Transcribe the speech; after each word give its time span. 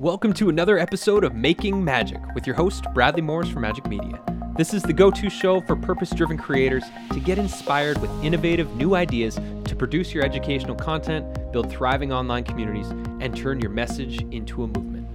Welcome 0.00 0.32
to 0.34 0.48
another 0.48 0.76
episode 0.76 1.22
of 1.22 1.36
Making 1.36 1.84
Magic 1.84 2.20
with 2.34 2.48
your 2.48 2.56
host, 2.56 2.84
Bradley 2.94 3.22
Morris 3.22 3.48
from 3.48 3.62
Magic 3.62 3.86
Media. 3.86 4.20
This 4.56 4.74
is 4.74 4.82
the 4.82 4.92
go 4.92 5.08
to 5.12 5.30
show 5.30 5.60
for 5.60 5.76
purpose 5.76 6.10
driven 6.10 6.36
creators 6.36 6.82
to 7.12 7.20
get 7.20 7.38
inspired 7.38 7.98
with 7.98 8.10
innovative 8.24 8.74
new 8.74 8.96
ideas 8.96 9.36
to 9.36 9.76
produce 9.76 10.12
your 10.12 10.24
educational 10.24 10.74
content, 10.74 11.52
build 11.52 11.70
thriving 11.70 12.12
online 12.12 12.42
communities, 12.42 12.88
and 13.20 13.36
turn 13.36 13.60
your 13.60 13.70
message 13.70 14.20
into 14.32 14.64
a 14.64 14.66
movement. 14.66 15.06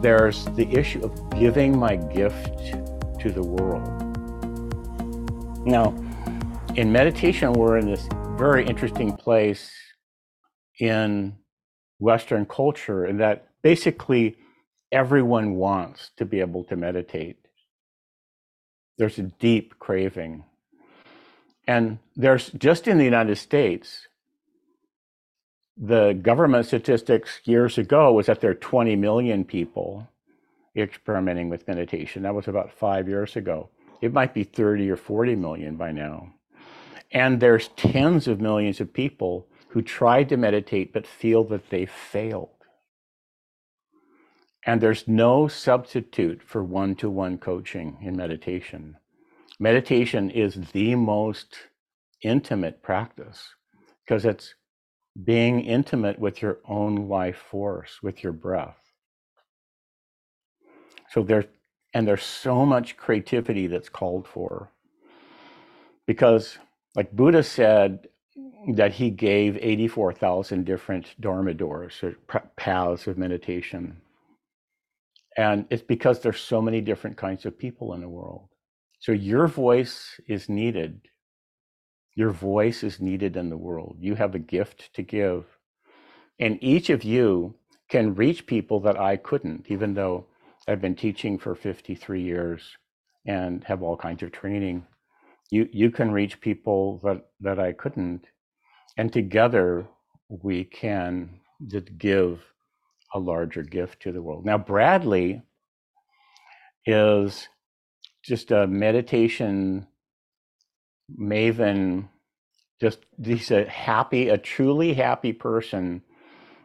There's 0.00 0.44
the 0.54 0.68
issue 0.70 1.04
of 1.04 1.30
giving 1.30 1.76
my 1.76 1.96
gift 1.96 2.58
to 3.18 3.32
the 3.32 3.42
world. 3.42 3.88
Now, 5.66 5.96
in 6.76 6.92
meditation, 6.92 7.54
we're 7.54 7.76
in 7.78 7.90
this 7.90 8.06
very 8.36 8.64
interesting 8.64 9.16
place 9.16 9.72
in 10.78 11.36
Western 11.98 12.46
culture, 12.46 13.04
and 13.04 13.20
that 13.20 13.48
basically 13.62 14.36
everyone 14.92 15.54
wants 15.56 16.10
to 16.16 16.24
be 16.24 16.40
able 16.40 16.64
to 16.64 16.76
meditate. 16.76 17.38
There's 18.96 19.18
a 19.18 19.24
deep 19.24 19.78
craving. 19.78 20.44
And 21.66 21.98
there's 22.16 22.50
just 22.50 22.88
in 22.88 22.98
the 22.98 23.04
United 23.04 23.36
States, 23.36 24.08
the 25.76 26.12
government 26.12 26.66
statistics 26.66 27.40
years 27.44 27.78
ago 27.78 28.12
was 28.12 28.26
that 28.26 28.40
there 28.40 28.50
are 28.50 28.54
20 28.54 28.96
million 28.96 29.44
people 29.44 30.08
experimenting 30.76 31.48
with 31.48 31.68
meditation. 31.68 32.22
That 32.22 32.34
was 32.34 32.48
about 32.48 32.72
five 32.72 33.08
years 33.08 33.36
ago. 33.36 33.68
It 34.00 34.12
might 34.12 34.34
be 34.34 34.44
30 34.44 34.90
or 34.90 34.96
40 34.96 35.36
million 35.36 35.76
by 35.76 35.92
now. 35.92 36.32
And 37.12 37.40
there's 37.40 37.68
tens 37.68 38.28
of 38.28 38.40
millions 38.40 38.80
of 38.80 38.92
people 38.92 39.46
who 39.78 39.82
tried 39.82 40.28
to 40.28 40.36
meditate 40.36 40.92
but 40.92 41.06
feel 41.06 41.44
that 41.44 41.70
they 41.70 41.86
failed. 41.86 42.64
And 44.66 44.80
there's 44.80 45.06
no 45.06 45.46
substitute 45.46 46.42
for 46.42 46.64
one 46.64 46.96
to 46.96 47.08
one 47.08 47.38
coaching 47.38 47.96
in 48.02 48.16
meditation. 48.16 48.96
Meditation 49.60 50.30
is 50.32 50.56
the 50.72 50.96
most 50.96 51.58
intimate 52.24 52.82
practice 52.82 53.54
because 54.04 54.24
it's 54.24 54.56
being 55.24 55.60
intimate 55.60 56.18
with 56.18 56.42
your 56.42 56.58
own 56.68 57.08
life 57.08 57.38
force, 57.48 58.00
with 58.02 58.24
your 58.24 58.32
breath. 58.32 58.80
So 61.10 61.22
there's, 61.22 61.44
and 61.94 62.04
there's 62.04 62.24
so 62.24 62.66
much 62.66 62.96
creativity 62.96 63.68
that's 63.68 63.88
called 63.88 64.26
for. 64.26 64.72
Because, 66.04 66.58
like 66.96 67.12
Buddha 67.12 67.44
said, 67.44 68.08
that 68.74 68.92
he 68.92 69.10
gave 69.10 69.56
84,000 69.56 70.64
different 70.64 71.14
dharma 71.20 71.54
doors 71.54 72.00
or 72.02 72.16
paths 72.56 73.06
of 73.06 73.18
meditation. 73.18 74.00
And 75.36 75.66
it's 75.70 75.82
because 75.82 76.20
there's 76.20 76.40
so 76.40 76.60
many 76.60 76.80
different 76.80 77.16
kinds 77.16 77.46
of 77.46 77.58
people 77.58 77.94
in 77.94 78.00
the 78.00 78.08
world. 78.08 78.48
So 79.00 79.12
your 79.12 79.46
voice 79.46 80.20
is 80.26 80.48
needed. 80.48 81.00
Your 82.14 82.30
voice 82.30 82.82
is 82.82 83.00
needed 83.00 83.36
in 83.36 83.48
the 83.48 83.56
world. 83.56 83.96
You 84.00 84.16
have 84.16 84.34
a 84.34 84.40
gift 84.40 84.92
to 84.94 85.02
give. 85.02 85.46
And 86.40 86.58
each 86.60 86.90
of 86.90 87.04
you 87.04 87.54
can 87.88 88.16
reach 88.16 88.46
people 88.46 88.80
that 88.80 88.98
I 88.98 89.16
couldn't, 89.16 89.66
even 89.68 89.94
though 89.94 90.26
I've 90.66 90.80
been 90.80 90.96
teaching 90.96 91.38
for 91.38 91.54
53 91.54 92.20
years 92.20 92.76
and 93.24 93.62
have 93.64 93.82
all 93.82 93.96
kinds 93.96 94.22
of 94.22 94.32
training. 94.32 94.84
You, 95.50 95.68
you 95.72 95.90
can 95.90 96.10
reach 96.12 96.40
people 96.40 97.00
that, 97.04 97.26
that 97.40 97.58
I 97.58 97.72
couldn't 97.72 98.26
and 98.98 99.12
together 99.12 99.86
we 100.28 100.64
can 100.64 101.40
just 101.68 101.96
give 101.98 102.40
a 103.14 103.18
larger 103.18 103.62
gift 103.62 104.02
to 104.02 104.12
the 104.12 104.20
world. 104.20 104.44
Now, 104.44 104.58
Bradley 104.58 105.42
is 106.84 107.48
just 108.24 108.50
a 108.50 108.66
meditation 108.66 109.86
maven, 111.18 112.08
just 112.80 113.00
he's 113.22 113.50
a 113.50 113.68
happy, 113.68 114.28
a 114.28 114.38
truly 114.38 114.94
happy 114.94 115.32
person 115.32 116.02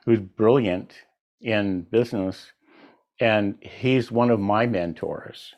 who's 0.06 0.20
brilliant 0.20 0.94
in 1.42 1.82
business. 1.84 2.52
And 3.20 3.58
he's 3.62 4.12
one 4.12 4.32
of 4.32 4.40
my 4.40 4.66
mentors. 4.66 5.54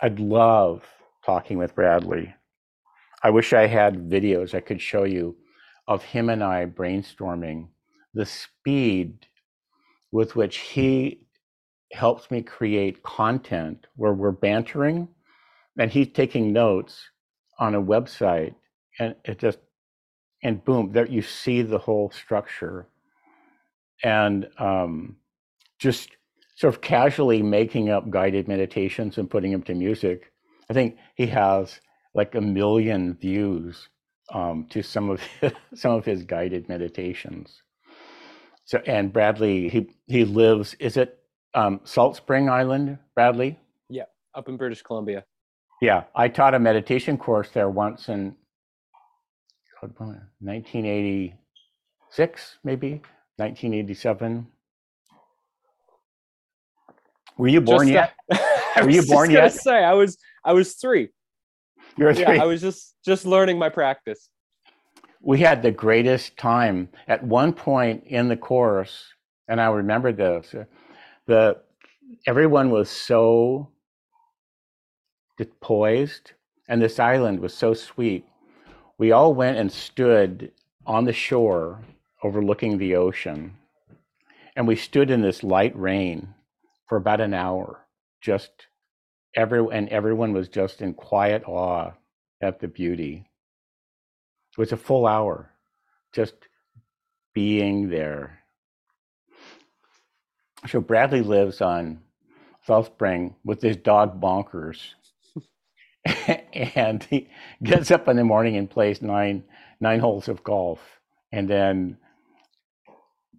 I'd 0.00 0.20
love 0.20 0.84
talking 1.26 1.58
with 1.58 1.74
Bradley. 1.74 2.34
I 3.24 3.30
wish 3.30 3.54
I 3.54 3.66
had 3.66 4.10
videos 4.10 4.54
I 4.54 4.60
could 4.60 4.82
show 4.82 5.04
you 5.04 5.34
of 5.88 6.02
him 6.02 6.28
and 6.28 6.44
I 6.44 6.66
brainstorming, 6.66 7.68
the 8.12 8.26
speed 8.26 9.26
with 10.12 10.36
which 10.36 10.58
he 10.58 11.26
helps 11.92 12.30
me 12.30 12.42
create 12.42 13.02
content 13.02 13.86
where 13.96 14.12
we're 14.12 14.30
bantering 14.30 15.08
and 15.78 15.90
he's 15.90 16.12
taking 16.12 16.52
notes 16.52 17.00
on 17.58 17.74
a 17.74 17.82
website 17.82 18.54
and 18.98 19.14
it 19.24 19.38
just 19.38 19.58
and 20.42 20.62
boom 20.62 20.92
there 20.92 21.06
you 21.06 21.22
see 21.22 21.62
the 21.62 21.78
whole 21.78 22.10
structure. 22.10 22.86
And 24.02 24.48
um, 24.58 25.16
just 25.78 26.10
sort 26.56 26.74
of 26.74 26.82
casually 26.82 27.42
making 27.42 27.88
up 27.88 28.10
guided 28.10 28.48
meditations 28.48 29.16
and 29.16 29.30
putting 29.30 29.50
them 29.50 29.62
to 29.62 29.74
music. 29.74 30.30
I 30.68 30.74
think 30.74 30.98
he 31.14 31.26
has 31.28 31.80
like 32.14 32.34
a 32.34 32.40
million 32.40 33.14
views 33.14 33.88
um, 34.32 34.66
to 34.70 34.82
some 34.82 35.10
of 35.10 35.20
his, 35.40 35.52
some 35.74 35.92
of 35.92 36.04
his 36.04 36.22
guided 36.22 36.68
meditations. 36.68 37.62
So, 38.64 38.78
and 38.86 39.12
Bradley, 39.12 39.68
he 39.68 39.90
he 40.06 40.24
lives. 40.24 40.74
Is 40.78 40.96
it 40.96 41.18
um, 41.54 41.80
Salt 41.84 42.16
Spring 42.16 42.48
Island, 42.48 42.98
Bradley? 43.14 43.58
Yeah, 43.90 44.04
up 44.34 44.48
in 44.48 44.56
British 44.56 44.80
Columbia. 44.82 45.24
Yeah, 45.82 46.04
I 46.14 46.28
taught 46.28 46.54
a 46.54 46.58
meditation 46.58 47.18
course 47.18 47.50
there 47.50 47.68
once 47.68 48.08
in 48.08 48.34
1986, 49.82 52.58
maybe 52.64 53.02
1987. 53.36 54.46
Were 57.36 57.48
you 57.48 57.60
born 57.60 57.88
just, 57.88 57.92
yet? 57.92 58.14
Were 58.82 58.90
you 58.90 59.02
born 59.02 59.30
yet? 59.30 59.52
Say 59.52 59.84
I 59.84 59.92
was. 59.92 60.16
I 60.44 60.52
was 60.52 60.74
three. 60.74 61.08
You're 61.96 62.10
yeah, 62.12 62.26
three. 62.26 62.38
I 62.38 62.44
was 62.44 62.60
just 62.60 62.94
just 63.04 63.26
learning 63.26 63.58
my 63.58 63.68
practice. 63.68 64.28
We 65.20 65.40
had 65.40 65.62
the 65.62 65.70
greatest 65.70 66.36
time. 66.36 66.88
At 67.08 67.22
one 67.24 67.52
point 67.52 68.04
in 68.06 68.28
the 68.28 68.36
course, 68.36 69.04
and 69.48 69.60
I 69.60 69.66
remember 69.66 70.12
this, 70.12 70.54
uh, 70.54 70.64
the 71.26 71.58
everyone 72.26 72.70
was 72.70 72.90
so 72.90 73.68
poised, 75.60 76.32
and 76.68 76.80
this 76.80 76.98
island 76.98 77.40
was 77.40 77.54
so 77.54 77.74
sweet. 77.74 78.24
We 78.98 79.12
all 79.12 79.34
went 79.34 79.58
and 79.58 79.70
stood 79.72 80.52
on 80.86 81.04
the 81.04 81.12
shore 81.12 81.80
overlooking 82.22 82.78
the 82.78 82.96
ocean, 82.96 83.56
and 84.56 84.68
we 84.68 84.76
stood 84.76 85.10
in 85.10 85.22
this 85.22 85.42
light 85.42 85.76
rain 85.78 86.34
for 86.86 86.96
about 86.96 87.20
an 87.20 87.34
hour, 87.34 87.86
just 88.20 88.50
every 89.34 89.66
and 89.72 89.88
everyone 89.88 90.32
was 90.32 90.48
just 90.48 90.82
in 90.82 90.94
quiet 90.94 91.44
awe 91.46 91.92
at 92.42 92.60
the 92.60 92.68
beauty. 92.68 93.26
It 94.52 94.58
was 94.58 94.72
a 94.72 94.76
full 94.76 95.06
hour, 95.06 95.50
just 96.12 96.34
being 97.34 97.90
there. 97.90 98.40
So 100.68 100.80
Bradley 100.80 101.22
lives 101.22 101.60
on 101.60 102.00
Salt 102.66 102.86
Spring 102.86 103.36
with 103.44 103.60
his 103.62 103.76
dog 103.76 104.20
Bonkers, 104.20 104.94
and 106.76 107.02
he 107.04 107.28
gets 107.62 107.90
up 107.90 108.08
in 108.08 108.16
the 108.16 108.24
morning 108.24 108.56
and 108.56 108.70
plays 108.70 109.02
nine 109.02 109.44
nine 109.80 110.00
holes 110.00 110.28
of 110.28 110.44
golf, 110.44 110.80
and 111.32 111.48
then 111.48 111.98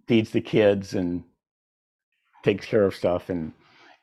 feeds 0.06 0.30
the 0.30 0.40
kids 0.40 0.94
and 0.94 1.24
takes 2.44 2.66
care 2.66 2.84
of 2.84 2.94
stuff 2.94 3.28
and 3.28 3.52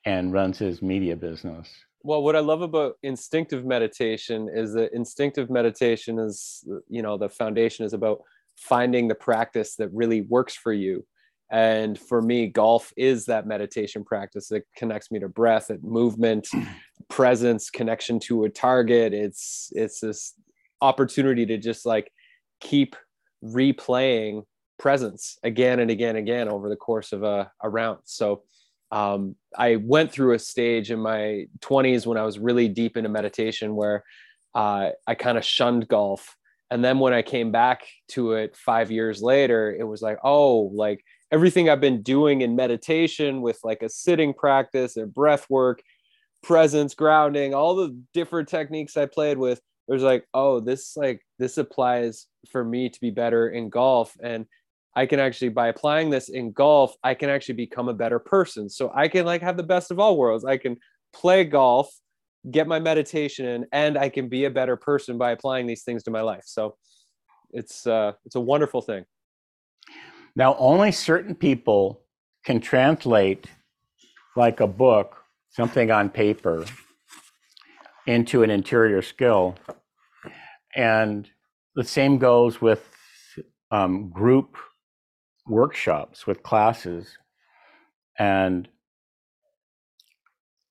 and 0.05 0.33
runs 0.33 0.57
his 0.57 0.81
media 0.81 1.15
business. 1.15 1.69
Well, 2.01 2.21
what 2.21 2.35
I 2.35 2.39
love 2.39 2.61
about 2.61 2.97
instinctive 3.03 3.65
meditation 3.65 4.49
is 4.53 4.73
that 4.73 4.93
instinctive 4.93 5.49
meditation 5.49 6.19
is, 6.19 6.67
you 6.89 7.01
know, 7.01 7.17
the 7.17 7.29
foundation 7.29 7.85
is 7.85 7.93
about 7.93 8.21
finding 8.57 9.07
the 9.07 9.15
practice 9.15 9.75
that 9.77 9.89
really 9.93 10.21
works 10.21 10.53
for 10.53 10.73
you. 10.73 11.05
And 11.49 11.97
for 11.97 12.21
me, 12.21 12.47
golf 12.47 12.91
is 12.97 13.25
that 13.25 13.47
meditation 13.47 14.03
practice 14.03 14.47
that 14.49 14.63
connects 14.75 15.11
me 15.11 15.19
to 15.19 15.29
breath, 15.29 15.69
and 15.69 15.83
movement, 15.83 16.47
presence, 17.09 17.69
connection 17.69 18.19
to 18.21 18.45
a 18.45 18.49
target. 18.49 19.13
It's 19.13 19.69
it's 19.73 19.99
this 19.99 20.33
opportunity 20.81 21.45
to 21.45 21.57
just 21.57 21.85
like 21.85 22.11
keep 22.59 22.95
replaying 23.43 24.43
presence 24.79 25.37
again 25.43 25.79
and 25.79 25.91
again 25.91 26.15
and 26.15 26.27
again 26.27 26.49
over 26.49 26.69
the 26.69 26.75
course 26.75 27.11
of 27.13 27.23
a, 27.23 27.51
a 27.61 27.69
round. 27.69 27.99
So 28.03 28.43
um, 28.93 29.35
I 29.57 29.77
went 29.77 30.11
through 30.11 30.35
a 30.35 30.39
stage 30.39 30.91
in 30.91 30.99
my 30.99 31.47
20s 31.61 32.05
when 32.05 32.19
I 32.19 32.23
was 32.23 32.37
really 32.37 32.67
deep 32.67 32.95
into 32.95 33.09
meditation 33.09 33.75
where 33.75 34.03
uh, 34.53 34.91
I 35.07 35.15
kind 35.15 35.35
of 35.37 35.43
shunned 35.43 35.87
golf. 35.87 36.37
and 36.69 36.83
then 36.83 36.99
when 36.99 37.13
i 37.13 37.21
came 37.21 37.51
back 37.51 37.79
to 38.07 38.33
it 38.33 38.55
5 38.55 38.91
years 38.91 39.21
later 39.21 39.75
it 39.77 39.83
was 39.83 40.01
like 40.01 40.17
oh 40.23 40.71
like 40.83 41.03
everything 41.31 41.69
i've 41.69 41.81
been 41.81 42.01
doing 42.01 42.41
in 42.41 42.55
meditation 42.55 43.41
with 43.41 43.59
like 43.63 43.83
a 43.83 43.89
sitting 43.89 44.33
practice 44.33 44.97
and 44.97 45.13
breath 45.13 45.45
work 45.49 45.81
presence 46.41 46.95
grounding 46.95 47.53
all 47.53 47.75
the 47.75 47.89
different 48.13 48.47
techniques 48.47 48.97
i 48.97 49.05
played 49.05 49.37
with 49.37 49.59
it 49.87 49.93
was 49.93 50.03
like 50.03 50.25
oh 50.33 50.59
this 50.59 50.97
like 50.97 51.19
this 51.37 51.57
applies 51.57 52.27
for 52.51 52.63
me 52.63 52.89
to 52.89 52.99
be 52.99 53.11
better 53.11 53.49
in 53.49 53.69
golf 53.69 54.15
and 54.21 54.45
i 54.95 55.05
can 55.05 55.19
actually 55.19 55.49
by 55.49 55.67
applying 55.67 56.09
this 56.09 56.29
in 56.29 56.51
golf 56.51 56.95
i 57.03 57.13
can 57.13 57.29
actually 57.29 57.55
become 57.55 57.89
a 57.89 57.93
better 57.93 58.19
person. 58.19 58.69
So 58.69 58.91
i 58.95 59.07
can 59.07 59.25
like 59.25 59.41
have 59.41 59.57
the 59.57 59.63
best 59.63 59.91
of 59.91 59.99
all 59.99 60.17
worlds. 60.17 60.45
I 60.45 60.57
can 60.57 60.77
play 61.13 61.43
golf 61.43 61.89
get 62.51 62.67
my 62.67 62.79
meditation 62.79 63.45
in 63.45 63.65
and 63.71 63.97
i 63.97 64.09
can 64.09 64.27
be 64.27 64.45
a 64.45 64.49
better 64.49 64.75
person 64.75 65.17
by 65.17 65.31
applying 65.31 65.65
these 65.65 65.83
things 65.83 66.03
to 66.03 66.11
my 66.11 66.21
life. 66.21 66.43
So 66.45 66.75
it's 67.51 67.87
uh 67.87 68.13
it's 68.25 68.35
a 68.35 68.41
wonderful 68.41 68.81
thing. 68.81 69.05
Now 70.35 70.55
only 70.57 70.91
certain 70.91 71.35
people 71.35 72.01
can 72.43 72.59
translate 72.59 73.47
like 74.35 74.59
a 74.59 74.67
book 74.67 75.23
something 75.53 75.91
on 75.91 76.09
paper 76.09 76.65
into 78.07 78.43
an 78.43 78.49
interior 78.49 79.01
skill. 79.01 79.55
And 80.75 81.29
the 81.75 81.83
same 81.83 82.17
goes 82.17 82.59
with 82.59 82.89
um, 83.71 84.09
group 84.09 84.57
workshops 85.47 86.25
with 86.25 86.43
classes 86.43 87.17
and 88.17 88.67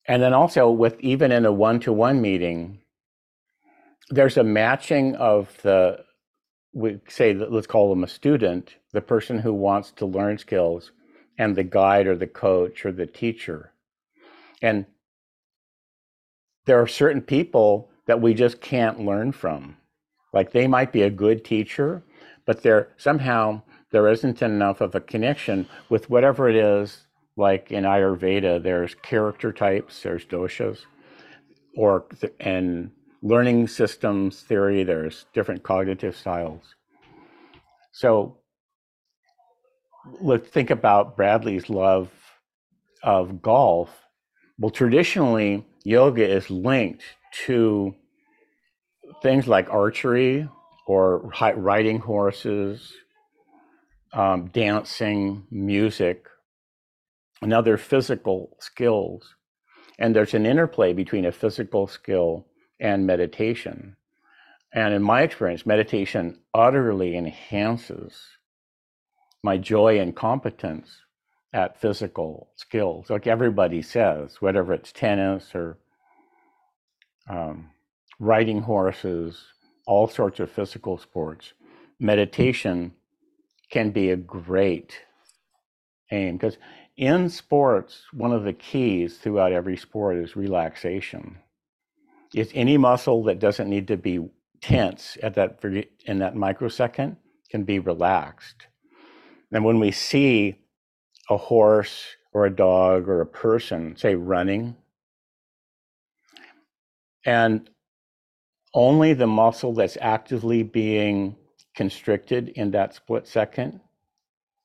and 0.08 0.22
then 0.22 0.34
also 0.34 0.70
with 0.70 1.00
even 1.00 1.32
in 1.32 1.46
a 1.46 1.52
one-to-one 1.52 2.22
meeting 2.22 2.80
there's 4.10 4.38
a 4.38 4.44
matching 4.44 5.16
of 5.16 5.56
the 5.62 5.98
we 6.74 7.00
say 7.08 7.34
let's 7.34 7.68
call 7.68 7.90
them 7.90 8.04
a 8.04 8.08
student 8.08 8.76
the 8.94 9.02
person 9.02 9.40
who 9.40 9.54
wants 9.54 9.92
to 9.92 10.06
learn 10.06 10.38
skills 10.38 10.92
and 11.38 11.56
the 11.56 11.64
guide 11.64 12.08
or 12.08 12.16
the 12.16 12.28
coach 12.28 12.86
or 12.86 12.92
the 12.92 13.06
teacher 13.06 13.72
and 14.62 14.86
there 16.66 16.82
are 16.82 16.88
certain 16.88 17.22
people 17.22 17.90
that 18.06 18.22
we 18.22 18.34
just 18.34 18.62
can't 18.62 19.00
learn 19.00 19.32
from. 19.32 19.78
Like 20.34 20.52
they 20.52 20.68
might 20.68 20.92
be 20.92 21.02
a 21.02 21.10
good 21.10 21.44
teacher, 21.44 22.04
but 22.46 22.62
they're 22.62 22.90
somehow 22.98 23.62
there 23.92 24.08
isn't 24.08 24.42
enough 24.42 24.82
of 24.82 24.96
a 24.96 25.02
connection 25.02 25.68
with 25.90 26.10
whatever 26.10 26.50
it 26.50 26.56
is. 26.56 27.06
Like 27.38 27.72
in 27.72 27.86
Ayurveda, 27.86 28.62
there's 28.62 28.94
character 28.96 29.54
types, 29.54 30.04
there's 30.04 30.26
doshas, 30.26 30.80
or 31.78 32.06
and 32.40 32.92
learning 33.22 33.68
systems 33.68 34.42
theory, 34.42 34.84
there's 34.84 35.26
different 35.34 35.64
cognitive 35.64 36.16
styles. 36.16 36.76
So 37.94 38.38
let's 40.20 40.50
think 40.50 40.70
about 40.70 41.16
Bradley's 41.16 41.70
love 41.70 42.10
of 43.04 43.42
golf. 43.42 43.90
Well, 44.60 44.72
traditionally, 44.72 45.66
yoga 45.84 46.28
is 46.28 46.50
linked 46.50 47.04
to 47.46 47.96
things 49.22 49.48
like 49.48 49.70
archery 49.70 50.50
or 50.88 51.32
riding 51.56 52.00
horses, 52.00 52.92
um, 54.14 54.48
dancing, 54.48 55.46
music, 55.50 56.28
and 57.42 57.54
other 57.54 57.78
physical 57.78 58.56
skills. 58.60 59.36
And 60.00 60.16
there's 60.16 60.34
an 60.34 60.46
interplay 60.46 60.94
between 60.94 61.26
a 61.26 61.32
physical 61.32 61.88
skill 61.88 62.48
and 62.80 63.06
meditation. 63.06 63.96
And 64.74 64.94
in 64.94 65.02
my 65.04 65.22
experience, 65.22 65.66
meditation 65.66 66.40
utterly 66.54 67.18
enhances 67.18 68.14
my 69.44 69.58
joy 69.58 70.00
and 70.00 70.16
competence 70.16 71.02
at 71.54 71.80
physical 71.80 72.50
skills, 72.56 73.10
like 73.10 73.28
everybody 73.28 73.82
says, 73.82 74.38
whether 74.40 74.72
it's 74.72 74.92
tennis 74.92 75.54
or 75.54 75.78
um, 77.30 77.70
riding 78.20 78.62
horses, 78.62 79.44
all 79.86 80.08
sorts 80.08 80.40
of 80.40 80.50
physical 80.50 80.98
sports. 80.98 81.54
Meditation 82.00 82.94
can 83.72 83.92
be 83.92 84.12
a 84.12 84.18
great 84.18 85.00
aim 86.12 86.38
because 86.38 86.58
in 86.98 87.30
sports, 87.30 88.04
one 88.14 88.34
of 88.34 88.44
the 88.44 88.54
keys 88.54 89.18
throughout 89.18 89.54
every 89.54 89.78
sport 89.78 90.18
is 90.18 90.36
relaxation. 90.36 91.38
It's 92.34 92.52
any 92.54 92.78
muscle 92.78 93.24
that 93.24 93.40
doesn't 93.40 93.70
need 93.70 93.88
to 93.88 93.98
be 93.98 94.30
tense 94.62 95.18
at 95.24 95.34
that 95.36 95.60
in 96.06 96.20
that 96.20 96.36
microsecond 96.36 97.18
can 97.50 97.64
be 97.64 97.80
relaxed. 97.80 98.68
And 99.52 99.66
when 99.66 99.80
we 99.80 99.92
see 99.92 100.60
a 101.30 101.38
horse 101.38 102.16
or 102.34 102.46
a 102.46 102.56
dog 102.56 103.10
or 103.10 103.22
a 103.22 103.26
person, 103.26 103.98
say, 103.98 104.16
running, 104.16 104.76
and 107.26 107.70
only 108.74 109.14
the 109.14 109.28
muscle 109.28 109.74
that's 109.74 109.98
actively 110.00 110.64
being 110.64 111.36
constricted 111.76 112.50
in 112.50 112.72
that 112.72 112.94
split 112.94 113.28
second 113.28 113.80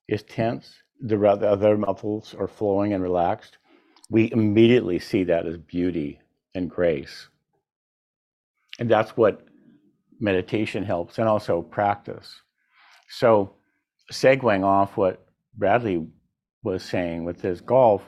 is 0.08 0.22
tense. 0.22 0.74
The 1.00 1.22
other 1.26 1.76
muscles 1.76 2.34
are 2.38 2.48
flowing 2.48 2.92
and 2.92 3.02
relaxed. 3.02 3.58
We 4.10 4.30
immediately 4.32 4.98
see 4.98 5.24
that 5.24 5.46
as 5.46 5.58
beauty 5.58 6.20
and 6.54 6.70
grace. 6.70 7.28
And 8.78 8.90
that's 8.90 9.16
what 9.16 9.46
meditation 10.20 10.84
helps 10.84 11.18
and 11.18 11.28
also 11.28 11.62
practice. 11.62 12.40
So, 13.08 13.52
segueing 14.12 14.64
off 14.64 14.96
what 14.96 15.26
Bradley 15.56 16.06
was 16.62 16.82
saying 16.82 17.24
with 17.24 17.40
his 17.40 17.60
golf 17.60 18.02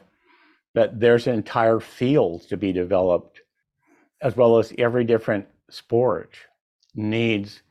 that 0.74 1.00
there's 1.00 1.26
an 1.26 1.34
entire 1.34 1.80
field 1.80 2.42
to 2.48 2.56
be 2.56 2.72
developed, 2.72 3.40
as 4.22 4.36
well 4.36 4.58
as 4.58 4.72
every 4.78 5.04
different 5.04 5.46
sport 5.70 6.36
needs 6.94 7.62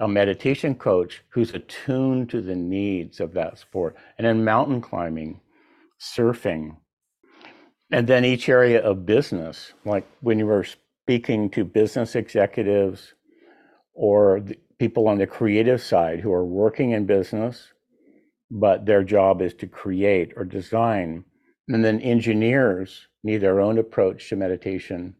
a 0.00 0.08
meditation 0.08 0.74
coach 0.74 1.22
who's 1.28 1.54
attuned 1.54 2.30
to 2.30 2.40
the 2.40 2.56
needs 2.56 3.20
of 3.20 3.32
that 3.34 3.58
sport. 3.58 3.96
And 4.18 4.26
in 4.26 4.44
mountain 4.44 4.80
climbing, 4.80 5.40
surfing, 6.00 6.76
and 7.90 8.06
then 8.06 8.24
each 8.24 8.48
area 8.48 8.82
of 8.82 9.06
business, 9.06 9.72
like 9.84 10.06
when 10.20 10.38
you 10.38 10.46
were 10.46 10.64
speaking 10.64 11.50
to 11.50 11.64
business 11.64 12.14
executives 12.14 13.14
or 13.94 14.42
people 14.78 15.08
on 15.08 15.18
the 15.18 15.26
creative 15.26 15.82
side 15.82 16.20
who 16.20 16.32
are 16.32 16.44
working 16.44 16.92
in 16.92 17.06
business 17.06 17.72
but 18.52 18.84
their 18.84 19.02
job 19.02 19.40
is 19.40 19.54
to 19.54 19.66
create 19.66 20.34
or 20.36 20.44
design. 20.44 21.24
And 21.68 21.82
then 21.82 22.00
engineers 22.00 23.08
need 23.24 23.38
their 23.38 23.60
own 23.60 23.78
approach 23.78 24.28
to 24.28 24.36
meditation. 24.36 25.14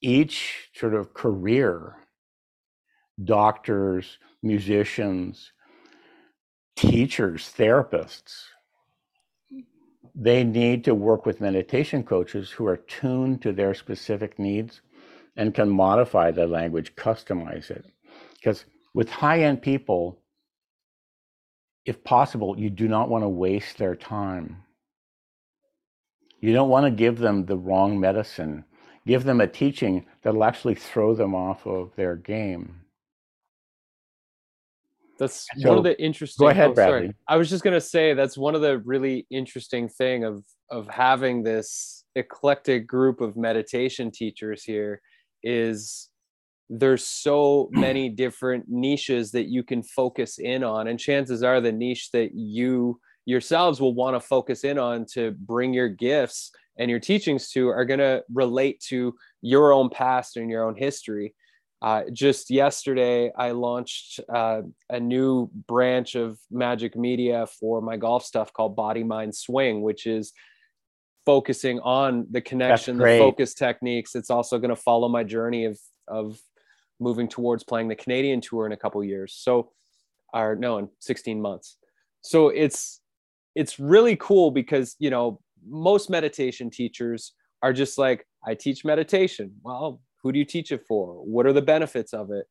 Each 0.00 0.70
sort 0.74 0.94
of 0.94 1.14
career, 1.14 1.96
doctors, 3.24 4.18
musicians, 4.42 5.52
teachers, 6.76 7.52
therapists, 7.56 8.44
they 10.14 10.44
need 10.44 10.84
to 10.84 10.94
work 10.94 11.24
with 11.24 11.40
meditation 11.40 12.02
coaches 12.02 12.50
who 12.50 12.66
are 12.66 12.76
tuned 12.76 13.40
to 13.42 13.52
their 13.52 13.74
specific 13.74 14.38
needs 14.38 14.80
and 15.36 15.54
can 15.54 15.70
modify 15.70 16.30
the 16.30 16.46
language, 16.46 16.94
customize 16.94 17.70
it. 17.70 17.86
Because 18.34 18.64
with 18.94 19.08
high 19.08 19.42
end 19.42 19.62
people, 19.62 20.18
if 21.84 22.04
possible, 22.04 22.58
you 22.58 22.70
do 22.70 22.88
not 22.88 23.08
want 23.08 23.24
to 23.24 23.28
waste 23.28 23.78
their 23.78 23.96
time. 23.96 24.62
You 26.40 26.52
don't 26.52 26.68
want 26.68 26.86
to 26.86 26.90
give 26.90 27.18
them 27.18 27.46
the 27.46 27.56
wrong 27.56 27.98
medicine. 27.98 28.64
Give 29.06 29.24
them 29.24 29.40
a 29.40 29.46
teaching 29.46 30.06
that'll 30.22 30.44
actually 30.44 30.74
throw 30.74 31.14
them 31.14 31.34
off 31.34 31.66
of 31.66 31.94
their 31.96 32.16
game. 32.16 32.81
That's 35.22 35.46
so, 35.56 35.68
one 35.68 35.78
of 35.78 35.84
the 35.84 36.02
interesting. 36.02 36.44
Go 36.44 36.50
ahead, 36.50 36.70
oh, 36.70 36.74
Bradley. 36.74 36.98
Sorry. 36.98 37.14
I 37.28 37.36
was 37.36 37.48
just 37.48 37.62
gonna 37.62 37.80
say 37.80 38.12
that's 38.12 38.36
one 38.36 38.56
of 38.56 38.60
the 38.60 38.78
really 38.78 39.24
interesting 39.30 39.88
thing 39.88 40.24
of 40.24 40.44
of 40.68 40.88
having 40.88 41.44
this 41.44 42.02
eclectic 42.16 42.88
group 42.88 43.20
of 43.20 43.36
meditation 43.36 44.10
teachers 44.10 44.64
here 44.64 45.00
is 45.44 46.08
there's 46.68 47.06
so 47.06 47.68
many 47.72 48.08
different 48.08 48.64
niches 48.68 49.30
that 49.30 49.46
you 49.46 49.62
can 49.62 49.84
focus 49.84 50.40
in 50.40 50.64
on 50.64 50.88
and 50.88 50.98
chances 50.98 51.44
are 51.44 51.60
the 51.60 51.70
niche 51.70 52.10
that 52.10 52.34
you 52.34 52.98
yourselves 53.24 53.80
will 53.80 53.94
want 53.94 54.16
to 54.16 54.20
focus 54.20 54.64
in 54.64 54.76
on 54.76 55.06
to 55.12 55.30
bring 55.38 55.72
your 55.72 55.88
gifts 55.88 56.50
and 56.80 56.90
your 56.90 56.98
teachings 56.98 57.48
to 57.50 57.68
are 57.68 57.84
going 57.84 58.00
to 58.00 58.24
relate 58.32 58.80
to 58.80 59.14
your 59.40 59.72
own 59.72 59.88
past 59.88 60.36
and 60.36 60.50
your 60.50 60.64
own 60.64 60.74
history 60.74 61.32
uh, 61.82 62.02
just 62.12 62.50
yesterday 62.50 63.30
i 63.36 63.50
launched 63.50 64.20
uh, 64.32 64.62
a 64.90 65.00
new 65.00 65.50
branch 65.66 66.14
of 66.14 66.38
magic 66.50 66.96
media 66.96 67.46
for 67.60 67.80
my 67.80 67.96
golf 67.96 68.24
stuff 68.24 68.52
called 68.52 68.74
body 68.74 69.04
mind 69.04 69.34
swing 69.34 69.82
which 69.82 70.06
is 70.06 70.32
focusing 71.26 71.78
on 71.80 72.26
the 72.30 72.40
connection 72.40 72.96
the 72.96 73.18
focus 73.18 73.54
techniques 73.54 74.14
it's 74.14 74.30
also 74.30 74.58
going 74.58 74.70
to 74.70 74.76
follow 74.76 75.08
my 75.08 75.22
journey 75.22 75.64
of 75.64 75.78
of 76.08 76.38
moving 77.02 77.28
towards 77.28 77.64
playing 77.64 77.88
the 77.88 77.96
Canadian 77.96 78.40
tour 78.40 78.64
in 78.64 78.72
a 78.72 78.76
couple 78.76 79.02
years. 79.04 79.34
So, 79.34 79.72
or 80.32 80.56
no, 80.56 80.78
in 80.78 80.88
16 81.00 81.42
months. 81.42 81.76
So 82.22 82.48
it's 82.48 83.00
it's 83.54 83.78
really 83.78 84.16
cool 84.16 84.50
because 84.50 84.96
you 84.98 85.10
know 85.10 85.40
most 85.66 86.08
meditation 86.08 86.70
teachers 86.70 87.32
are 87.62 87.72
just 87.72 87.98
like, 87.98 88.26
I 88.46 88.54
teach 88.54 88.84
meditation. 88.84 89.52
Well, 89.62 90.00
who 90.22 90.32
do 90.32 90.38
you 90.38 90.44
teach 90.44 90.72
it 90.72 90.84
for? 90.86 91.14
What 91.24 91.46
are 91.46 91.52
the 91.52 91.62
benefits 91.62 92.12
of 92.12 92.30
it? 92.30 92.46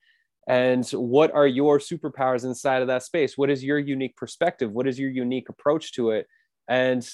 And 0.48 0.88
what 0.90 1.32
are 1.34 1.48
your 1.48 1.80
superpowers 1.80 2.44
inside 2.44 2.82
of 2.82 2.88
that 2.88 3.04
space? 3.04 3.38
What 3.38 3.50
is 3.50 3.63
your 3.63 3.80
unique 3.80 4.18
perspective? 4.18 4.72
What 4.72 4.88
is 4.88 5.00
your 5.00 5.10
unique 5.10 5.50
approach 5.50 5.94
to 5.94 6.12
it? 6.12 6.28
And 6.68 7.08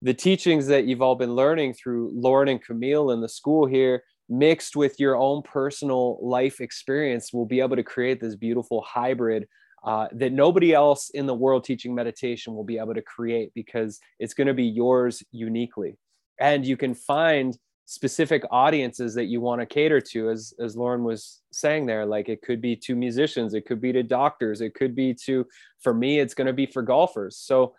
the 0.00 0.14
teachings 0.14 0.66
that 0.66 0.84
you've 0.84 1.02
all 1.02 1.14
been 1.14 1.34
learning 1.34 1.74
through 1.74 2.10
Lorin 2.14 2.48
and 2.48 2.62
Camille 2.62 3.10
in 3.10 3.20
the 3.20 3.28
school 3.28 3.66
here, 3.66 4.04
mixed 4.28 4.76
with 4.76 4.98
your 4.98 5.16
own 5.16 5.42
personal 5.42 6.18
life 6.22 6.60
experience, 6.60 7.32
will 7.32 7.46
be 7.46 7.60
able 7.60 7.76
to 7.76 7.82
create 7.82 8.20
this 8.20 8.36
beautiful 8.36 8.82
hybrid 8.82 9.46
uh, 9.84 10.06
that 10.12 10.32
nobody 10.32 10.72
else 10.72 11.10
in 11.10 11.26
the 11.26 11.34
world 11.34 11.64
teaching 11.64 11.94
meditation 11.94 12.54
will 12.54 12.64
be 12.64 12.78
able 12.78 12.94
to 12.94 13.02
create 13.02 13.50
because 13.54 13.98
it's 14.20 14.34
going 14.34 14.46
to 14.46 14.54
be 14.54 14.64
yours 14.64 15.22
uniquely. 15.32 15.96
And 16.40 16.64
you 16.64 16.76
can 16.76 16.94
find 16.94 17.56
specific 17.92 18.42
audiences 18.50 19.14
that 19.14 19.26
you 19.26 19.40
want 19.40 19.60
to 19.60 19.66
cater 19.66 20.00
to 20.00 20.30
as 20.30 20.54
as 20.58 20.76
Lorin 20.76 21.04
was 21.04 21.42
saying 21.52 21.84
there 21.84 22.06
like 22.06 22.30
it 22.30 22.40
could 22.40 22.60
be 22.60 22.74
to 22.74 22.96
musicians 22.96 23.52
it 23.52 23.66
could 23.66 23.82
be 23.82 23.92
to 23.92 24.02
doctors 24.02 24.62
it 24.62 24.74
could 24.74 24.94
be 24.94 25.12
to 25.12 25.46
for 25.82 25.92
me 25.92 26.18
it's 26.18 26.32
going 26.32 26.46
to 26.46 26.54
be 26.54 26.64
for 26.66 26.80
golfers. 26.80 27.36
So 27.36 27.74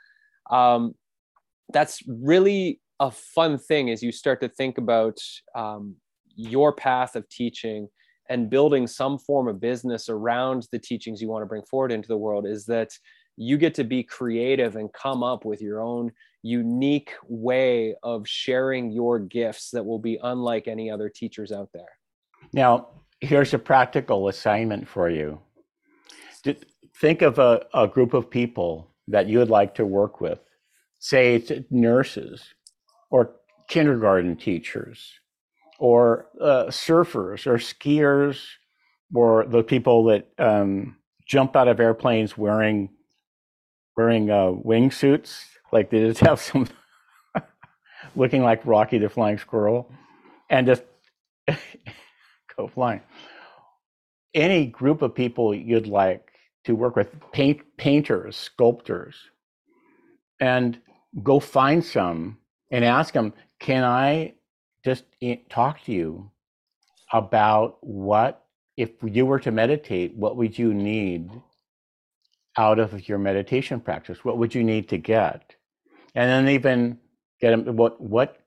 um 0.52 0.94
that's 1.72 2.04
really 2.08 2.80
a 3.00 3.10
fun 3.10 3.58
thing 3.58 3.90
as 3.90 4.04
you 4.04 4.12
start 4.12 4.40
to 4.42 4.50
think 4.50 4.78
about 4.78 5.18
um, 5.56 5.96
your 6.36 6.72
path 6.72 7.16
of 7.16 7.28
teaching 7.30 7.88
and 8.30 8.50
building 8.50 8.86
some 8.86 9.18
form 9.18 9.48
of 9.48 9.60
business 9.60 10.10
around 10.10 10.68
the 10.72 10.80
teachings 10.80 11.22
you 11.22 11.28
want 11.28 11.42
to 11.42 11.48
bring 11.48 11.64
forward 11.64 11.92
into 11.92 12.08
the 12.08 12.18
world 12.18 12.46
is 12.46 12.66
that 12.66 12.92
you 13.36 13.58
get 13.58 13.74
to 13.74 13.84
be 13.84 14.04
creative 14.04 14.76
and 14.76 14.94
come 14.94 15.24
up 15.24 15.44
with 15.44 15.62
your 15.62 15.82
own 15.82 16.12
unique 16.44 17.14
way 17.28 17.96
of 18.04 18.28
sharing 18.28 18.92
your 18.92 19.18
gifts 19.18 19.72
that 19.72 19.86
will 19.86 20.00
be 20.00 20.20
unlike 20.22 20.68
any 20.68 20.92
other 20.92 21.10
teachers 21.10 21.52
out 21.52 21.70
there. 21.74 21.98
Now, 22.52 22.90
here's 23.22 23.54
a 23.54 23.60
practical 23.60 24.28
assignment 24.28 24.88
for 24.88 25.10
you. 25.10 25.40
Think 27.00 27.22
of 27.22 27.40
a, 27.40 27.66
a 27.74 27.88
group 27.88 28.14
of 28.14 28.30
people 28.30 28.92
that 29.08 29.28
you 29.28 29.40
would 29.40 29.50
like 29.50 29.74
to 29.76 29.86
work 29.86 30.22
with, 30.22 30.40
say 31.00 31.36
it's 31.36 31.52
nurses 31.72 32.44
or 33.10 33.36
kindergarten 33.68 34.36
teachers 34.36 35.20
or 35.80 36.28
uh, 36.42 36.66
surfers 36.66 37.48
or 37.48 37.58
skiers 37.58 38.42
or 39.14 39.46
the 39.46 39.64
people 39.64 40.06
that 40.06 40.28
um, 40.38 40.98
jump 41.26 41.56
out 41.56 41.68
of 41.68 41.80
airplanes 41.80 42.38
wearing 42.38 42.90
wearing 43.96 44.30
uh, 44.30 44.52
wingsuits 44.66 45.46
like 45.74 45.90
they 45.90 46.00
just 46.00 46.20
have 46.28 46.40
some 46.40 46.68
looking 48.16 48.44
like 48.44 48.66
Rocky 48.66 48.98
the 48.98 49.10
Flying 49.10 49.38
Squirrel 49.38 49.92
and 50.50 50.68
just 50.68 50.84
go 52.56 52.68
flying. 52.68 53.02
Any 54.34 54.68
group 54.68 55.02
of 55.02 55.14
people 55.14 55.54
you'd 55.54 55.88
like 55.88 56.30
to 56.66 56.76
work 56.76 56.96
with, 56.96 57.10
paint, 57.32 57.62
painters, 57.78 58.36
sculptors, 58.36 59.16
and 60.40 60.80
go 61.22 61.40
find 61.40 61.84
some 61.84 62.38
and 62.72 62.84
ask 62.84 63.14
them, 63.14 63.34
can 63.60 63.84
I 63.84 64.34
just 64.84 65.06
talk 65.50 65.84
to 65.84 65.92
you 65.92 66.32
about 67.12 67.78
what, 67.82 68.46
if 68.76 68.90
you 69.04 69.26
were 69.26 69.40
to 69.40 69.52
meditate, 69.52 70.16
what 70.16 70.36
would 70.36 70.58
you 70.58 70.74
need 70.74 71.30
out 72.58 72.80
of 72.80 73.08
your 73.08 73.20
meditation 73.20 73.80
practice? 73.80 74.26
What 74.26 74.38
would 74.38 74.56
you 74.56 74.64
need 74.64 74.90
to 74.90 74.98
get? 74.98 75.56
And 76.16 76.30
then 76.30 76.54
even 76.54 77.00
get 77.42 77.52
them 77.52 77.76
what 77.76 78.00
what 78.02 78.38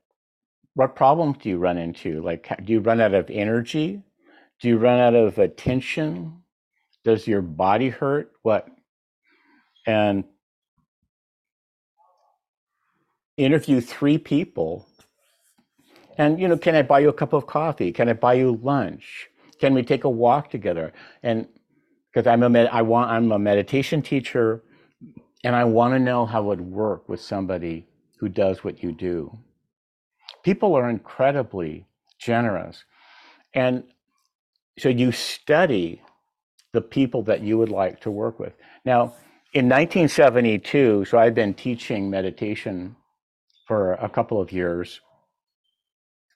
what 0.75 0.95
problems 0.95 1.37
do 1.41 1.49
you 1.49 1.57
run 1.57 1.77
into? 1.77 2.21
Like 2.21 2.49
do 2.65 2.73
you 2.73 2.79
run 2.79 3.01
out 3.01 3.13
of 3.13 3.29
energy? 3.29 4.01
Do 4.61 4.67
you 4.69 4.77
run 4.77 4.99
out 4.99 5.15
of 5.15 5.37
attention? 5.39 6.43
Does 7.03 7.27
your 7.27 7.41
body 7.41 7.89
hurt? 7.89 8.31
What? 8.43 8.67
And 9.85 10.25
interview 13.37 13.81
three 13.81 14.17
people. 14.17 14.87
And 16.17 16.39
you 16.39 16.47
know 16.47 16.57
can 16.57 16.75
i 16.75 16.81
buy 16.81 16.99
you 16.99 17.09
a 17.09 17.13
cup 17.13 17.33
of 17.33 17.47
coffee? 17.47 17.91
Can 17.91 18.09
i 18.09 18.13
buy 18.13 18.35
you 18.35 18.59
lunch? 18.63 19.29
Can 19.59 19.73
we 19.73 19.83
take 19.83 20.03
a 20.03 20.09
walk 20.09 20.49
together? 20.49 20.93
And 21.23 21.47
because 22.13 22.27
i'm 22.27 22.43
a 22.43 22.49
med- 22.49 22.69
i 22.71 22.81
want 22.81 23.11
i'm 23.11 23.31
a 23.31 23.39
meditation 23.39 24.01
teacher 24.01 24.63
and 25.43 25.55
I 25.55 25.63
want 25.63 25.93
to 25.93 25.99
know 25.99 26.25
how 26.25 26.41
it 26.41 26.45
would 26.45 26.61
work 26.61 27.07
with 27.07 27.21
somebody 27.21 27.85
who 28.17 28.29
does 28.29 28.63
what 28.63 28.81
you 28.81 28.91
do. 28.91 29.37
People 30.43 30.75
are 30.75 30.89
incredibly 30.89 31.85
generous. 32.19 32.83
And 33.53 33.83
so 34.79 34.89
you 34.89 35.11
study 35.11 36.01
the 36.73 36.81
people 36.81 37.23
that 37.23 37.41
you 37.41 37.57
would 37.57 37.69
like 37.69 37.99
to 38.01 38.11
work 38.11 38.39
with. 38.39 38.53
Now, 38.85 39.15
in 39.53 39.65
1972, 39.65 41.05
so 41.05 41.17
I've 41.17 41.33
been 41.33 41.53
teaching 41.53 42.09
meditation 42.09 42.95
for 43.65 43.93
a 43.93 44.09
couple 44.09 44.41
of 44.41 44.51
years. 44.51 45.01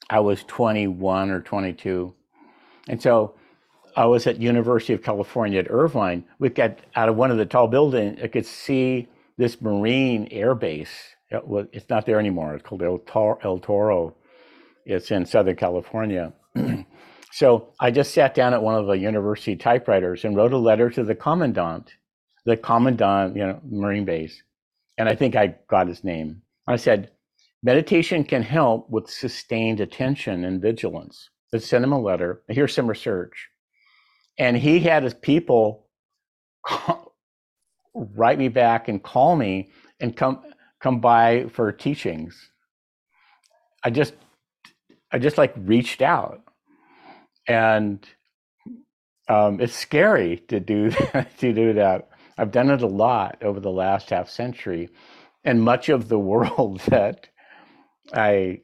I 0.10 0.20
was 0.20 0.44
21 0.46 1.30
or 1.30 1.42
22. 1.42 2.14
And 2.88 3.02
so 3.02 3.36
I 3.96 4.06
was 4.06 4.28
at 4.28 4.40
University 4.40 4.94
of 4.94 5.04
California 5.04 5.60
at 5.60 5.70
Irvine. 5.70 6.24
We 6.40 6.50
got 6.50 6.80
out 6.96 7.10
of 7.10 7.16
one 7.16 7.32
of 7.32 7.38
the 7.38 7.46
tall 7.46 7.68
buildings. 7.68 8.20
I 8.24 8.28
could 8.28 8.46
see 8.46 9.08
this 9.38 9.62
Marine 9.62 10.28
Air 10.32 10.56
Base. 10.56 10.92
It 11.30 11.48
was, 11.48 11.68
it's 11.72 11.90
not 11.90 12.06
there 12.06 12.20
anymore. 12.20 12.56
It's 12.56 12.64
called 12.64 12.84
El, 12.84 13.00
Tor- 13.00 13.40
El 13.44 13.60
Toro. 13.60 14.16
It's 14.86 15.12
in 15.12 15.26
Southern 15.26 15.56
California. 15.56 16.34
so 17.32 17.74
I 17.80 17.92
just 17.92 18.14
sat 18.14 18.36
down 18.36 18.54
at 18.54 18.62
one 18.62 18.76
of 18.76 18.88
the 18.88 18.98
university 18.98 19.56
typewriters 19.56 20.26
and 20.26 20.36
wrote 20.36 20.54
a 20.54 20.58
letter 20.58 20.90
to 20.90 21.04
the 21.04 21.16
commandant, 21.16 21.94
the 22.46 22.58
commandant, 22.58 23.36
you 23.36 23.46
know, 23.46 23.62
Marine 23.70 24.06
Base, 24.06 24.42
and 24.98 25.08
I 25.08 25.16
think 25.16 25.36
I 25.36 25.56
got 25.70 25.88
his 25.88 26.04
name. 26.04 26.42
I 26.68 26.76
said, 26.76 27.12
meditation 27.64 28.24
can 28.24 28.44
help 28.44 28.90
with 28.90 29.10
sustained 29.10 29.80
attention 29.80 30.46
and 30.46 30.62
vigilance. 30.62 31.30
Let's 31.54 31.68
send 31.68 31.84
him 31.84 31.92
a 31.92 32.00
letter. 32.00 32.42
Here's 32.48 32.74
some 32.74 32.88
research 32.88 33.51
and 34.38 34.58
he 34.58 34.80
had 34.80 35.04
his 35.04 35.14
people 35.14 35.88
call, 36.66 37.16
write 37.94 38.38
me 38.40 38.48
back 38.48 38.88
and 38.88 39.04
call 39.04 39.36
me 39.36 39.70
and 40.00 40.16
come 40.16 40.42
come 40.82 41.00
by 41.00 41.46
for 41.50 41.72
teachings. 41.72 42.52
I 43.84 43.90
just 43.90 44.14
I 45.12 45.20
just 45.20 45.38
like 45.38 45.54
reached 45.58 46.02
out, 46.02 46.42
and 47.48 48.06
um, 49.30 49.62
it's 49.62 49.76
scary 49.76 50.38
to 50.50 50.60
do 50.60 50.92
that, 50.92 51.38
to 51.40 51.54
do 51.54 51.74
that. 51.74 52.10
I've 52.38 52.52
done 52.52 52.70
it 52.72 52.82
a 52.82 52.88
lot 52.88 53.38
over 53.44 53.60
the 53.60 53.72
last 53.72 54.10
half 54.10 54.30
century, 54.30 54.90
and 55.44 55.62
much 55.62 55.90
of 55.90 56.10
the 56.10 56.20
world 56.32 56.82
that 56.88 57.28
I 58.14 58.62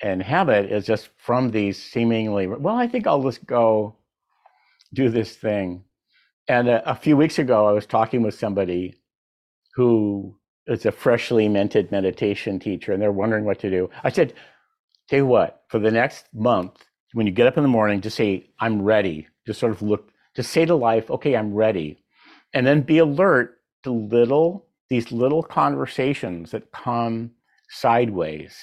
inhabit 0.00 0.72
is 0.72 0.86
just 0.86 1.10
from 1.18 1.50
these 1.50 1.82
seemingly 1.82 2.46
well. 2.46 2.76
I 2.76 2.88
think 2.88 3.06
I'll 3.06 3.22
just 3.24 3.46
go 3.46 3.97
do 4.92 5.08
this 5.08 5.36
thing. 5.36 5.84
And 6.48 6.68
a, 6.68 6.90
a 6.90 6.94
few 6.94 7.16
weeks 7.16 7.38
ago, 7.38 7.66
I 7.66 7.72
was 7.72 7.86
talking 7.86 8.22
with 8.22 8.34
somebody 8.34 8.94
who 9.74 10.36
is 10.66 10.86
a 10.86 10.92
freshly 10.92 11.48
minted 11.48 11.90
meditation 11.90 12.58
teacher, 12.58 12.92
and 12.92 13.00
they're 13.00 13.12
wondering 13.12 13.44
what 13.44 13.58
to 13.60 13.70
do. 13.70 13.90
I 14.02 14.10
said, 14.10 14.34
Tell 15.08 15.20
you 15.20 15.26
what, 15.26 15.62
for 15.68 15.78
the 15.78 15.90
next 15.90 16.26
month, 16.34 16.84
when 17.14 17.26
you 17.26 17.32
get 17.32 17.46
up 17.46 17.56
in 17.56 17.62
the 17.62 17.68
morning, 17.68 18.02
just 18.02 18.16
say, 18.16 18.50
I'm 18.60 18.82
ready. 18.82 19.26
Just 19.46 19.58
sort 19.58 19.72
of 19.72 19.80
look, 19.80 20.10
just 20.36 20.52
say 20.52 20.66
to 20.66 20.74
life, 20.74 21.10
okay, 21.10 21.34
I'm 21.34 21.54
ready. 21.54 21.98
And 22.52 22.66
then 22.66 22.82
be 22.82 22.98
alert 22.98 23.58
to 23.84 23.90
little, 23.90 24.66
these 24.90 25.10
little 25.10 25.42
conversations 25.42 26.50
that 26.50 26.72
come 26.72 27.30
sideways. 27.70 28.54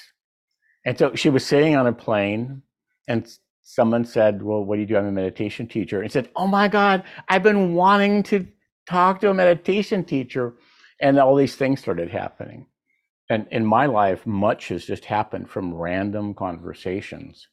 And 0.84 0.96
so 0.96 1.16
she 1.16 1.30
was 1.30 1.44
sitting 1.44 1.74
on 1.74 1.88
a 1.88 1.92
plane 1.92 2.62
and 3.08 3.28
someone 3.66 4.04
said, 4.04 4.42
Well, 4.42 4.64
what 4.64 4.76
do 4.76 4.80
you 4.80 4.86
do? 4.86 4.96
I'm 4.96 5.06
a 5.06 5.12
meditation 5.12 5.66
teacher. 5.66 6.00
And 6.00 6.10
said, 6.10 6.30
Oh 6.36 6.46
my 6.46 6.68
God, 6.68 7.02
I've 7.28 7.42
been 7.42 7.74
wanting 7.74 8.22
to 8.24 8.46
talk 8.88 9.20
to 9.20 9.30
a 9.30 9.34
meditation 9.34 10.04
teacher. 10.04 10.54
And 11.00 11.18
all 11.18 11.34
these 11.34 11.56
things 11.56 11.80
started 11.80 12.08
happening. 12.08 12.66
And 13.28 13.46
in 13.50 13.66
my 13.66 13.86
life, 13.86 14.24
much 14.24 14.68
has 14.68 14.86
just 14.86 15.04
happened 15.04 15.50
from 15.50 15.74
random 15.74 16.32
conversations. 16.32 17.48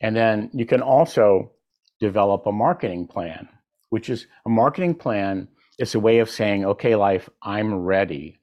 And 0.00 0.16
then 0.16 0.50
you 0.54 0.64
can 0.64 0.80
also 0.80 1.52
develop 2.00 2.46
a 2.46 2.52
marketing 2.52 3.06
plan, 3.06 3.46
which 3.90 4.08
is 4.08 4.26
a 4.46 4.48
marketing 4.48 4.94
plan 4.94 5.46
is 5.78 5.94
a 5.94 6.00
way 6.00 6.18
of 6.20 6.30
saying, 6.30 6.64
okay, 6.64 6.96
life, 6.96 7.28
I'm 7.42 7.74
ready. 7.74 8.40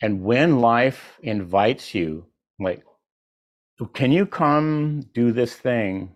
And 0.00 0.22
when 0.22 0.60
life 0.60 1.18
invites 1.20 1.94
you, 1.94 2.26
like, 2.60 2.84
can 3.92 4.12
you 4.12 4.24
come 4.24 5.04
do 5.12 5.32
this 5.32 5.54
thing? 5.54 6.14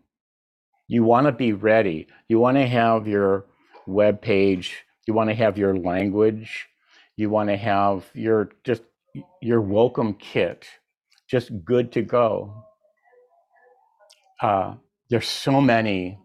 You 0.93 1.05
want 1.05 1.27
to 1.27 1.33
be 1.33 1.55
ready. 1.55 2.07
You 2.29 2.39
want 2.39 2.59
to 2.59 2.67
have 2.67 3.09
your 3.09 3.47
web 3.87 4.21
page. 4.21 4.85
You 5.07 5.15
want 5.15 5.31
to 5.31 5.35
have 5.35 5.57
your 5.57 5.75
language. 5.75 6.69
You 7.17 7.31
want 7.31 7.49
to 7.49 7.57
have 7.57 8.05
your 8.13 8.51
just 8.63 8.83
your 9.41 9.63
welcome 9.63 10.13
kit, 10.13 10.67
just 11.27 11.51
good 11.65 11.93
to 11.93 12.03
go. 12.03 12.65
Uh, 14.43 14.75
there's 15.09 15.27
so 15.27 15.63
many, 15.63 16.19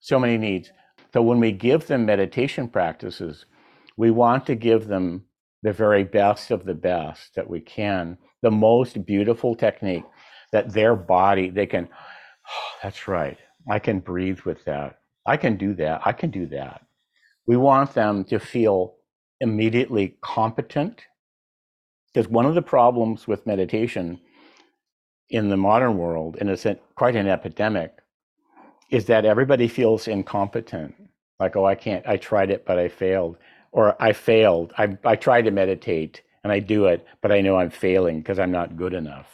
so 0.00 0.20
many 0.20 0.38
needs. 0.38 0.70
So 1.12 1.20
when 1.20 1.40
we 1.40 1.50
give 1.50 1.88
them 1.88 2.06
meditation 2.06 2.68
practices, 2.68 3.44
we 3.96 4.12
want 4.12 4.46
to 4.46 4.54
give 4.54 4.86
them 4.86 5.24
the 5.64 5.72
very 5.72 6.04
best 6.04 6.52
of 6.52 6.64
the 6.64 6.74
best 6.74 7.34
that 7.34 7.50
we 7.50 7.58
can, 7.58 8.18
the 8.40 8.52
most 8.52 9.04
beautiful 9.04 9.56
technique 9.56 10.04
that 10.52 10.72
their 10.72 10.94
body, 10.94 11.50
they 11.50 11.66
can, 11.66 11.88
oh, 11.92 12.70
that's 12.84 13.08
right, 13.08 13.38
I 13.68 13.78
can 13.78 14.00
breathe 14.00 14.40
with 14.40 14.64
that. 14.64 15.00
I 15.26 15.36
can 15.36 15.56
do 15.56 15.74
that. 15.74 16.02
I 16.04 16.12
can 16.12 16.30
do 16.30 16.46
that. 16.46 16.82
We 17.46 17.56
want 17.56 17.94
them 17.94 18.24
to 18.24 18.38
feel 18.38 18.94
immediately 19.40 20.16
competent. 20.20 21.02
Because 22.12 22.28
one 22.28 22.46
of 22.46 22.54
the 22.54 22.62
problems 22.62 23.28
with 23.28 23.46
meditation 23.46 24.20
in 25.28 25.48
the 25.48 25.56
modern 25.56 25.96
world, 25.96 26.36
and 26.40 26.50
it's 26.50 26.66
quite 26.96 27.16
an 27.16 27.28
epidemic, 27.28 27.98
is 28.90 29.04
that 29.06 29.24
everybody 29.24 29.68
feels 29.68 30.08
incompetent. 30.08 30.94
Like, 31.38 31.56
oh, 31.56 31.64
I 31.64 31.74
can't, 31.74 32.06
I 32.06 32.16
tried 32.16 32.50
it, 32.50 32.66
but 32.66 32.78
I 32.78 32.88
failed. 32.88 33.36
Or 33.72 34.00
I 34.02 34.12
failed. 34.12 34.72
I, 34.76 34.98
I 35.04 35.14
tried 35.16 35.42
to 35.42 35.52
meditate 35.52 36.22
and 36.42 36.52
I 36.52 36.58
do 36.58 36.86
it, 36.86 37.06
but 37.22 37.30
I 37.30 37.40
know 37.40 37.56
I'm 37.56 37.70
failing 37.70 38.18
because 38.18 38.38
I'm 38.38 38.50
not 38.50 38.76
good 38.76 38.94
enough. 38.94 39.28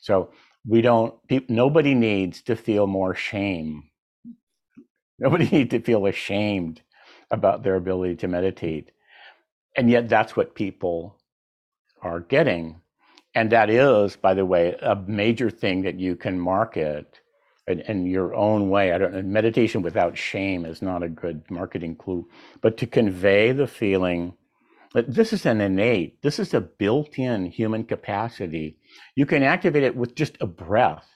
So 0.00 0.30
we 0.66 0.80
don't, 0.80 1.14
nobody 1.48 1.94
needs 1.94 2.42
to 2.42 2.56
feel 2.56 2.86
more 2.86 3.14
shame. 3.14 3.90
Nobody 5.18 5.48
needs 5.52 5.70
to 5.70 5.80
feel 5.80 6.06
ashamed 6.06 6.82
about 7.30 7.62
their 7.62 7.76
ability 7.76 8.16
to 8.16 8.28
meditate. 8.28 8.90
And 9.76 9.90
yet 9.90 10.08
that's 10.08 10.36
what 10.36 10.54
people 10.54 11.16
are 12.02 12.20
getting. 12.20 12.80
And 13.34 13.50
that 13.50 13.68
is, 13.68 14.16
by 14.16 14.34
the 14.34 14.46
way, 14.46 14.76
a 14.80 14.94
major 14.94 15.50
thing 15.50 15.82
that 15.82 15.98
you 15.98 16.14
can 16.14 16.38
market 16.38 17.20
in, 17.66 17.80
in, 17.80 18.06
your 18.06 18.34
own 18.34 18.70
way. 18.70 18.92
I 18.92 18.98
don't 18.98 19.32
meditation 19.32 19.82
without 19.82 20.16
shame 20.16 20.64
is 20.64 20.82
not 20.82 21.02
a 21.02 21.08
good 21.08 21.42
marketing 21.50 21.96
clue, 21.96 22.28
but 22.60 22.76
to 22.76 22.86
convey 22.86 23.50
the 23.52 23.66
feeling 23.66 24.34
that 24.94 25.12
this 25.12 25.32
is 25.32 25.44
an 25.44 25.60
innate, 25.60 26.22
this 26.22 26.38
is 26.38 26.54
a 26.54 26.60
built 26.60 27.18
in 27.18 27.46
human 27.46 27.84
capacity. 27.84 28.78
You 29.16 29.26
can 29.26 29.42
activate 29.42 29.82
it 29.82 29.96
with 29.96 30.14
just 30.14 30.38
a 30.40 30.46
breath, 30.46 31.06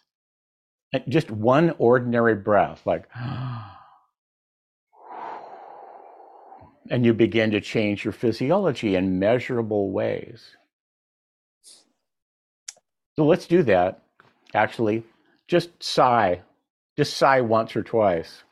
just 1.08 1.30
one 1.30 1.74
ordinary 1.78 2.34
breath, 2.34 2.82
like, 2.84 3.08
and 6.90 7.06
you 7.06 7.14
begin 7.14 7.50
to 7.52 7.60
change 7.60 8.04
your 8.04 8.12
physiology 8.12 8.96
in 8.96 9.18
measurable 9.18 9.90
ways. 9.90 10.56
So 13.16 13.24
let's 13.24 13.46
do 13.46 13.62
that. 13.64 14.02
Actually, 14.54 15.04
just 15.46 15.82
sigh. 15.82 16.42
Just 16.96 17.16
sigh 17.16 17.40
once 17.40 17.76
or 17.76 17.82
twice. 17.82 18.42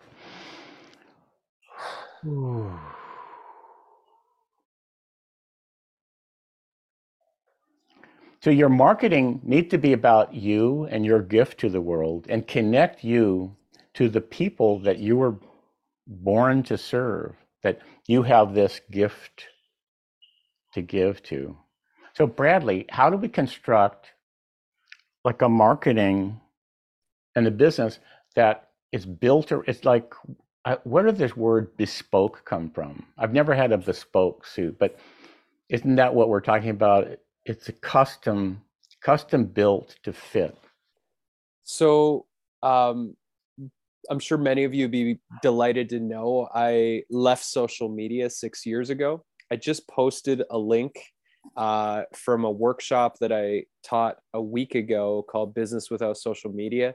So 8.47 8.51
your 8.51 8.69
marketing 8.69 9.41
need 9.43 9.71
to 9.71 9.77
be 9.77 9.93
about 9.93 10.33
you 10.33 10.85
and 10.93 11.05
your 11.05 11.21
gift 11.21 11.59
to 11.59 11.69
the 11.69 11.81
world 11.81 12.27
and 12.29 12.47
connect 12.47 13.03
you 13.03 13.57
to 13.95 14.09
the 14.09 14.21
people 14.21 14.79
that 14.83 15.01
you 15.01 15.17
were 15.17 15.35
born 16.07 16.63
to 16.63 16.79
serve, 16.79 17.35
that 17.65 17.81
you 18.07 18.23
have 18.23 18.55
this 18.55 18.81
gift 18.93 19.49
to 20.75 20.81
give 20.81 21.25
to. 21.25 21.57
So 22.15 22.25
Bradley, 22.29 22.87
how 22.89 23.11
do 23.11 23.17
we 23.17 23.27
construct 23.27 24.13
like 25.25 25.43
a 25.43 25.49
marketing 25.49 26.41
and 27.35 27.49
a 27.49 27.51
business 27.51 27.99
that 28.37 28.69
is 28.93 29.05
built 29.05 29.51
or 29.51 29.65
it's 29.67 29.85
like 29.85 30.15
uh, 30.67 30.77
where 30.85 31.03
did 31.03 31.19
this 31.19 31.37
word 31.37 31.77
bespoke 31.77 32.45
come 32.45 32.71
from? 32.71 33.05
I've 33.19 33.33
never 33.33 33.57
had 33.57 33.73
a 33.73 33.79
bespoke 33.79 34.47
suit, 34.47 34.79
but 34.79 35.01
isn't 35.69 35.97
that 35.97 36.15
what 36.15 36.29
we're 36.29 36.41
talking 36.41 36.71
about? 36.71 37.09
It's 37.47 37.69
a 37.69 37.73
custom, 37.73 38.63
custom 39.01 39.45
built 39.45 39.95
to 40.03 40.13
fit. 40.13 40.59
So 41.63 42.27
um, 42.61 43.15
I'm 44.11 44.19
sure 44.19 44.37
many 44.37 44.65
of 44.65 44.75
you 44.75 44.85
would 44.85 44.91
be 44.91 45.21
delighted 45.43 45.89
to 45.91 46.01
know 46.01 46.49
I 46.53 47.05
left 47.09 47.45
social 47.45 47.89
media 47.89 48.29
six 48.31 48.67
years 48.67 48.91
ago. 48.91 49.25
I 49.49 49.55
just 49.55 49.87
posted 49.89 50.43
a 50.51 50.59
link 50.59 50.99
uh, 51.57 52.03
from 52.15 52.45
a 52.45 52.51
workshop 52.51 53.19
that 53.21 53.33
I 53.33 53.67
taught 53.85 54.17
a 54.35 54.43
week 54.43 54.75
ago 54.75 55.25
called 55.31 55.55
Business 55.55 55.89
Without 55.89 56.17
Social 56.17 56.51
Media. 56.51 56.95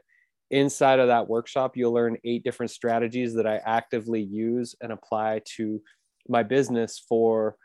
Inside 0.49 0.99
of 0.99 1.07
that 1.07 1.29
workshop, 1.29 1.77
you'll 1.77 1.93
learn 1.93 2.17
eight 2.25 2.43
different 2.43 2.71
strategies 2.71 3.33
that 3.35 3.47
I 3.47 3.61
actively 3.65 4.21
use 4.21 4.75
and 4.81 4.91
apply 4.91 5.43
to 5.55 5.81
my 6.27 6.43
business 6.43 7.01
for 7.07 7.55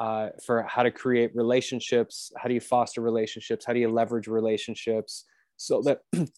uh, 0.00 0.30
for 0.44 0.62
how 0.62 0.82
to 0.82 0.90
create 0.90 1.30
relationships, 1.34 2.32
how 2.38 2.48
do 2.48 2.54
you 2.54 2.60
foster 2.60 3.02
relationships, 3.02 3.66
how 3.66 3.74
do 3.74 3.78
you 3.78 3.90
leverage 3.90 4.26
relationships, 4.26 5.26
so 5.58 5.82
that 5.82 5.98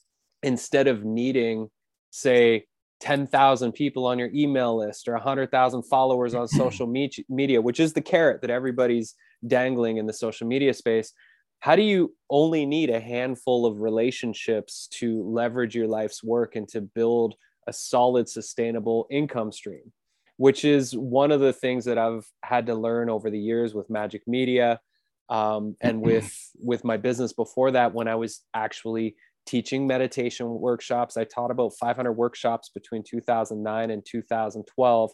instead 0.42 0.88
of 0.88 1.04
needing, 1.04 1.70
say, 2.10 2.66
10,000 3.00 3.72
people 3.72 4.04
on 4.06 4.18
your 4.18 4.30
email 4.34 4.76
list 4.76 5.08
or 5.08 5.12
100,000 5.14 5.82
followers 5.84 6.34
on 6.34 6.48
social 6.62 6.88
media, 6.88 7.62
which 7.62 7.78
is 7.78 7.92
the 7.92 8.00
carrot 8.00 8.40
that 8.40 8.50
everybody's 8.50 9.14
dangling 9.46 9.96
in 9.96 10.06
the 10.06 10.12
social 10.12 10.48
media 10.48 10.74
space. 10.74 11.12
How 11.60 11.76
do 11.76 11.82
you 11.82 12.16
only 12.30 12.66
need 12.66 12.90
a 12.90 12.98
handful 12.98 13.64
of 13.64 13.78
relationships 13.78 14.88
to 14.94 15.22
leverage 15.22 15.76
your 15.76 15.86
life's 15.86 16.24
work 16.24 16.56
and 16.56 16.68
to 16.70 16.80
build 16.80 17.36
a 17.68 17.72
solid, 17.72 18.28
sustainable 18.28 19.06
income 19.08 19.52
stream? 19.52 19.92
Which 20.36 20.64
is 20.64 20.96
one 20.96 21.30
of 21.30 21.40
the 21.40 21.52
things 21.52 21.84
that 21.84 21.98
I've 21.98 22.26
had 22.42 22.66
to 22.66 22.74
learn 22.74 23.10
over 23.10 23.30
the 23.30 23.38
years 23.38 23.74
with 23.74 23.90
Magic 23.90 24.22
Media 24.26 24.80
um, 25.28 25.76
and 25.80 26.00
with 26.00 26.36
with 26.58 26.84
my 26.84 26.96
business 26.96 27.32
before 27.32 27.70
that. 27.72 27.94
When 27.94 28.08
I 28.08 28.14
was 28.14 28.42
actually 28.54 29.16
teaching 29.46 29.86
meditation 29.86 30.48
workshops, 30.48 31.16
I 31.16 31.24
taught 31.24 31.50
about 31.50 31.72
500 31.80 32.12
workshops 32.12 32.70
between 32.72 33.02
2009 33.02 33.90
and 33.90 34.04
2012 34.04 35.10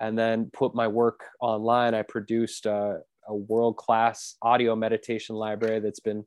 and 0.00 0.18
then 0.18 0.50
put 0.52 0.74
my 0.74 0.88
work 0.88 1.20
online. 1.40 1.94
I 1.94 2.02
produced 2.02 2.66
uh, 2.66 2.94
a 3.28 3.34
world 3.34 3.76
class 3.76 4.36
audio 4.42 4.76
meditation 4.76 5.36
library 5.36 5.80
that's 5.80 6.00
been 6.00 6.24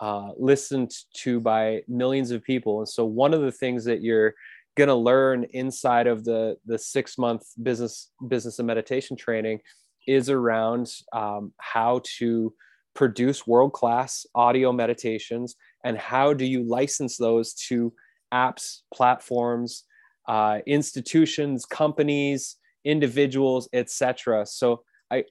uh, 0.00 0.30
listened 0.38 0.90
to 1.14 1.40
by 1.40 1.82
millions 1.86 2.30
of 2.30 2.42
people. 2.42 2.78
And 2.78 2.88
so, 2.88 3.04
one 3.04 3.34
of 3.34 3.42
the 3.42 3.52
things 3.52 3.84
that 3.84 4.02
you're 4.02 4.34
going 4.76 4.88
to 4.88 4.94
learn 4.94 5.44
inside 5.50 6.06
of 6.06 6.24
the 6.24 6.56
the 6.66 6.78
six 6.78 7.18
month 7.18 7.42
business 7.62 8.10
business 8.28 8.58
and 8.58 8.66
meditation 8.66 9.16
training 9.16 9.60
is 10.06 10.30
around 10.30 10.90
um, 11.12 11.52
how 11.58 12.00
to 12.18 12.52
produce 12.94 13.46
world 13.46 13.72
class 13.72 14.26
audio 14.34 14.72
meditations 14.72 15.56
and 15.84 15.96
how 15.96 16.32
do 16.32 16.44
you 16.44 16.62
license 16.62 17.16
those 17.16 17.54
to 17.54 17.92
apps, 18.32 18.80
platforms, 18.92 19.84
uh, 20.28 20.58
institutions, 20.66 21.64
companies, 21.64 22.56
individuals, 22.84 23.68
etc. 23.72 24.46
So 24.46 24.82
I 25.10 25.24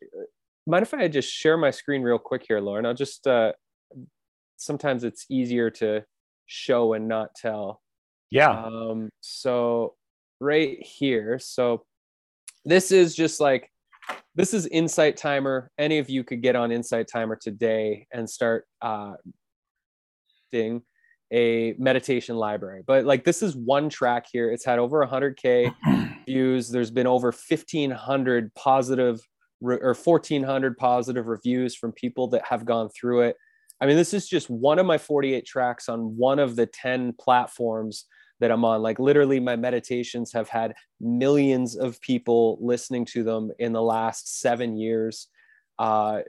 mind 0.67 0.83
if 0.83 0.93
I 0.93 1.07
just 1.07 1.31
share 1.31 1.57
my 1.57 1.71
screen 1.71 2.01
real 2.01 2.19
quick 2.19 2.45
here, 2.47 2.59
Lorin? 2.59 2.85
I'll 2.85 2.93
just 2.93 3.25
uh, 3.27 3.53
sometimes 4.57 5.03
it's 5.03 5.25
easier 5.29 5.69
to 5.71 6.03
show 6.45 6.93
and 6.93 7.07
not 7.07 7.35
tell. 7.35 7.81
Yeah. 8.31 8.51
Um, 8.51 9.09
so 9.21 9.95
right 10.39 10.81
here, 10.81 11.39
so 11.39 11.83
this 12.65 12.91
is 12.91 13.15
just 13.15 13.39
like 13.39 13.69
this 14.35 14.53
is 14.53 14.67
Insight 14.67 15.17
Timer. 15.17 15.71
Any 15.77 15.99
of 15.99 16.09
you 16.09 16.23
could 16.23 16.41
get 16.41 16.55
on 16.55 16.71
Insight 16.71 17.07
Timer 17.11 17.35
today 17.35 18.07
and 18.11 18.29
start 18.29 18.65
uh, 18.81 19.13
thing 20.51 20.83
a 21.31 21.75
meditation 21.77 22.35
library. 22.35 22.83
But 22.85 23.05
like 23.05 23.23
this 23.23 23.43
is 23.43 23.55
one 23.55 23.89
track 23.89 24.25
here. 24.31 24.51
It's 24.51 24.65
had 24.65 24.79
over 24.79 25.05
100k 25.05 26.23
views. 26.25 26.69
There's 26.69 26.91
been 26.91 27.07
over 27.07 27.27
1500 27.27 28.53
positive 28.55 29.19
or 29.61 29.93
1400 29.93 30.77
positive 30.77 31.27
reviews 31.27 31.75
from 31.75 31.91
people 31.91 32.27
that 32.29 32.45
have 32.45 32.65
gone 32.65 32.89
through 32.89 33.21
it. 33.21 33.35
I 33.81 33.85
mean, 33.85 33.97
this 33.97 34.13
is 34.13 34.27
just 34.27 34.49
one 34.49 34.79
of 34.79 34.85
my 34.85 34.97
48 34.97 35.45
tracks 35.45 35.89
on 35.89 36.17
one 36.17 36.39
of 36.39 36.55
the 36.55 36.65
10 36.65 37.13
platforms 37.19 38.05
that 38.39 38.51
I'm 38.51 38.65
on. 38.65 38.81
Like, 38.81 38.99
literally, 38.99 39.39
my 39.39 39.55
meditations 39.55 40.31
have 40.33 40.49
had 40.49 40.75
millions 40.99 41.75
of 41.75 41.99
people 42.01 42.57
listening 42.61 43.05
to 43.05 43.23
them 43.23 43.51
in 43.59 43.73
the 43.73 43.81
last 43.81 44.39
seven 44.39 44.77
years. 44.77 45.27
Uh, 45.77 46.21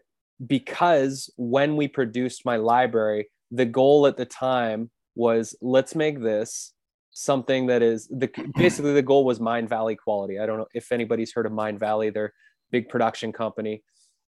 because 0.46 1.30
when 1.36 1.76
we 1.76 1.88
produced 1.88 2.44
my 2.44 2.56
library, 2.56 3.28
the 3.50 3.66
goal 3.66 4.06
at 4.06 4.16
the 4.16 4.24
time 4.24 4.90
was 5.14 5.54
let's 5.60 5.94
make 5.94 6.20
this 6.20 6.72
something 7.12 7.66
that 7.66 7.82
is 7.82 8.08
the 8.08 8.30
basically 8.56 8.94
the 8.94 9.02
goal 9.02 9.24
was 9.24 9.38
Mindvalley 9.38 9.96
quality. 9.96 10.38
I 10.38 10.46
don't 10.46 10.58
know 10.58 10.68
if 10.74 10.92
anybody's 10.92 11.32
heard 11.32 11.46
of 11.46 11.52
Mindvalley. 11.52 12.12
They're 12.12 12.32
big 12.70 12.88
production 12.88 13.32
company. 13.32 13.82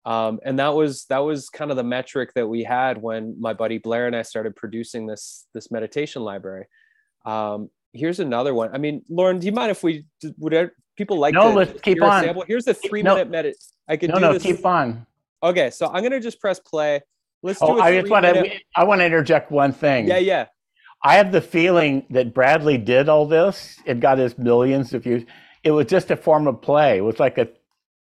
Um, 0.05 0.39
and 0.45 0.57
that 0.59 0.73
was 0.73 1.05
that 1.09 1.19
was 1.19 1.49
kind 1.49 1.69
of 1.69 1.77
the 1.77 1.83
metric 1.83 2.33
that 2.35 2.47
we 2.47 2.63
had 2.63 3.01
when 3.01 3.35
my 3.39 3.53
buddy 3.53 3.77
Blair 3.77 4.07
and 4.07 4.15
I 4.15 4.21
started 4.21 4.55
producing 4.55 5.05
this 5.05 5.47
this 5.53 5.69
meditation 5.69 6.21
library. 6.21 6.67
Um, 7.25 7.69
here's 7.93 8.19
another 8.19 8.53
one. 8.53 8.69
I 8.73 8.77
mean, 8.77 9.03
Lorin, 9.09 9.39
do 9.39 9.45
you 9.45 9.51
mind 9.51 9.71
if 9.71 9.83
we 9.83 10.05
would 10.37 10.71
people 10.95 11.17
like 11.19 11.33
no? 11.33 11.49
To 11.49 11.55
let's 11.55 11.81
keep 11.81 12.01
on. 12.01 12.23
Example? 12.23 12.43
Here's 12.47 12.67
a 12.67 12.73
three 12.73 13.03
minute 13.03 13.29
no. 13.29 13.43
medit. 13.43 13.53
I 13.87 13.97
could 13.97 14.09
no, 14.09 14.15
do 14.15 14.21
no, 14.21 14.33
this. 14.33 14.43
keep 14.43 14.65
on. 14.65 15.05
Okay, 15.43 15.69
so 15.69 15.87
I'm 15.87 16.03
gonna 16.03 16.19
just 16.19 16.39
press 16.39 16.59
play. 16.59 17.01
Let's 17.43 17.59
oh, 17.61 17.75
do. 17.75 17.81
I 17.81 17.99
just 17.99 18.11
want 18.11 18.25
to. 18.25 18.51
I 18.75 18.83
want 18.83 19.01
to 19.01 19.05
interject 19.05 19.51
one 19.51 19.71
thing. 19.71 20.07
Yeah, 20.07 20.17
yeah. 20.17 20.45
I 21.03 21.15
have 21.15 21.31
the 21.31 21.41
feeling 21.41 22.05
that 22.09 22.33
Bradley 22.33 22.77
did 22.77 23.07
all 23.07 23.27
this 23.27 23.79
and 23.85 24.01
got 24.01 24.17
his 24.17 24.37
millions 24.37 24.93
of 24.93 25.03
views. 25.03 25.23
It 25.63 25.71
was 25.71 25.85
just 25.85 26.09
a 26.09 26.17
form 26.17 26.47
of 26.47 26.61
play. 26.61 26.97
It 26.97 27.01
was 27.01 27.19
like 27.19 27.37
a 27.37 27.47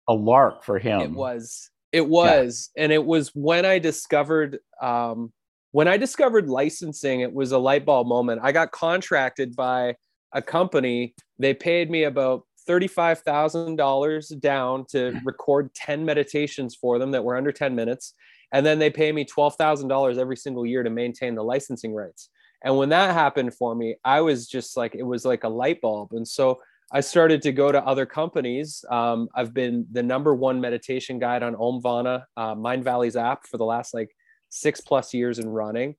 a 0.07 0.13
lark 0.13 0.63
for 0.63 0.79
him. 0.79 1.01
It 1.01 1.11
was. 1.11 1.69
It 1.91 2.07
was, 2.07 2.69
yeah. 2.75 2.83
and 2.83 2.91
it 2.91 3.03
was 3.03 3.29
when 3.33 3.65
I 3.65 3.79
discovered 3.79 4.59
um, 4.79 5.33
when 5.71 5.87
I 5.87 5.97
discovered 5.97 6.49
licensing. 6.49 7.21
It 7.21 7.33
was 7.33 7.51
a 7.51 7.57
light 7.57 7.85
bulb 7.85 8.07
moment. 8.07 8.41
I 8.43 8.51
got 8.51 8.71
contracted 8.71 9.55
by 9.55 9.95
a 10.33 10.41
company. 10.41 11.13
They 11.37 11.53
paid 11.53 11.89
me 11.89 12.03
about 12.03 12.43
thirty-five 12.67 13.19
thousand 13.19 13.75
dollars 13.75 14.29
down 14.29 14.85
to 14.91 15.19
record 15.25 15.73
ten 15.73 16.05
meditations 16.05 16.75
for 16.75 16.99
them 16.99 17.11
that 17.11 17.23
were 17.23 17.37
under 17.37 17.51
ten 17.51 17.75
minutes, 17.75 18.13
and 18.51 18.65
then 18.65 18.79
they 18.79 18.89
pay 18.89 19.11
me 19.11 19.25
twelve 19.25 19.55
thousand 19.55 19.87
dollars 19.87 20.17
every 20.17 20.37
single 20.37 20.65
year 20.65 20.83
to 20.83 20.89
maintain 20.89 21.35
the 21.35 21.43
licensing 21.43 21.93
rights. 21.93 22.29
And 22.61 22.77
when 22.77 22.89
that 22.89 23.13
happened 23.13 23.53
for 23.53 23.73
me, 23.73 23.95
I 24.03 24.21
was 24.21 24.47
just 24.47 24.75
like, 24.75 24.95
it 24.95 25.03
was 25.03 25.25
like 25.25 25.43
a 25.43 25.49
light 25.49 25.79
bulb. 25.81 26.11
And 26.11 26.27
so 26.27 26.59
I 26.91 27.01
started 27.01 27.41
to 27.43 27.51
go 27.51 27.71
to 27.71 27.81
other 27.85 28.05
companies. 28.05 28.83
Um, 28.89 29.29
I've 29.35 29.53
been 29.53 29.85
the 29.91 30.03
number 30.03 30.33
one 30.33 30.59
meditation 30.59 31.19
guide 31.19 31.43
on 31.43 31.55
Omvana, 31.55 32.23
uh, 32.35 32.55
Mindvalley's 32.55 33.15
app 33.15 33.47
for 33.47 33.57
the 33.57 33.65
last 33.65 33.93
like 33.93 34.09
six 34.49 34.81
plus 34.81 35.13
years 35.13 35.39
in 35.39 35.49
running. 35.49 35.95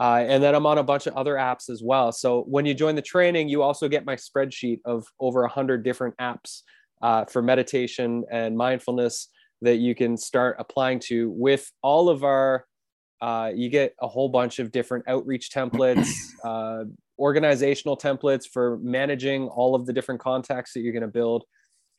Uh, 0.00 0.24
and 0.26 0.42
then 0.42 0.54
I'm 0.54 0.66
on 0.66 0.78
a 0.78 0.82
bunch 0.82 1.06
of 1.06 1.14
other 1.14 1.34
apps 1.34 1.68
as 1.68 1.82
well. 1.82 2.12
So 2.12 2.42
when 2.42 2.64
you 2.64 2.74
join 2.74 2.94
the 2.94 3.02
training, 3.02 3.48
you 3.48 3.62
also 3.62 3.88
get 3.88 4.06
my 4.06 4.16
spreadsheet 4.16 4.80
of 4.84 5.06
over 5.20 5.44
a 5.44 5.48
hundred 5.48 5.84
different 5.84 6.16
apps 6.16 6.62
uh, 7.02 7.24
for 7.26 7.42
meditation 7.42 8.24
and 8.30 8.56
mindfulness 8.56 9.28
that 9.60 9.76
you 9.76 9.94
can 9.94 10.16
start 10.16 10.56
applying 10.58 10.98
to 10.98 11.30
with 11.30 11.70
all 11.82 12.08
of 12.08 12.24
our 12.24 12.66
uh, 13.22 13.52
you 13.54 13.68
get 13.68 13.94
a 14.02 14.08
whole 14.08 14.28
bunch 14.28 14.58
of 14.58 14.72
different 14.72 15.04
outreach 15.06 15.50
templates, 15.50 16.08
uh, 16.44 16.84
organizational 17.20 17.96
templates 17.96 18.48
for 18.52 18.78
managing 18.82 19.46
all 19.46 19.76
of 19.76 19.86
the 19.86 19.92
different 19.92 20.20
contacts 20.20 20.72
that 20.72 20.80
you're 20.80 20.92
going 20.92 21.02
to 21.02 21.08
build. 21.08 21.44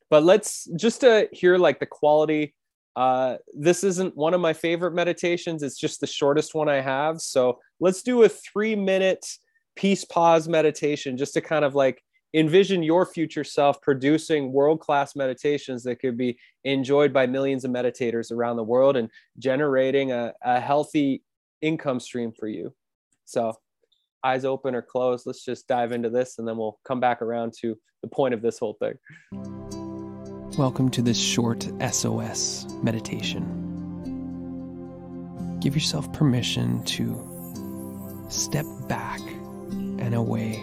But 0.10 0.24
let's 0.24 0.68
just 0.76 1.00
to 1.02 1.30
hear 1.32 1.58
like 1.58 1.80
the 1.80 1.86
quality. 1.86 2.54
Uh, 2.96 3.38
this 3.54 3.84
isn't 3.84 4.16
one 4.16 4.34
of 4.34 4.42
my 4.42 4.54
favorite 4.54 4.94
meditations. 4.94 5.64
It's 5.64 5.78
just 5.78 6.00
the 6.00 6.08
shortest 6.08 6.54
one 6.54 6.70
I 6.70 6.82
have. 6.82 7.22
So 7.22 7.60
let's 7.80 8.04
do 8.04 8.24
a 8.24 8.30
three 8.30 8.76
minute 8.76 9.26
peace 9.76 10.06
pause 10.06 10.48
meditation 10.48 11.18
just 11.18 11.34
to 11.34 11.42
kind 11.42 11.66
of 11.66 11.74
like 11.74 12.04
envision 12.36 12.84
your 12.84 13.06
future 13.06 13.44
self 13.44 13.82
producing 13.82 14.52
world 14.52 14.80
class 14.80 15.16
meditations 15.16 15.84
that 15.84 15.98
could 15.98 16.18
be 16.18 16.38
enjoyed 16.64 17.14
by 17.14 17.26
millions 17.26 17.66
of 17.66 17.72
meditators 17.72 18.32
around 18.32 18.58
the 18.58 18.64
world 18.64 18.98
and 18.98 19.10
generating 19.40 20.12
a, 20.12 20.34
a 20.44 20.60
healthy 20.60 21.24
income 21.62 22.00
stream 22.00 22.32
for 22.32 22.48
you. 22.48 22.74
So, 23.26 23.54
eyes 24.24 24.46
open 24.46 24.74
or 24.74 24.82
closed, 24.82 25.26
let's 25.26 25.44
just 25.44 25.68
dive 25.68 25.92
into 25.92 26.10
this 26.10 26.40
and 26.40 26.48
then 26.48 26.58
we'll 26.58 26.80
come 26.86 27.00
back 27.00 27.22
around 27.22 27.54
to 27.62 27.78
the 28.02 28.08
point 28.08 28.34
of 28.34 28.42
this 28.42 28.60
whole 28.60 28.78
thing. 28.80 29.73
Welcome 30.58 30.90
to 30.92 31.02
this 31.02 31.18
short 31.18 31.68
SOS 31.92 32.68
meditation. 32.84 33.44
Give 35.60 35.74
yourself 35.74 36.14
permission 36.14 36.84
to 36.84 38.28
step 38.30 38.68
back 38.88 39.20
and 39.72 40.14
away 40.14 40.58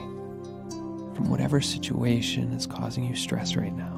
from 1.17 1.29
whatever 1.29 1.61
situation 1.61 2.53
is 2.53 2.69
causing 2.69 3.03
you 3.03 3.17
stress 3.17 3.57
right 3.57 3.75
now. 3.75 3.97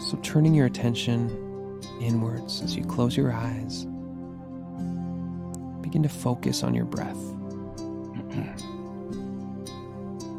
So, 0.00 0.16
turning 0.22 0.54
your 0.54 0.64
attention 0.64 1.82
inwards 2.00 2.62
as 2.62 2.74
you 2.74 2.84
close 2.86 3.14
your 3.14 3.30
eyes, 3.30 3.84
begin 5.82 6.02
to 6.02 6.08
focus 6.08 6.62
on 6.62 6.72
your 6.74 6.86
breath. 6.86 7.18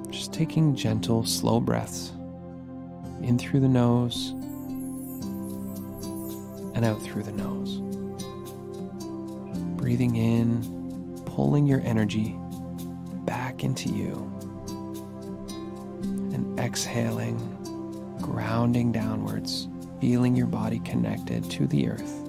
Just 0.11 0.33
taking 0.33 0.75
gentle, 0.75 1.23
slow 1.23 1.59
breaths 1.59 2.13
in 3.21 3.37
through 3.37 3.59
the 3.59 3.69
nose 3.69 4.33
and 6.75 6.83
out 6.83 7.01
through 7.01 7.23
the 7.23 7.31
nose. 7.31 7.77
Breathing 9.77 10.15
in, 10.15 11.23
pulling 11.25 11.65
your 11.65 11.81
energy 11.81 12.35
back 13.25 13.63
into 13.63 13.89
you. 13.89 14.31
And 16.33 16.59
exhaling, 16.59 17.37
grounding 18.21 18.91
downwards, 18.91 19.67
feeling 20.01 20.35
your 20.35 20.47
body 20.47 20.79
connected 20.79 21.49
to 21.51 21.65
the 21.65 21.87
earth. 21.89 22.21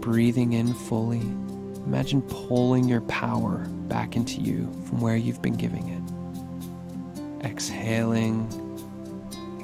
Breathing 0.00 0.54
in 0.54 0.72
fully. 0.72 1.20
Imagine 1.84 2.22
pulling 2.22 2.84
your 2.84 3.02
power 3.02 3.66
back 3.88 4.16
into 4.16 4.40
you 4.40 4.64
from 4.86 5.00
where 5.00 5.16
you've 5.16 5.42
been 5.42 5.56
giving 5.56 5.88
it. 5.88 7.46
Exhaling, 7.46 8.48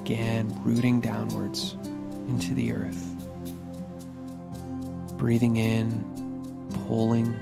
again, 0.05 0.55
rooting 0.63 1.01
downwards 1.01 1.79
into 2.29 2.53
the 2.53 2.75
earth. 2.75 3.03
Breathing 5.17 5.57
in, 5.57 6.05
pulling 6.87 7.35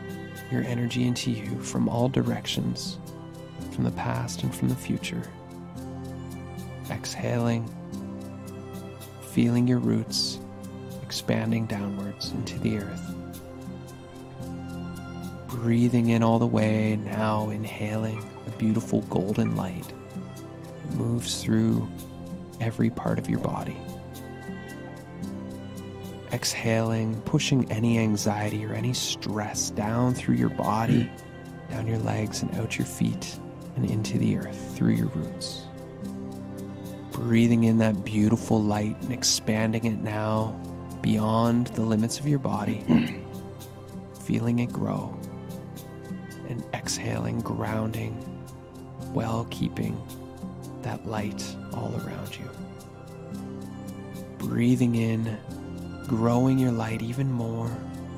your 0.52 0.62
energy 0.62 1.04
into 1.04 1.32
you 1.32 1.60
from 1.60 1.88
all 1.88 2.08
directions, 2.08 2.98
from 3.72 3.82
the 3.82 3.90
past 3.90 4.44
and 4.44 4.54
from 4.54 4.68
the 4.68 4.76
future. 4.76 5.24
Exhaling, 6.88 7.68
feeling 9.32 9.66
your 9.66 9.80
roots 9.80 10.38
expanding 11.02 11.66
downwards 11.66 12.30
into 12.30 12.60
the 12.60 12.78
earth. 12.78 13.14
Breathing 15.48 16.10
in 16.10 16.22
all 16.22 16.38
the 16.38 16.46
way, 16.46 16.94
now 16.94 17.50
inhaling 17.50 18.24
a 18.46 18.50
beautiful 18.50 19.00
golden 19.10 19.56
light. 19.56 19.92
It 20.84 20.94
moves 20.94 21.42
through 21.42 21.88
every 22.60 22.90
part 22.90 23.18
of 23.18 23.28
your 23.28 23.40
body. 23.40 23.76
Exhaling, 26.32 27.20
pushing 27.22 27.70
any 27.70 27.98
anxiety 27.98 28.64
or 28.64 28.72
any 28.72 28.94
stress 28.94 29.70
down 29.70 30.14
through 30.14 30.36
your 30.36 30.48
body, 30.48 31.10
down 31.70 31.86
your 31.86 31.98
legs, 31.98 32.42
and 32.42 32.54
out 32.54 32.78
your 32.78 32.86
feet, 32.86 33.38
and 33.76 33.90
into 33.90 34.18
the 34.18 34.36
earth 34.38 34.76
through 34.76 34.92
your 34.92 35.08
roots. 35.08 35.62
Breathing 37.12 37.64
in 37.64 37.78
that 37.78 38.04
beautiful 38.04 38.62
light 38.62 38.96
and 39.02 39.12
expanding 39.12 39.84
it 39.84 39.98
now 39.98 40.58
beyond 41.02 41.66
the 41.68 41.82
limits 41.82 42.18
of 42.18 42.26
your 42.26 42.38
body, 42.38 42.84
feeling 44.24 44.60
it 44.60 44.72
grow, 44.72 45.14
and 46.48 46.64
exhaling, 46.72 47.40
grounding, 47.40 48.16
well 49.12 49.46
keeping 49.50 50.00
that 50.82 51.06
light 51.06 51.44
all 51.72 51.94
around 52.04 52.36
you. 52.36 52.48
Breathing 54.38 54.94
in 54.94 55.38
growing 56.06 56.58
your 56.58 56.72
light 56.72 57.00
even 57.02 57.30
more 57.30 57.70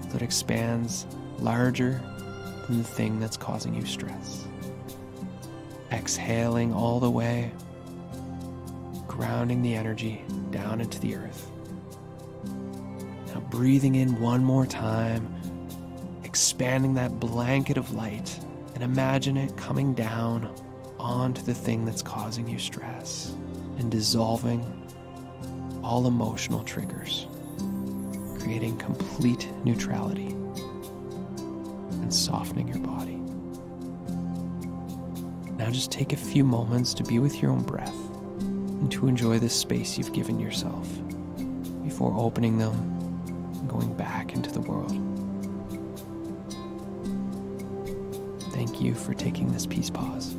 so 0.08 0.16
it 0.16 0.22
expands 0.22 1.06
larger 1.38 2.00
than 2.66 2.78
the 2.78 2.84
thing 2.84 3.20
that's 3.20 3.36
causing 3.36 3.74
you 3.74 3.84
stress. 3.84 4.46
Exhaling 5.92 6.72
all 6.72 6.98
the 6.98 7.10
way, 7.10 7.52
grounding 9.06 9.62
the 9.62 9.74
energy 9.74 10.24
down 10.50 10.80
into 10.80 10.98
the 11.00 11.14
earth. 11.14 11.50
Now, 13.28 13.40
breathing 13.50 13.96
in 13.96 14.20
one 14.20 14.42
more 14.42 14.66
time, 14.66 15.32
expanding 16.24 16.94
that 16.94 17.20
blanket 17.20 17.76
of 17.76 17.92
light, 17.94 18.38
and 18.74 18.82
imagine 18.82 19.36
it 19.36 19.56
coming 19.56 19.94
down 19.94 20.52
onto 21.04 21.42
the 21.42 21.52
thing 21.52 21.84
that's 21.84 22.00
causing 22.00 22.48
you 22.48 22.58
stress 22.58 23.34
and 23.78 23.90
dissolving 23.90 24.64
all 25.82 26.06
emotional 26.06 26.64
triggers 26.64 27.26
creating 28.40 28.76
complete 28.78 29.48
neutrality 29.64 30.28
and 32.00 32.12
softening 32.12 32.68
your 32.68 32.78
body. 32.78 33.16
Now 35.56 35.70
just 35.70 35.92
take 35.92 36.12
a 36.12 36.16
few 36.16 36.42
moments 36.42 36.94
to 36.94 37.02
be 37.02 37.18
with 37.18 37.40
your 37.40 37.50
own 37.50 37.62
breath 37.62 37.94
and 38.38 38.90
to 38.92 39.06
enjoy 39.06 39.38
the 39.38 39.48
space 39.48 39.98
you've 39.98 40.12
given 40.12 40.38
yourself 40.38 40.88
before 41.82 42.14
opening 42.18 42.56
them 42.58 42.74
and 43.26 43.68
going 43.68 43.94
back 43.94 44.34
into 44.34 44.50
the 44.50 44.60
world. 44.60 44.92
Thank 48.52 48.80
you 48.80 48.94
for 48.94 49.12
taking 49.12 49.52
this 49.52 49.66
peace 49.66 49.90
pause. 49.90 50.36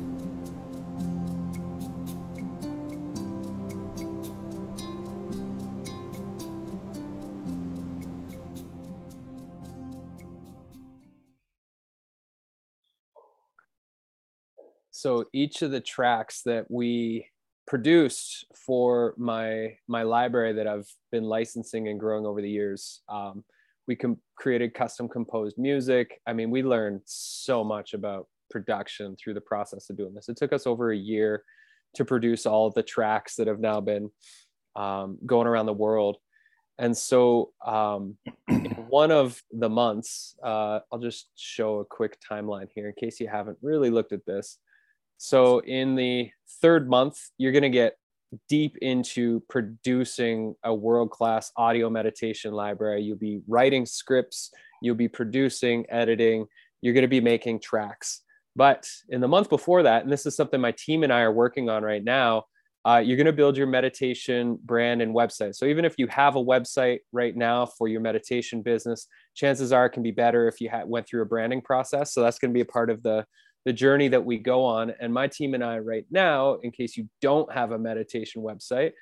So 15.06 15.24
each 15.32 15.62
of 15.62 15.70
the 15.70 15.80
tracks 15.80 16.42
that 16.46 16.68
we 16.68 17.24
produced 17.68 18.44
for 18.66 19.14
my 19.16 19.76
my 19.86 20.02
library 20.02 20.52
that 20.54 20.66
I've 20.66 20.88
been 21.12 21.22
licensing 21.22 21.86
and 21.86 22.00
growing 22.00 22.26
over 22.26 22.42
the 22.42 22.50
years. 22.50 23.02
Um, 23.08 23.44
we 23.86 23.94
com- 23.94 24.18
created 24.36 24.74
custom 24.74 25.08
composed 25.08 25.58
music. 25.58 26.20
I 26.26 26.32
mean, 26.32 26.50
we 26.50 26.64
learned 26.64 27.02
so 27.04 27.62
much 27.62 27.94
about 27.94 28.26
production 28.50 29.14
through 29.14 29.34
the 29.34 29.40
process 29.40 29.88
of 29.90 29.96
doing 29.96 30.12
this. 30.12 30.28
It 30.28 30.38
took 30.38 30.52
us 30.52 30.66
over 30.66 30.90
a 30.90 30.96
year 30.96 31.44
to 31.94 32.04
produce 32.04 32.44
all 32.44 32.70
the 32.70 32.82
tracks 32.82 33.36
that 33.36 33.46
have 33.46 33.60
now 33.60 33.80
been 33.80 34.10
um, 34.74 35.18
going 35.24 35.46
around 35.46 35.66
the 35.66 35.72
world. 35.72 36.16
And 36.78 36.98
so, 36.98 37.52
um, 37.64 38.16
one 38.88 39.12
of 39.12 39.40
the 39.52 39.68
months, 39.68 40.34
uh, 40.42 40.80
I'll 40.90 40.98
just 40.98 41.28
show 41.36 41.78
a 41.78 41.84
quick 41.84 42.18
timeline 42.28 42.66
here 42.74 42.88
in 42.88 42.94
case 42.98 43.20
you 43.20 43.28
haven't 43.28 43.58
really 43.62 43.90
looked 43.90 44.12
at 44.12 44.26
this. 44.26 44.58
So 45.18 45.60
in 45.60 45.94
the 45.94 46.30
third 46.60 46.88
month, 46.88 47.18
you're 47.38 47.52
going 47.52 47.62
to 47.62 47.70
get 47.70 47.96
deep 48.48 48.76
into 48.78 49.40
producing 49.48 50.54
a 50.64 50.74
world 50.74 51.10
class 51.10 51.52
audio 51.56 51.88
meditation 51.88 52.52
library. 52.52 53.02
You'll 53.02 53.16
be 53.16 53.40
writing 53.46 53.86
scripts, 53.86 54.50
you'll 54.82 54.94
be 54.94 55.08
producing, 55.08 55.86
editing, 55.88 56.46
you're 56.80 56.94
going 56.94 57.02
to 57.02 57.08
be 57.08 57.20
making 57.20 57.60
tracks. 57.60 58.22
But 58.54 58.88
in 59.08 59.20
the 59.20 59.28
month 59.28 59.48
before 59.48 59.82
that, 59.82 60.02
and 60.02 60.12
this 60.12 60.26
is 60.26 60.34
something 60.34 60.60
my 60.60 60.72
team 60.72 61.02
and 61.02 61.12
I 61.12 61.20
are 61.20 61.32
working 61.32 61.68
on 61.68 61.82
right 61.82 62.02
now, 62.02 62.44
uh, 62.86 62.98
you're 62.98 63.16
going 63.16 63.26
to 63.26 63.32
build 63.32 63.56
your 63.56 63.66
meditation 63.66 64.58
brand 64.64 65.02
and 65.02 65.14
website. 65.14 65.56
So 65.56 65.66
even 65.66 65.84
if 65.84 65.96
you 65.98 66.06
have 66.06 66.36
a 66.36 66.44
website 66.44 67.00
right 67.12 67.36
now 67.36 67.66
for 67.66 67.88
your 67.88 68.00
meditation 68.00 68.62
business, 68.62 69.08
chances 69.34 69.72
are 69.72 69.86
it 69.86 69.90
can 69.90 70.04
be 70.04 70.12
better 70.12 70.46
if 70.46 70.60
you 70.60 70.70
ha- 70.70 70.84
went 70.86 71.06
through 71.06 71.22
a 71.22 71.26
branding 71.26 71.60
process. 71.60 72.14
So 72.14 72.22
that's 72.22 72.38
going 72.38 72.52
to 72.52 72.54
be 72.54 72.60
a 72.60 72.64
part 72.64 72.88
of 72.88 73.02
the 73.02 73.26
the 73.66 73.72
journey 73.72 74.06
that 74.06 74.24
we 74.24 74.38
go 74.38 74.64
on. 74.64 74.94
And 75.00 75.12
my 75.12 75.26
team 75.26 75.52
and 75.52 75.62
I, 75.62 75.80
right 75.80 76.06
now, 76.08 76.54
in 76.62 76.70
case 76.70 76.96
you 76.96 77.08
don't 77.20 77.52
have 77.52 77.72
a 77.72 77.78
meditation 77.78 78.40
website, 78.40 78.92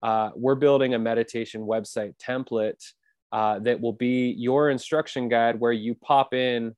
uh, 0.00 0.30
we're 0.36 0.54
building 0.54 0.94
a 0.94 0.98
meditation 0.98 1.62
website 1.62 2.14
template 2.24 2.80
uh, 3.32 3.58
that 3.58 3.80
will 3.80 3.92
be 3.92 4.30
your 4.38 4.70
instruction 4.70 5.28
guide 5.28 5.58
where 5.58 5.72
you 5.72 5.96
pop 5.96 6.34
in 6.34 6.74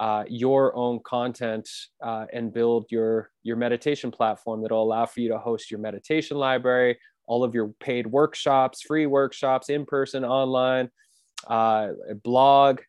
uh, 0.00 0.24
your 0.28 0.74
own 0.76 0.98
content 1.04 1.68
uh, 2.02 2.26
and 2.32 2.52
build 2.52 2.86
your 2.90 3.30
your 3.44 3.56
meditation 3.56 4.10
platform 4.10 4.60
that'll 4.62 4.82
allow 4.82 5.06
for 5.06 5.20
you 5.20 5.28
to 5.28 5.38
host 5.38 5.70
your 5.70 5.80
meditation 5.80 6.36
library, 6.36 6.98
all 7.26 7.44
of 7.44 7.54
your 7.54 7.68
paid 7.80 8.08
workshops, 8.08 8.82
free 8.82 9.06
workshops, 9.06 9.70
in 9.70 9.86
person, 9.86 10.24
online, 10.24 10.90
uh, 11.46 11.90
blog, 12.24 12.80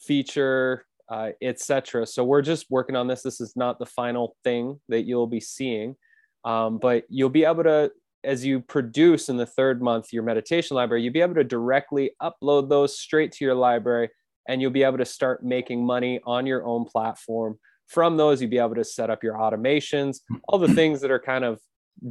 feature, 0.00 0.86
uh, 1.08 1.30
etc. 1.42 2.06
So 2.06 2.24
we're 2.24 2.42
just 2.42 2.66
working 2.70 2.96
on 2.96 3.06
this. 3.06 3.22
This 3.22 3.40
is 3.40 3.54
not 3.56 3.78
the 3.78 3.86
final 3.86 4.36
thing 4.44 4.80
that 4.88 5.02
you'll 5.02 5.26
be 5.26 5.40
seeing, 5.40 5.96
um, 6.44 6.78
but 6.78 7.04
you'll 7.08 7.28
be 7.28 7.44
able 7.44 7.64
to, 7.64 7.90
as 8.24 8.44
you 8.44 8.60
produce 8.60 9.28
in 9.28 9.36
the 9.36 9.46
third 9.46 9.80
month 9.80 10.12
your 10.12 10.22
meditation 10.22 10.76
library, 10.76 11.02
you'll 11.02 11.12
be 11.12 11.20
able 11.20 11.34
to 11.34 11.44
directly 11.44 12.10
upload 12.20 12.68
those 12.68 12.98
straight 12.98 13.32
to 13.32 13.44
your 13.44 13.54
library, 13.54 14.10
and 14.48 14.60
you'll 14.60 14.70
be 14.70 14.82
able 14.82 14.98
to 14.98 15.04
start 15.04 15.44
making 15.44 15.84
money 15.84 16.20
on 16.24 16.46
your 16.46 16.64
own 16.66 16.84
platform. 16.84 17.58
From 17.88 18.16
those, 18.16 18.40
you'll 18.40 18.50
be 18.50 18.58
able 18.58 18.74
to 18.74 18.84
set 18.84 19.10
up 19.10 19.22
your 19.22 19.34
automations, 19.34 20.20
all 20.48 20.58
the 20.58 20.74
things 20.74 21.00
that 21.02 21.10
are 21.10 21.20
kind 21.20 21.44
of 21.44 21.60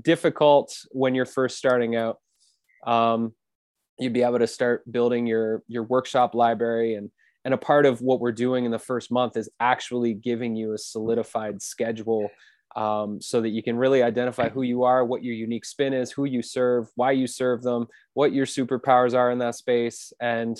difficult 0.02 0.74
when 0.92 1.16
you're 1.16 1.26
first 1.26 1.58
starting 1.58 1.96
out. 1.98 2.18
Um, 2.88 3.34
you'd 4.00 4.14
be 4.14 4.24
able 4.24 4.40
to 4.40 4.48
start 4.48 4.90
building 4.92 5.26
your 5.26 5.64
your 5.68 5.84
workshop 5.84 6.36
library 6.36 6.96
and 6.96 7.10
and 7.46 7.54
a 7.54 7.58
part 7.58 7.86
of 7.86 8.02
what 8.02 8.20
we're 8.20 8.32
doing 8.32 8.66
in 8.66 8.72
the 8.72 8.80
first 8.80 9.12
month 9.12 9.38
is 9.38 9.50
actually 9.60 10.16
giving 10.16 10.56
you 10.56 10.74
a 10.74 10.78
solidified 10.80 11.62
schedule 11.62 12.30
um, 12.76 13.22
so 13.22 13.40
that 13.40 13.50
you 13.50 13.62
can 13.62 13.78
really 13.78 14.02
identify 14.02 14.50
who 14.50 14.64
you 14.64 14.84
are, 14.84 15.06
what 15.06 15.24
your 15.24 15.36
unique 15.36 15.64
spin 15.64 15.94
is, 15.94 16.12
who 16.12 16.26
you 16.26 16.42
serve, 16.42 16.90
why 16.96 17.12
you 17.12 17.28
serve 17.28 17.62
them, 17.62 17.86
what 18.16 18.34
your 18.34 18.48
superpowers 18.48 19.14
are 19.14 19.30
in 19.32 19.38
that 19.40 19.56
space, 19.56 20.12
and 20.20 20.60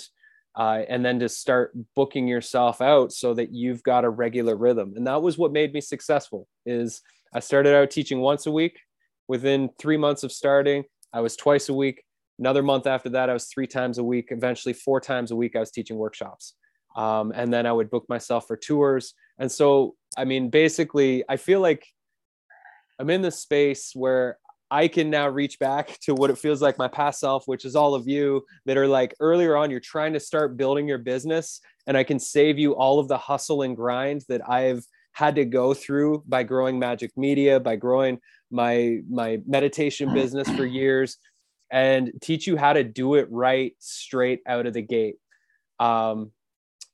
uh, 0.54 0.84
and 0.88 1.04
then 1.04 1.18
to 1.18 1.28
start 1.28 1.76
booking 1.94 2.26
yourself 2.26 2.80
out 2.80 3.12
so 3.12 3.34
that 3.34 3.52
you've 3.52 3.82
got 3.82 4.06
a 4.06 4.08
regular 4.08 4.56
rhythm. 4.56 4.94
And 4.96 5.06
that 5.06 5.20
was 5.20 5.36
what 5.36 5.52
made 5.52 5.74
me 5.74 5.82
successful. 5.82 6.48
Is 6.64 7.02
I 7.34 7.40
started 7.40 7.74
out 7.74 7.90
teaching 7.90 8.20
once 8.20 8.46
a 8.46 8.52
week. 8.52 8.78
Within 9.28 9.68
three 9.78 9.96
months 9.96 10.22
of 10.22 10.30
starting, 10.30 10.84
I 11.12 11.20
was 11.20 11.36
twice 11.36 11.68
a 11.68 11.74
week. 11.74 12.04
Another 12.38 12.62
month 12.62 12.86
after 12.86 13.08
that, 13.10 13.28
I 13.28 13.32
was 13.32 13.46
three 13.46 13.66
times 13.66 13.98
a 13.98 14.04
week. 14.04 14.28
Eventually, 14.30 14.72
four 14.72 15.00
times 15.00 15.32
a 15.32 15.36
week, 15.36 15.56
I 15.56 15.60
was 15.60 15.72
teaching 15.72 15.96
workshops 15.96 16.54
um, 16.96 17.32
and 17.34 17.52
then 17.52 17.66
I 17.66 17.72
would 17.72 17.90
book 17.90 18.06
myself 18.08 18.46
for 18.48 18.56
tours. 18.56 19.14
And 19.38 19.52
so, 19.52 19.94
I 20.16 20.24
mean, 20.24 20.50
basically, 20.50 21.22
I 21.28 21.36
feel 21.36 21.60
like 21.60 21.86
I'm 22.98 23.10
in 23.10 23.22
this 23.22 23.38
space 23.38 23.92
where 23.94 24.38
I 24.70 24.88
can 24.88 25.10
now 25.10 25.28
reach 25.28 25.58
back 25.58 25.98
to 26.00 26.14
what 26.14 26.30
it 26.30 26.38
feels 26.38 26.60
like 26.60 26.78
my 26.78 26.88
past 26.88 27.20
self, 27.20 27.46
which 27.46 27.64
is 27.64 27.76
all 27.76 27.94
of 27.94 28.08
you 28.08 28.44
that 28.64 28.76
are 28.76 28.88
like 28.88 29.14
earlier 29.20 29.56
on, 29.56 29.70
you're 29.70 29.78
trying 29.78 30.14
to 30.14 30.20
start 30.20 30.56
building 30.56 30.88
your 30.88 30.98
business, 30.98 31.60
and 31.86 31.96
I 31.96 32.02
can 32.02 32.18
save 32.18 32.58
you 32.58 32.74
all 32.74 32.98
of 32.98 33.06
the 33.06 33.18
hustle 33.18 33.62
and 33.62 33.76
grind 33.76 34.22
that 34.28 34.48
I've 34.48 34.84
had 35.12 35.36
to 35.36 35.44
go 35.44 35.72
through 35.72 36.24
by 36.26 36.42
growing 36.42 36.78
Magic 36.78 37.12
Media, 37.16 37.60
by 37.60 37.76
growing 37.76 38.18
my 38.50 39.00
my 39.08 39.40
meditation 39.46 40.12
business 40.12 40.48
for 40.48 40.66
years, 40.66 41.18
and 41.70 42.12
teach 42.20 42.46
you 42.46 42.56
how 42.56 42.72
to 42.72 42.82
do 42.82 43.14
it 43.14 43.28
right 43.30 43.74
straight 43.78 44.40
out 44.46 44.66
of 44.66 44.72
the 44.72 44.82
gate. 44.82 45.16
Um, 45.78 46.32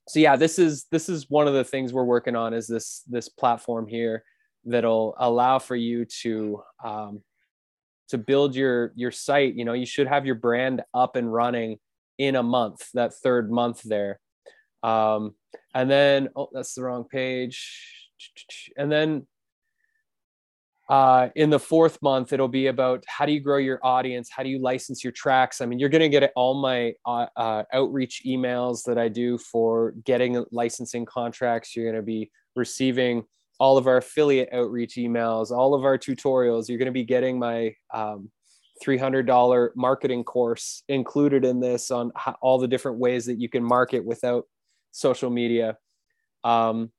so 0.07 0.19
yeah 0.19 0.35
this 0.35 0.59
is 0.59 0.85
this 0.91 1.09
is 1.09 1.29
one 1.29 1.47
of 1.47 1.53
the 1.53 1.63
things 1.63 1.93
we're 1.93 2.03
working 2.03 2.35
on 2.35 2.53
is 2.53 2.67
this 2.67 3.03
this 3.07 3.29
platform 3.29 3.87
here 3.87 4.23
that'll 4.65 5.15
allow 5.17 5.59
for 5.59 5.75
you 5.75 6.05
to 6.05 6.61
um, 6.83 7.21
to 8.09 8.17
build 8.17 8.55
your 8.55 8.91
your 8.95 9.11
site. 9.11 9.55
You 9.55 9.65
know 9.65 9.73
you 9.73 9.85
should 9.85 10.07
have 10.07 10.25
your 10.25 10.35
brand 10.35 10.83
up 10.93 11.15
and 11.15 11.31
running 11.31 11.79
in 12.17 12.35
a 12.35 12.43
month 12.43 12.89
that 12.93 13.13
third 13.13 13.51
month 13.51 13.81
there. 13.83 14.19
Um, 14.81 15.35
and 15.73 15.89
then 15.89 16.29
oh 16.35 16.49
that's 16.51 16.73
the 16.75 16.83
wrong 16.83 17.05
page. 17.05 18.11
And 18.77 18.91
then 18.91 19.27
uh, 20.93 21.29
in 21.35 21.49
the 21.49 21.59
fourth 21.59 21.99
month, 22.03 22.33
it'll 22.33 22.47
be 22.47 22.67
about 22.67 23.03
how 23.07 23.25
do 23.25 23.31
you 23.31 23.39
grow 23.39 23.57
your 23.57 23.79
audience? 23.81 24.29
How 24.29 24.43
do 24.43 24.49
you 24.49 24.59
license 24.59 25.03
your 25.03 25.11
tracks? 25.11 25.59
I 25.59 25.65
mean, 25.65 25.79
you're 25.79 25.89
going 25.89 26.03
to 26.03 26.19
get 26.19 26.31
all 26.35 26.53
my 26.53 26.93
uh, 27.03 27.25
uh, 27.35 27.63
outreach 27.73 28.21
emails 28.27 28.83
that 28.83 28.99
I 28.99 29.07
do 29.07 29.39
for 29.39 29.95
getting 30.05 30.45
licensing 30.51 31.03
contracts. 31.05 31.75
You're 31.75 31.85
going 31.85 31.95
to 31.95 32.05
be 32.05 32.29
receiving 32.55 33.23
all 33.59 33.79
of 33.79 33.87
our 33.87 33.97
affiliate 33.97 34.49
outreach 34.53 34.93
emails, 34.97 35.49
all 35.49 35.73
of 35.73 35.83
our 35.83 35.97
tutorials. 35.97 36.69
You're 36.69 36.77
going 36.77 36.85
to 36.85 36.91
be 36.91 37.05
getting 37.05 37.39
my 37.39 37.73
um, 37.91 38.29
$300 38.85 39.69
marketing 39.75 40.23
course 40.23 40.83
included 40.89 41.43
in 41.43 41.59
this 41.59 41.89
on 41.89 42.11
how, 42.15 42.35
all 42.39 42.59
the 42.59 42.67
different 42.67 42.99
ways 42.99 43.25
that 43.25 43.41
you 43.41 43.49
can 43.49 43.63
market 43.63 44.05
without 44.05 44.45
social 44.91 45.31
media. 45.31 45.75
Um, 46.43 46.91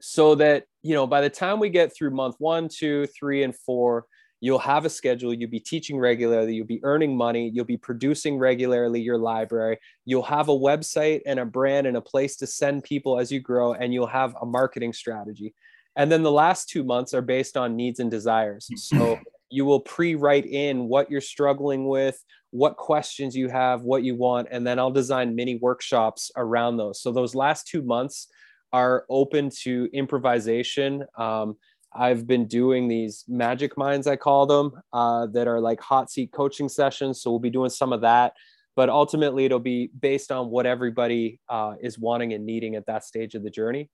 so 0.00 0.34
that 0.34 0.64
you 0.82 0.94
know 0.94 1.06
by 1.06 1.20
the 1.20 1.30
time 1.30 1.58
we 1.58 1.68
get 1.68 1.94
through 1.94 2.10
month 2.10 2.36
one 2.38 2.68
two 2.68 3.06
three 3.06 3.42
and 3.42 3.54
four 3.54 4.06
you'll 4.40 4.58
have 4.58 4.84
a 4.84 4.90
schedule. 4.90 5.34
You'll 5.34 5.50
be 5.50 5.60
teaching 5.60 5.98
regularly. 5.98 6.54
You'll 6.54 6.66
be 6.66 6.80
earning 6.84 7.16
money. 7.16 7.50
You'll 7.52 7.64
be 7.64 7.76
producing 7.76 8.38
regularly 8.38 9.00
your 9.00 9.18
library. 9.18 9.78
You'll 10.04 10.22
have 10.22 10.48
a 10.48 10.56
website 10.56 11.22
and 11.26 11.40
a 11.40 11.44
brand 11.44 11.86
and 11.86 11.96
a 11.96 12.00
place 12.00 12.36
to 12.36 12.46
send 12.46 12.84
people 12.84 13.18
as 13.18 13.32
you 13.32 13.40
grow 13.40 13.74
and 13.74 13.92
you'll 13.92 14.06
have 14.06 14.34
a 14.40 14.46
marketing 14.46 14.92
strategy. 14.92 15.54
And 15.96 16.12
then 16.12 16.22
the 16.22 16.32
last 16.32 16.68
two 16.68 16.84
months 16.84 17.14
are 17.14 17.22
based 17.22 17.56
on 17.56 17.74
needs 17.74 17.98
and 17.98 18.10
desires. 18.10 18.68
Hmm. 18.68 18.76
So 18.76 19.18
you 19.50 19.64
will 19.64 19.80
pre-write 19.80 20.46
in 20.46 20.88
what 20.88 21.10
you're 21.10 21.20
struggling 21.20 21.88
with 21.88 22.22
what 22.50 22.76
questions 22.76 23.36
you 23.36 23.48
have 23.48 23.82
what 23.82 24.02
you 24.02 24.14
want 24.14 24.48
and 24.50 24.66
then 24.66 24.78
i'll 24.78 24.90
design 24.90 25.34
mini 25.34 25.56
workshops 25.56 26.30
around 26.36 26.76
those. 26.76 27.02
So 27.02 27.12
those 27.12 27.34
last 27.34 27.66
two 27.66 27.82
months 27.82 28.28
are 28.72 29.04
open 29.08 29.50
to 29.62 29.88
improvisation. 29.92 31.04
Um, 31.16 31.56
I've 31.92 32.26
been 32.26 32.46
doing 32.46 32.86
these 32.86 33.24
magic 33.28 33.76
minds, 33.76 34.06
I 34.06 34.16
call 34.16 34.46
them, 34.46 34.72
uh, 34.92 35.26
that 35.28 35.48
are 35.48 35.60
like 35.60 35.80
hot 35.80 36.10
seat 36.10 36.32
coaching 36.32 36.68
sessions. 36.68 37.22
So 37.22 37.30
we'll 37.30 37.40
be 37.40 37.50
doing 37.50 37.70
some 37.70 37.92
of 37.92 38.02
that. 38.02 38.34
But 38.76 38.90
ultimately, 38.90 39.44
it'll 39.44 39.58
be 39.58 39.90
based 39.98 40.30
on 40.30 40.50
what 40.50 40.66
everybody 40.66 41.40
uh, 41.48 41.74
is 41.82 41.98
wanting 41.98 42.32
and 42.34 42.46
needing 42.46 42.76
at 42.76 42.86
that 42.86 43.04
stage 43.04 43.34
of 43.34 43.42
the 43.42 43.50
journey. 43.50 43.90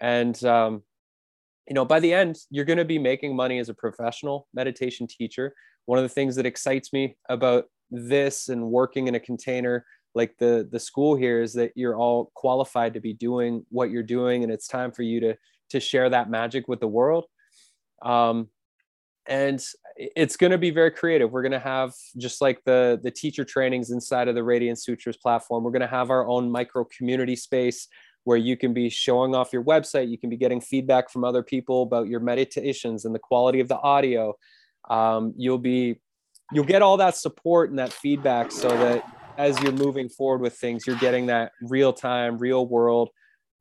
And, 0.00 0.42
um, 0.44 0.82
you 1.66 1.74
know, 1.74 1.84
by 1.84 1.98
the 1.98 2.12
end, 2.12 2.36
you're 2.50 2.64
going 2.64 2.78
to 2.78 2.84
be 2.84 2.98
making 2.98 3.34
money 3.34 3.58
as 3.58 3.68
a 3.70 3.74
professional 3.74 4.46
meditation 4.54 5.06
teacher. 5.06 5.54
One 5.86 5.98
of 5.98 6.04
the 6.04 6.10
things 6.10 6.36
that 6.36 6.46
excites 6.46 6.92
me 6.92 7.16
about 7.28 7.64
this 7.90 8.48
and 8.48 8.70
working 8.70 9.08
in 9.08 9.14
a 9.14 9.20
container 9.20 9.84
like 10.14 10.36
the 10.38 10.68
the 10.70 10.80
school 10.80 11.16
here 11.16 11.42
is 11.42 11.52
that 11.54 11.72
you're 11.74 11.96
all 11.96 12.30
qualified 12.34 12.94
to 12.94 13.00
be 13.00 13.12
doing 13.12 13.64
what 13.70 13.90
you're 13.90 14.02
doing 14.02 14.42
and 14.42 14.52
it's 14.52 14.66
time 14.66 14.92
for 14.92 15.02
you 15.02 15.20
to 15.20 15.36
to 15.70 15.80
share 15.80 16.08
that 16.10 16.30
magic 16.30 16.68
with 16.68 16.80
the 16.80 16.88
world. 16.88 17.24
Um, 18.02 18.48
and 19.26 19.62
it's 19.96 20.36
going 20.36 20.50
to 20.50 20.58
be 20.58 20.70
very 20.70 20.90
creative. 20.90 21.30
We're 21.30 21.42
going 21.42 21.52
to 21.52 21.58
have 21.58 21.94
just 22.18 22.40
like 22.42 22.62
the 22.64 23.00
the 23.02 23.10
teacher 23.10 23.44
trainings 23.44 23.90
inside 23.90 24.28
of 24.28 24.34
the 24.34 24.44
Radiant 24.44 24.78
Sutras 24.78 25.16
platform. 25.16 25.64
We're 25.64 25.70
going 25.70 25.80
to 25.80 25.86
have 25.86 26.10
our 26.10 26.28
own 26.28 26.50
micro 26.50 26.84
community 26.84 27.36
space 27.36 27.88
where 28.24 28.36
you 28.36 28.56
can 28.56 28.72
be 28.72 28.88
showing 28.88 29.34
off 29.34 29.52
your 29.52 29.64
website. 29.64 30.10
You 30.10 30.18
can 30.18 30.30
be 30.30 30.36
getting 30.36 30.60
feedback 30.60 31.10
from 31.10 31.24
other 31.24 31.42
people 31.42 31.82
about 31.82 32.08
your 32.08 32.20
meditations 32.20 33.04
and 33.04 33.14
the 33.14 33.18
quality 33.18 33.60
of 33.60 33.68
the 33.68 33.78
audio. 33.78 34.34
Um, 34.90 35.32
you'll 35.36 35.58
be 35.58 36.00
you'll 36.52 36.64
get 36.64 36.82
all 36.82 36.98
that 36.98 37.16
support 37.16 37.70
and 37.70 37.78
that 37.78 37.92
feedback 37.92 38.52
so 38.52 38.68
that 38.68 39.23
as 39.36 39.60
you're 39.60 39.72
moving 39.72 40.08
forward 40.08 40.40
with 40.40 40.54
things, 40.54 40.86
you're 40.86 40.96
getting 40.96 41.26
that 41.26 41.52
real 41.62 41.92
time, 41.92 42.38
real 42.38 42.66
world 42.66 43.10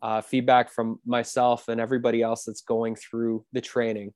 uh, 0.01 0.21
feedback 0.21 0.71
from 0.71 0.99
myself 1.05 1.67
and 1.69 1.79
everybody 1.79 2.21
else 2.21 2.43
that's 2.45 2.61
going 2.61 2.95
through 2.95 3.45
the 3.53 3.61
training. 3.61 4.13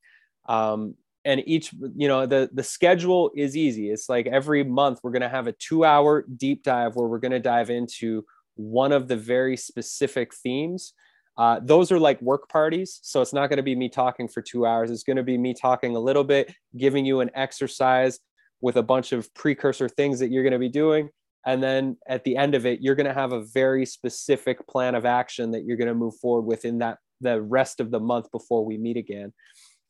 Um, 0.48 0.96
and 1.26 1.41
each, 1.46 1.74
you 1.96 2.08
know, 2.08 2.26
the 2.26 2.50
the 2.54 2.63
schedule 2.63 3.32
is 3.36 3.58
easy. 3.58 3.89
It's 3.89 4.08
like 4.08 4.28
every 4.28 4.63
month 4.63 5.00
we're 5.04 5.12
going 5.12 5.22
to 5.24 5.30
have 5.30 5.48
a 5.48 5.54
two 5.54 5.84
hour 5.84 6.26
deep 6.38 6.63
dive 6.63 6.96
where 6.96 7.08
we're 7.08 7.20
going 7.20 7.32
to 7.32 7.39
dive 7.39 7.70
into 7.70 8.24
one 8.56 8.91
of 8.91 9.08
the 9.08 9.17
very 9.17 9.58
specific 9.58 10.34
themes. 10.34 10.93
Uh, 11.38 11.60
those 11.62 11.91
are 11.91 12.00
like 12.00 12.22
work 12.22 12.50
parties. 12.50 13.00
So 13.04 13.22
it's 13.22 13.34
not 13.34 13.48
going 13.48 13.58
to 13.58 13.63
be 13.63 13.76
me 13.76 13.89
talking 13.89 14.28
for 14.28 14.41
two 14.41 14.65
hours. 14.65 14.89
It's 14.89 15.04
going 15.04 15.17
to 15.17 15.24
be 15.24 15.38
me 15.38 15.54
talking 15.54 15.96
a 15.96 16.00
little 16.00 16.24
bit, 16.24 16.52
giving 16.78 17.06
you 17.06 17.20
an 17.20 17.30
exercise 17.36 18.20
with 18.62 18.78
a 18.78 18.84
bunch 18.84 19.12
of 19.12 19.32
precursor 19.36 19.88
things 19.88 20.20
that 20.20 20.32
you're 20.32 20.43
going 20.43 20.54
to 20.54 20.60
be 20.60 20.70
doing 20.70 21.10
and 21.47 21.63
then 21.63 21.97
at 22.07 22.23
the 22.23 22.36
end 22.36 22.53
of 22.53 22.65
it 22.67 22.81
you're 22.81 22.93
going 22.93 23.07
to 23.07 23.13
have 23.13 23.31
a 23.33 23.43
very 23.45 23.86
specific 23.86 24.67
plan 24.67 24.93
of 24.93 25.05
action 25.05 25.49
that 25.51 25.63
you're 25.63 25.77
going 25.77 25.88
to 25.88 25.95
move 25.95 26.15
forward 26.21 26.43
within 26.43 26.77
that 26.77 26.99
the 27.21 27.41
rest 27.41 27.79
of 27.79 27.89
the 27.89 27.99
month 27.99 28.31
before 28.31 28.63
we 28.63 28.77
meet 28.77 28.97
again. 28.97 29.33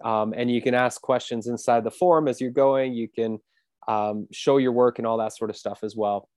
Um, 0.04 0.34
and 0.36 0.50
you 0.50 0.62
can 0.62 0.74
ask 0.74 1.02
questions 1.02 1.48
inside 1.48 1.84
the 1.84 1.92
forum 1.92 2.28
as 2.28 2.40
you're 2.40 2.52
going. 2.52 2.94
You 2.94 3.10
can 3.10 3.40
um, 3.88 4.28
show 4.32 4.58
your 4.58 4.72
work 4.72 5.00
and 5.00 5.08
all 5.08 5.18
that 5.18 5.36
sort 5.36 5.50
of 5.50 5.58
stuff 5.58 5.80
as 5.84 5.96
well. 5.96 6.30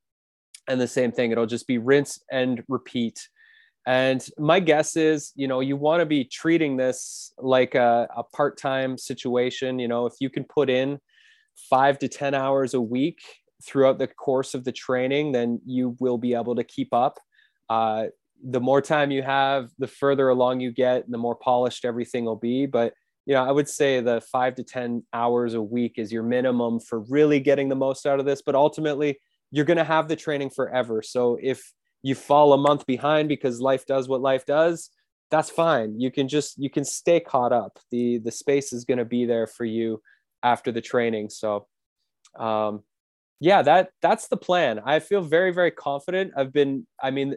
And 0.69 0.81
the 0.81 0.89
same 0.89 1.13
thing 1.13 1.31
it'll 1.31 1.47
just 1.47 1.67
be 1.67 1.79
rinse 1.79 2.19
and 2.31 2.63
repeat. 2.69 3.29
And 3.87 4.25
my 4.39 4.61
guess 4.61 4.97
is 4.97 5.33
you 5.35 5.49
know 5.49 5.61
you 5.61 5.77
want 5.77 6.01
to 6.01 6.07
be 6.07 6.25
treating 6.25 6.77
this 6.77 7.33
like 7.39 7.75
a, 7.75 8.09
a 8.17 8.23
part-time 8.23 8.99
situation. 8.99 9.79
You 9.79 9.89
know 9.89 10.07
if 10.07 10.15
you 10.21 10.31
can 10.31 10.45
put 10.45 10.71
in 10.71 10.99
five 11.69 11.99
to 12.01 12.09
ten 12.09 12.35
hours 12.35 12.75
a 12.75 12.81
week 12.81 13.21
throughout 13.63 13.99
the 13.99 14.07
course 14.07 14.55
of 14.55 14.65
the 14.65 14.73
training, 14.73 15.33
then 15.33 15.61
you 15.67 15.97
will 16.01 16.19
be 16.19 16.35
able 16.35 16.57
to 16.57 16.65
keep 16.65 16.93
up. 16.93 17.19
Uh, 17.69 18.07
the 18.43 18.61
more 18.61 18.81
time 18.81 19.11
you 19.11 19.23
have, 19.23 19.71
the 19.79 19.87
further 19.87 20.29
along 20.29 20.61
you 20.61 20.73
get, 20.73 21.11
the 21.11 21.19
more 21.19 21.35
polished 21.35 21.85
everything 21.85 22.25
will 22.25 22.37
be. 22.37 22.67
But 22.67 22.95
you 23.27 23.35
know, 23.35 23.45
I 23.45 23.53
would 23.53 23.69
say 23.69 24.01
the 24.01 24.21
five 24.33 24.55
to 24.57 24.65
ten 24.65 25.05
hours 25.13 25.55
a 25.55 25.63
week 25.63 25.95
is 25.97 26.11
your 26.11 26.23
minimum 26.23 26.81
for 26.81 27.01
really 27.01 27.39
getting 27.39 27.69
the 27.69 27.77
most 27.77 28.07
out 28.07 28.19
of 28.19 28.27
this. 28.27 28.43
But 28.43 28.55
ultimately, 28.55 29.21
you're 29.51 29.67
going 29.67 29.77
to 29.77 29.85
have 29.85 30.09
the 30.09 30.17
training 30.17 30.51
forever. 30.51 31.03
So 31.03 31.39
if 31.41 31.73
you 32.03 32.15
fall 32.15 32.53
a 32.53 32.59
month 32.59 32.87
behind 32.87 33.29
because 33.29 33.61
life 33.61 33.85
does 33.85 34.09
what 34.09 34.23
life 34.23 34.47
does, 34.47 34.91
that's 35.31 35.51
fine. 35.51 36.01
You 36.01 36.11
can 36.11 36.29
just 36.29 36.59
you 36.59 36.71
can 36.71 36.85
stay 36.85 37.21
caught 37.21 37.53
up. 37.53 37.79
the 37.91 38.19
The 38.19 38.33
space 38.33 38.73
is 38.73 38.85
going 38.85 38.99
to 38.99 39.05
be 39.05 39.27
there 39.27 39.47
for 39.47 39.65
you 39.65 40.01
after 40.43 40.73
the 40.73 40.81
training. 40.81 41.31
So 41.31 41.67
um, 42.39 42.83
yeah, 43.41 43.63
that 43.63 43.91
that's 44.03 44.29
the 44.29 44.37
plan. 44.37 44.81
I 44.85 45.01
feel 45.01 45.23
very 45.23 45.53
very 45.53 45.71
confident. 45.71 46.33
I've 46.37 46.53
been 46.53 46.87
I 47.03 47.11
mean 47.11 47.37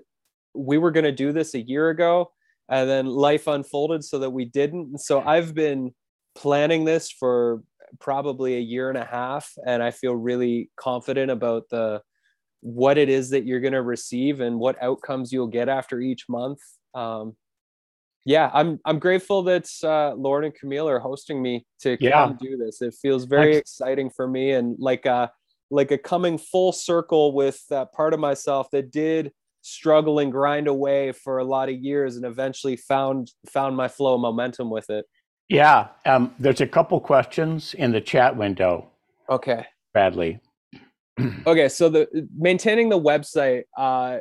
we 0.53 0.77
were 0.77 0.91
going 0.91 1.05
to 1.05 1.11
do 1.11 1.31
this 1.31 1.55
a 1.55 1.61
year 1.61 1.89
ago 1.89 2.31
and 2.69 2.89
then 2.89 3.07
life 3.07 3.47
unfolded 3.47 4.03
so 4.03 4.19
that 4.19 4.29
we 4.29 4.45
didn't. 4.45 4.89
And 4.89 5.01
so 5.01 5.21
I've 5.21 5.55
been 5.55 5.93
planning 6.35 6.85
this 6.85 7.09
for 7.09 7.63
probably 7.99 8.55
a 8.55 8.59
year 8.59 8.89
and 8.89 8.97
a 8.97 9.05
half 9.05 9.51
and 9.65 9.81
I 9.81 9.91
feel 9.91 10.15
really 10.15 10.69
confident 10.77 11.31
about 11.31 11.69
the 11.69 12.01
what 12.61 12.97
it 12.97 13.09
is 13.09 13.29
that 13.31 13.45
you're 13.45 13.59
going 13.59 13.73
to 13.73 13.81
receive 13.81 14.39
and 14.39 14.59
what 14.59 14.81
outcomes 14.81 15.33
you'll 15.33 15.47
get 15.47 15.67
after 15.69 15.99
each 15.99 16.25
month. 16.29 16.59
Um, 16.93 17.35
yeah, 18.25 18.49
I'm 18.53 18.79
I'm 18.85 18.99
grateful 18.99 19.43
that 19.43 19.69
uh, 19.83 20.13
Lorin 20.15 20.45
and 20.45 20.55
Camille 20.55 20.87
are 20.87 20.99
hosting 20.99 21.41
me 21.41 21.65
to 21.81 21.97
yeah. 21.99 22.25
come 22.25 22.37
do 22.41 22.55
this. 22.55 22.81
It 22.81 22.93
feels 23.01 23.25
very 23.25 23.57
exciting 23.57 24.09
for 24.09 24.27
me 24.27 24.51
and 24.51 24.77
like 24.79 25.05
uh, 25.05 25.27
like 25.73 25.91
a 25.91 25.97
coming 25.97 26.38
full 26.38 26.71
circle 26.71 27.33
with 27.33 27.65
that 27.69 27.91
part 27.93 28.13
of 28.13 28.19
myself 28.19 28.69
that 28.71 28.91
did 28.91 29.31
struggle 29.62 30.19
and 30.19 30.31
grind 30.31 30.67
away 30.67 31.12
for 31.12 31.39
a 31.39 31.43
lot 31.43 31.67
of 31.67 31.75
years 31.75 32.15
and 32.15 32.25
eventually 32.25 32.75
found 32.75 33.31
found 33.49 33.75
my 33.75 33.88
flow 33.88 34.17
momentum 34.17 34.69
with 34.69 34.89
it. 34.89 35.05
Yeah 35.49 35.88
um, 36.05 36.33
there's 36.39 36.62
a 36.62 36.67
couple 36.67 36.99
questions 36.99 37.73
in 37.73 37.91
the 37.91 38.01
chat 38.01 38.38
window 38.38 38.88
okay. 39.29 39.65
Bradley. 39.93 40.39
Okay 41.45 41.69
so 41.69 41.89
the 41.89 42.27
maintaining 42.38 42.89
the 42.89 42.99
website 42.99 43.63
uh 43.77 44.17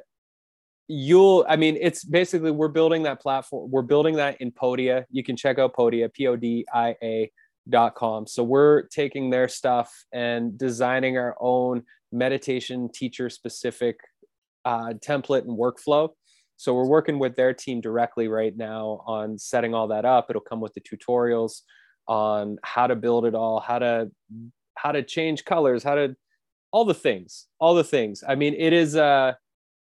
you'll 0.89 1.47
i 1.49 1.57
mean 1.57 1.79
it's 1.81 2.05
basically 2.05 2.51
we're 2.51 2.69
building 2.69 3.03
that 3.05 3.19
platform 3.19 3.71
we're 3.71 3.81
building 3.83 4.17
that 4.17 4.39
in 4.41 4.51
podia. 4.51 5.05
You 5.11 5.25
can 5.25 5.37
check 5.37 5.59
out 5.59 5.75
podia 5.75 6.13
p-o-d-i-a 6.13 7.33
dot 7.69 7.95
com. 7.95 8.27
So 8.27 8.43
we're 8.43 8.83
taking 8.89 9.31
their 9.31 9.49
stuff 9.49 9.93
and 10.13 10.59
designing 10.59 11.17
our 11.17 11.37
own 11.41 11.85
meditation 12.11 12.89
teacher 12.93 13.31
specific 13.31 13.99
uh, 14.65 14.95
template 14.99 15.43
and 15.43 15.59
workflow. 15.59 16.11
So 16.57 16.75
we're 16.75 16.87
working 16.87 17.19
with 17.19 17.35
their 17.35 17.55
team 17.55 17.81
directly 17.81 18.29
right 18.29 18.57
now 18.57 19.03
on 19.07 19.39
setting 19.39 19.75
all 19.75 19.89
that 19.89 20.05
up. 20.05 20.27
It'll 20.29 20.43
come 20.43 20.61
with 20.61 20.75
the 20.75 20.81
tutorials 20.81 21.63
on 22.09 22.59
how 22.63 22.87
to 22.87 22.97
build 22.97 23.27
it 23.27 23.35
all, 23.35 23.61
how 23.61 23.79
to 23.79 24.11
how 24.77 24.93
to 24.93 25.03
change 25.03 25.45
colors, 25.45 25.83
how 25.83 25.95
to 25.95 26.17
all 26.73 26.85
the 26.85 26.95
things, 26.95 27.47
all 27.59 27.75
the 27.75 27.85
things. 27.85 28.25
I 28.27 28.35
mean, 28.35 28.55
it 28.55 28.73
is 28.73 28.97
uh 28.97 29.33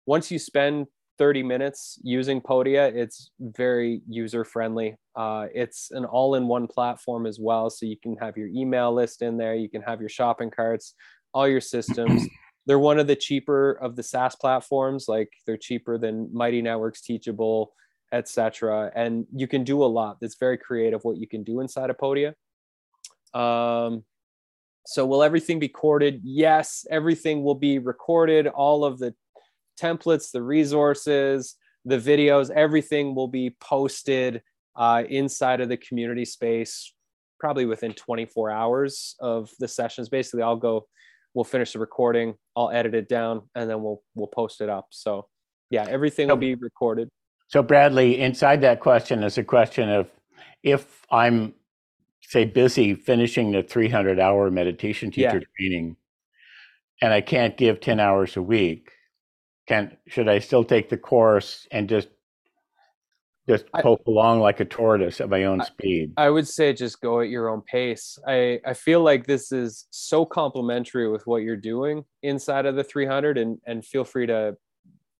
once 0.06 0.32
you 0.32 0.40
spend 0.40 0.88
30 1.22 1.44
minutes 1.44 2.00
using 2.02 2.42
Podia. 2.42 2.92
It's 2.92 3.30
very 3.40 4.02
user 4.10 4.44
friendly. 4.44 4.96
Uh, 5.16 5.46
it's 5.54 5.92
an 5.92 6.04
all 6.04 6.34
in 6.34 6.48
one 6.48 6.66
platform 6.66 7.28
as 7.28 7.38
well. 7.40 7.70
So 7.70 7.86
you 7.86 7.96
can 7.96 8.18
have 8.18 8.38
your 8.38 8.48
email 8.48 8.92
list 8.92 9.22
in 9.22 9.38
there, 9.38 9.54
you 9.54 9.70
can 9.70 9.84
have 9.84 10.00
your 10.00 10.10
shopping 10.10 10.50
carts, 10.50 10.96
all 11.32 11.48
your 11.48 11.62
systems. 11.62 12.26
they're 12.66 12.80
one 12.80 12.98
of 12.98 13.06
the 13.06 13.16
cheaper 13.16 13.74
of 13.74 13.96
the 13.96 14.02
SaaS 14.02 14.36
platforms. 14.36 15.06
Like 15.08 15.30
they're 15.46 15.58
cheaper 15.58 16.00
than 16.00 16.28
Mighty 16.34 16.60
Networks, 16.60 17.04
Teachable, 17.04 17.72
etc. 18.12 18.92
And 18.96 19.28
you 19.32 19.48
can 19.48 19.64
do 19.64 19.84
a 19.84 19.86
lot. 19.86 20.18
It's 20.22 20.38
very 20.40 20.58
creative 20.58 21.04
what 21.04 21.18
you 21.18 21.28
can 21.28 21.44
do 21.44 21.60
inside 21.60 21.92
of 21.92 21.98
Podia. 22.00 22.34
Um, 23.36 24.06
so 24.88 25.06
will 25.06 25.22
everything 25.22 25.60
be 25.60 25.68
recorded? 25.68 26.22
Yes, 26.24 26.84
everything 26.90 27.44
will 27.44 27.54
be 27.54 27.78
recorded. 27.78 28.48
All 28.48 28.84
of 28.84 28.98
the 28.98 29.14
templates, 29.82 30.32
the 30.32 30.42
resources, 30.42 31.56
the 31.86 31.98
videos, 31.98 32.50
everything 32.52 33.16
will 33.16 33.28
be 33.28 33.56
posted 33.60 34.42
uh, 34.76 35.04
inside 35.10 35.62
of 35.62 35.70
the 35.70 35.78
community 35.78 36.26
space 36.26 36.94
probably 37.40 37.66
within 37.66 37.92
24 37.94 38.52
hours 38.52 39.16
of 39.20 39.50
the 39.60 39.68
sessions. 39.68 40.10
Basically, 40.10 40.44
I'll 40.44 40.56
go, 40.56 40.86
we'll 41.34 41.44
finish 41.44 41.74
the 41.74 41.80
recording, 41.80 42.36
I'll 42.56 42.70
edit 42.70 42.94
it 42.94 43.10
down, 43.10 43.42
and 43.56 43.70
then 43.70 43.82
we'll 43.82 44.04
we'll 44.16 44.28
post 44.28 44.62
it 44.62 44.70
up. 44.70 44.88
So 44.92 45.28
yeah, 45.72 45.86
everything 45.90 46.28
will 46.28 46.36
be 46.36 46.56
recorded. 46.56 47.10
So 47.48 47.64
Bradley, 47.64 48.20
inside 48.20 48.62
that 48.62 48.80
question 48.80 49.24
is 49.24 49.38
a 49.38 49.44
question 49.44 49.90
of 49.90 50.08
if 50.64 51.04
I'm 51.10 51.56
say 52.22 52.46
busy 52.46 52.94
finishing 52.94 53.52
the 53.52 53.64
300 53.64 54.20
hour 54.20 54.52
meditation 54.52 55.10
teacher 55.12 55.42
yeah. 55.42 55.48
training 55.58 55.98
and 57.02 57.12
I 57.12 57.20
can't 57.20 57.58
give 57.58 57.82
10 57.82 58.00
hours 58.00 58.38
a 58.38 58.42
week, 58.42 58.92
can 59.72 59.98
should 60.06 60.28
I 60.28 60.40
still 60.40 60.66
take 60.66 60.90
the 60.90 60.98
course 60.98 61.66
and 61.72 61.88
just 61.88 62.10
just 63.50 63.72
poke 63.72 64.02
I, 64.06 64.12
along 64.12 64.42
like 64.42 64.60
a 64.60 64.66
tortoise 64.66 65.22
at 65.22 65.30
my 65.30 65.46
own 65.46 65.64
speed? 65.64 66.12
I 66.18 66.30
would 66.30 66.48
say 66.48 66.74
just 66.74 67.00
go 67.00 67.22
at 67.22 67.30
your 67.30 67.48
own 67.48 67.62
pace. 67.62 68.20
I 68.28 68.60
I 68.66 68.74
feel 68.74 69.02
like 69.02 69.26
this 69.26 69.54
is 69.54 69.88
so 69.90 70.26
complementary 70.26 71.08
with 71.10 71.26
what 71.26 71.44
you're 71.44 71.56
doing 71.56 72.04
inside 72.22 72.66
of 72.66 72.76
the 72.76 72.84
300, 72.84 73.38
and 73.38 73.60
and 73.66 73.86
feel 73.86 74.04
free 74.04 74.26
to 74.28 74.58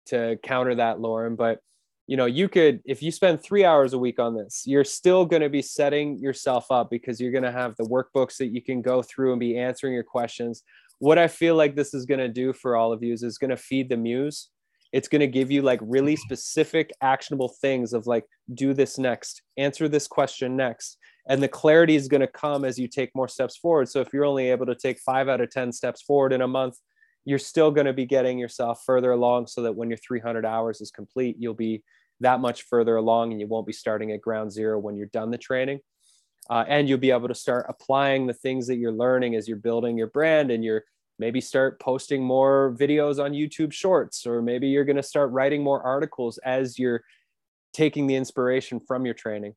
to 0.08 0.38
counter 0.44 0.76
that, 0.76 1.00
Lorin. 1.00 1.38
But 1.38 1.60
you 2.08 2.18
know, 2.18 2.26
you 2.26 2.50
could 2.50 2.82
if 2.84 3.02
you 3.02 3.10
spend 3.10 3.42
three 3.42 3.64
hours 3.64 3.94
a 3.94 4.00
week 4.00 4.20
on 4.20 4.36
this, 4.36 4.64
you're 4.66 4.84
still 4.84 5.26
going 5.26 5.44
to 5.44 5.50
be 5.50 5.62
setting 5.62 6.20
yourself 6.20 6.66
up 6.70 6.90
because 6.90 7.22
you're 7.22 7.32
going 7.32 7.46
to 7.46 7.54
have 7.54 7.78
the 7.78 7.86
workbooks 7.86 8.36
that 8.38 8.48
you 8.48 8.62
can 8.62 8.82
go 8.82 9.02
through 9.02 9.32
and 9.32 9.40
be 9.40 9.58
answering 9.58 9.94
your 9.94 10.04
questions 10.04 10.64
what 11.02 11.18
I 11.18 11.28
feel 11.28 11.56
like 11.56 11.76
this 11.76 11.96
is 11.96 12.06
going 12.06 12.20
to 12.20 12.28
do 12.28 12.54
for 12.54 12.76
all 12.76 12.94
of 12.94 13.02
you 13.02 13.12
is, 13.12 13.24
is 13.24 13.40
going 13.40 13.50
to 13.50 13.58
feed 13.58 13.90
the 13.90 13.98
muse. 13.98 14.50
It's 14.94 15.08
going 15.08 15.22
to 15.22 15.28
give 15.28 15.50
you 15.50 15.64
like 15.64 15.80
really 15.82 16.16
specific, 16.16 16.92
actionable 17.02 17.56
things 17.60 17.94
of 17.94 18.06
like, 18.06 18.24
do 18.54 18.76
this 18.76 19.00
next, 19.00 19.42
answer 19.58 19.90
this 19.90 20.08
question 20.08 20.56
next. 20.56 21.00
And 21.28 21.42
the 21.42 21.48
clarity 21.48 21.96
is 21.96 22.08
going 22.08 22.22
to 22.22 22.28
come 22.28 22.64
as 22.64 22.78
you 22.78 22.88
take 22.88 23.10
more 23.16 23.28
steps 23.28 23.58
forward. 23.58 23.90
So 23.90 24.00
if 24.00 24.14
you're 24.14 24.26
only 24.26 24.52
able 24.52 24.68
to 24.68 24.76
take 24.76 25.00
five 25.00 25.28
out 25.28 25.42
of 25.42 25.50
10 25.50 25.72
steps 25.72 26.04
forward 26.04 26.34
in 26.34 26.44
a 26.44 26.48
month, 26.48 26.76
you're 27.26 27.40
still 27.40 27.72
going 27.72 27.88
to 27.88 27.94
be 27.94 28.06
getting 28.06 28.38
yourself 28.38 28.84
further 28.86 29.12
along 29.12 29.48
so 29.48 29.64
that 29.64 29.76
when 29.76 29.90
your 29.90 29.98
300 29.98 30.46
hours 30.46 30.82
is 30.82 30.92
complete, 30.92 31.36
you'll 31.40 31.56
be 31.56 31.82
that 32.20 32.42
much 32.42 32.66
further 32.70 32.98
along 32.98 33.32
and 33.32 33.42
you 33.42 33.48
won't 33.48 33.66
be 33.66 33.74
starting 33.74 34.12
at 34.12 34.22
ground 34.22 34.52
zero 34.52 34.78
when 34.78 34.96
you're 34.96 35.08
done 35.08 35.32
the 35.32 35.38
training. 35.40 35.80
Uh, 36.50 36.66
and 36.68 36.90
you'll 36.90 36.98
be 36.98 37.12
able 37.12 37.28
to 37.28 37.36
start 37.36 37.66
applying 37.70 38.28
the 38.28 38.34
things 38.34 38.68
that 38.68 38.78
you're 38.78 38.92
learning 38.92 39.36
as 39.36 39.48
you're 39.48 39.58
building 39.58 39.98
your 39.98 40.08
brand 40.08 40.52
and 40.52 40.64
you're 40.64 40.84
maybe 41.20 41.40
start 41.40 41.80
posting 41.80 42.24
more 42.24 42.76
videos 42.80 43.24
on 43.24 43.32
YouTube 43.32 43.72
shorts, 43.72 44.26
or 44.26 44.42
maybe 44.42 44.68
you're 44.68 44.84
going 44.84 44.96
to 44.96 45.04
start 45.04 45.32
writing 45.32 45.64
more 45.64 45.82
articles 45.84 46.40
as 46.40 46.80
you're 46.80 47.04
taking 47.74 48.08
the 48.08 48.16
inspiration 48.16 48.80
from 48.80 49.06
your 49.06 49.14
training. 49.14 49.54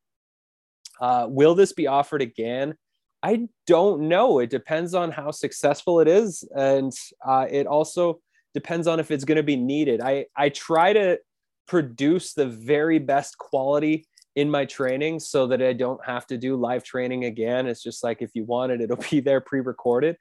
Uh, 1.01 1.27
will 1.29 1.55
this 1.55 1.73
be 1.73 1.87
offered 1.87 2.21
again? 2.23 2.75
I 3.23 3.49
don't 3.67 4.03
know. 4.03 4.39
It 4.41 4.51
depends 4.51 4.93
on 4.95 5.11
how 5.11 5.31
successful 5.31 6.01
it 6.01 6.07
is. 6.07 6.47
And 6.55 6.93
uh, 7.27 7.47
it 7.51 7.67
also 7.67 8.21
depends 8.53 8.87
on 8.87 9.01
if 9.01 9.11
it's 9.11 9.25
going 9.25 9.37
to 9.37 9.43
be 9.43 9.57
needed. 9.57 10.03
I, 10.03 10.27
I 10.37 10.51
try 10.51 10.93
to 10.93 11.19
produce 11.67 12.35
the 12.35 12.47
very 12.47 12.99
best 12.99 13.39
quality 13.39 14.07
in 14.37 14.51
my 14.51 14.65
training 14.65 15.21
so 15.21 15.47
that 15.47 15.63
I 15.63 15.73
don't 15.73 16.05
have 16.05 16.27
to 16.29 16.37
do 16.37 16.57
live 16.57 16.83
training 16.83 17.25
again. 17.25 17.67
It's 17.67 17.83
just 17.83 18.03
like 18.03 18.21
if 18.21 18.35
you 18.35 18.45
want 18.45 18.73
it, 18.73 18.81
it'll 18.81 18.97
be 19.11 19.21
there 19.21 19.41
pre 19.41 19.61
recorded. 19.61 20.17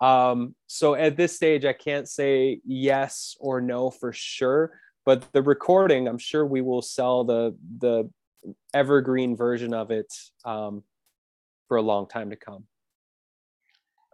Um, 0.00 0.54
so 0.66 0.94
at 0.94 1.16
this 1.16 1.36
stage, 1.36 1.64
I 1.64 1.72
can't 1.72 2.08
say 2.08 2.60
yes 2.64 3.36
or 3.38 3.60
no 3.60 3.90
for 3.90 4.12
sure. 4.12 4.78
But 5.06 5.32
the 5.32 5.42
recording, 5.42 6.08
I'm 6.08 6.18
sure 6.18 6.46
we 6.46 6.62
will 6.62 6.82
sell 6.82 7.24
the 7.24 7.56
the 7.78 8.10
evergreen 8.74 9.36
version 9.36 9.72
of 9.72 9.90
it 9.90 10.12
um, 10.44 10.82
for 11.68 11.76
a 11.76 11.82
long 11.82 12.08
time 12.08 12.30
to 12.30 12.36
come. 12.36 12.64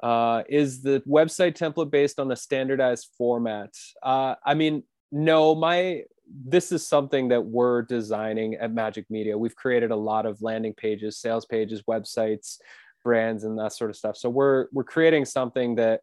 Uh, 0.03 0.43
is 0.49 0.83
the 0.83 1.03
website 1.07 1.57
template 1.57 1.91
based 1.91 2.19
on 2.19 2.31
a 2.33 2.37
standardized 2.37 3.09
format? 3.19 3.75
Uh, 4.03 4.35
I 4.45 4.55
mean, 4.55 4.83
no, 5.13 5.55
my 5.55 6.05
this 6.45 6.73
is 6.73 6.87
something 6.87 7.29
that 7.29 7.45
we're 7.45 7.83
designing 7.83 8.55
at 8.55 8.73
Magic 8.73 9.07
Media. 9.11 9.37
We've 9.37 9.57
created 9.57 9.91
a 9.91 9.97
lot 9.97 10.27
of 10.27 10.41
landing 10.43 10.75
pages, 10.75 11.19
sales 11.19 11.47
pages, 11.47 11.83
websites, 11.89 12.59
brands, 13.05 13.45
and 13.45 13.59
that 13.59 13.73
sort 13.73 13.91
of 13.91 13.97
stuff. 13.97 14.17
So 14.17 14.31
we're 14.31 14.67
we're 14.73 14.85
creating 14.85 15.25
something 15.25 15.77
that 15.77 16.01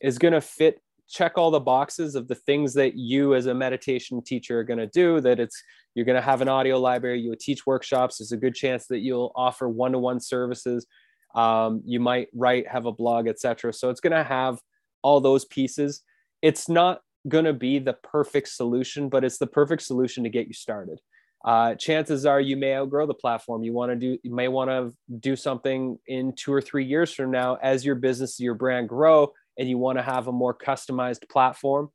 is 0.00 0.18
going 0.18 0.34
to 0.34 0.40
fit 0.40 0.80
check 1.08 1.38
all 1.38 1.50
the 1.50 1.60
boxes 1.60 2.14
of 2.14 2.28
the 2.28 2.34
things 2.34 2.74
that 2.74 2.94
you 2.94 3.34
as 3.34 3.46
a 3.46 3.54
meditation 3.54 4.22
teacher 4.22 4.58
are 4.60 4.64
going 4.64 4.78
to 4.78 4.86
do 4.86 5.20
that 5.20 5.40
it's 5.40 5.62
you're 5.94 6.04
going 6.04 6.14
to 6.14 6.22
have 6.22 6.42
an 6.42 6.48
audio 6.48 6.78
library 6.78 7.18
you'll 7.18 7.34
teach 7.34 7.66
workshops 7.66 8.18
there's 8.18 8.32
a 8.32 8.36
good 8.36 8.54
chance 8.54 8.86
that 8.86 8.98
you'll 8.98 9.32
offer 9.34 9.68
one-to-one 9.68 10.20
services 10.20 10.86
um, 11.34 11.82
you 11.86 11.98
might 11.98 12.28
write 12.34 12.68
have 12.68 12.84
a 12.84 12.92
blog 12.92 13.26
etc 13.26 13.72
so 13.72 13.88
it's 13.88 14.00
going 14.00 14.12
to 14.12 14.22
have 14.22 14.60
all 15.02 15.20
those 15.20 15.46
pieces 15.46 16.02
it's 16.42 16.68
not 16.68 17.00
going 17.26 17.44
to 17.44 17.52
be 17.52 17.78
the 17.78 17.94
perfect 17.94 18.48
solution 18.48 19.08
but 19.08 19.24
it's 19.24 19.38
the 19.38 19.46
perfect 19.46 19.82
solution 19.82 20.24
to 20.24 20.30
get 20.30 20.46
you 20.46 20.54
started 20.54 20.98
uh, 21.44 21.74
chances 21.76 22.26
are 22.26 22.40
you 22.40 22.56
may 22.56 22.74
outgrow 22.74 23.06
the 23.06 23.14
platform 23.14 23.62
you 23.62 23.72
want 23.72 23.90
to 23.90 23.96
do 23.96 24.18
you 24.22 24.34
may 24.34 24.48
want 24.48 24.70
to 24.70 24.92
do 25.20 25.36
something 25.36 25.98
in 26.06 26.32
two 26.34 26.52
or 26.52 26.60
three 26.60 26.84
years 26.84 27.12
from 27.12 27.30
now 27.30 27.56
as 27.62 27.84
your 27.84 27.94
business 27.94 28.40
your 28.40 28.54
brand 28.54 28.88
grow 28.88 29.32
and 29.58 29.68
you 29.68 29.76
want 29.76 29.98
to 29.98 30.02
have 30.02 30.28
a 30.28 30.32
more 30.32 30.54
customized 30.54 31.28
platform, 31.28 31.90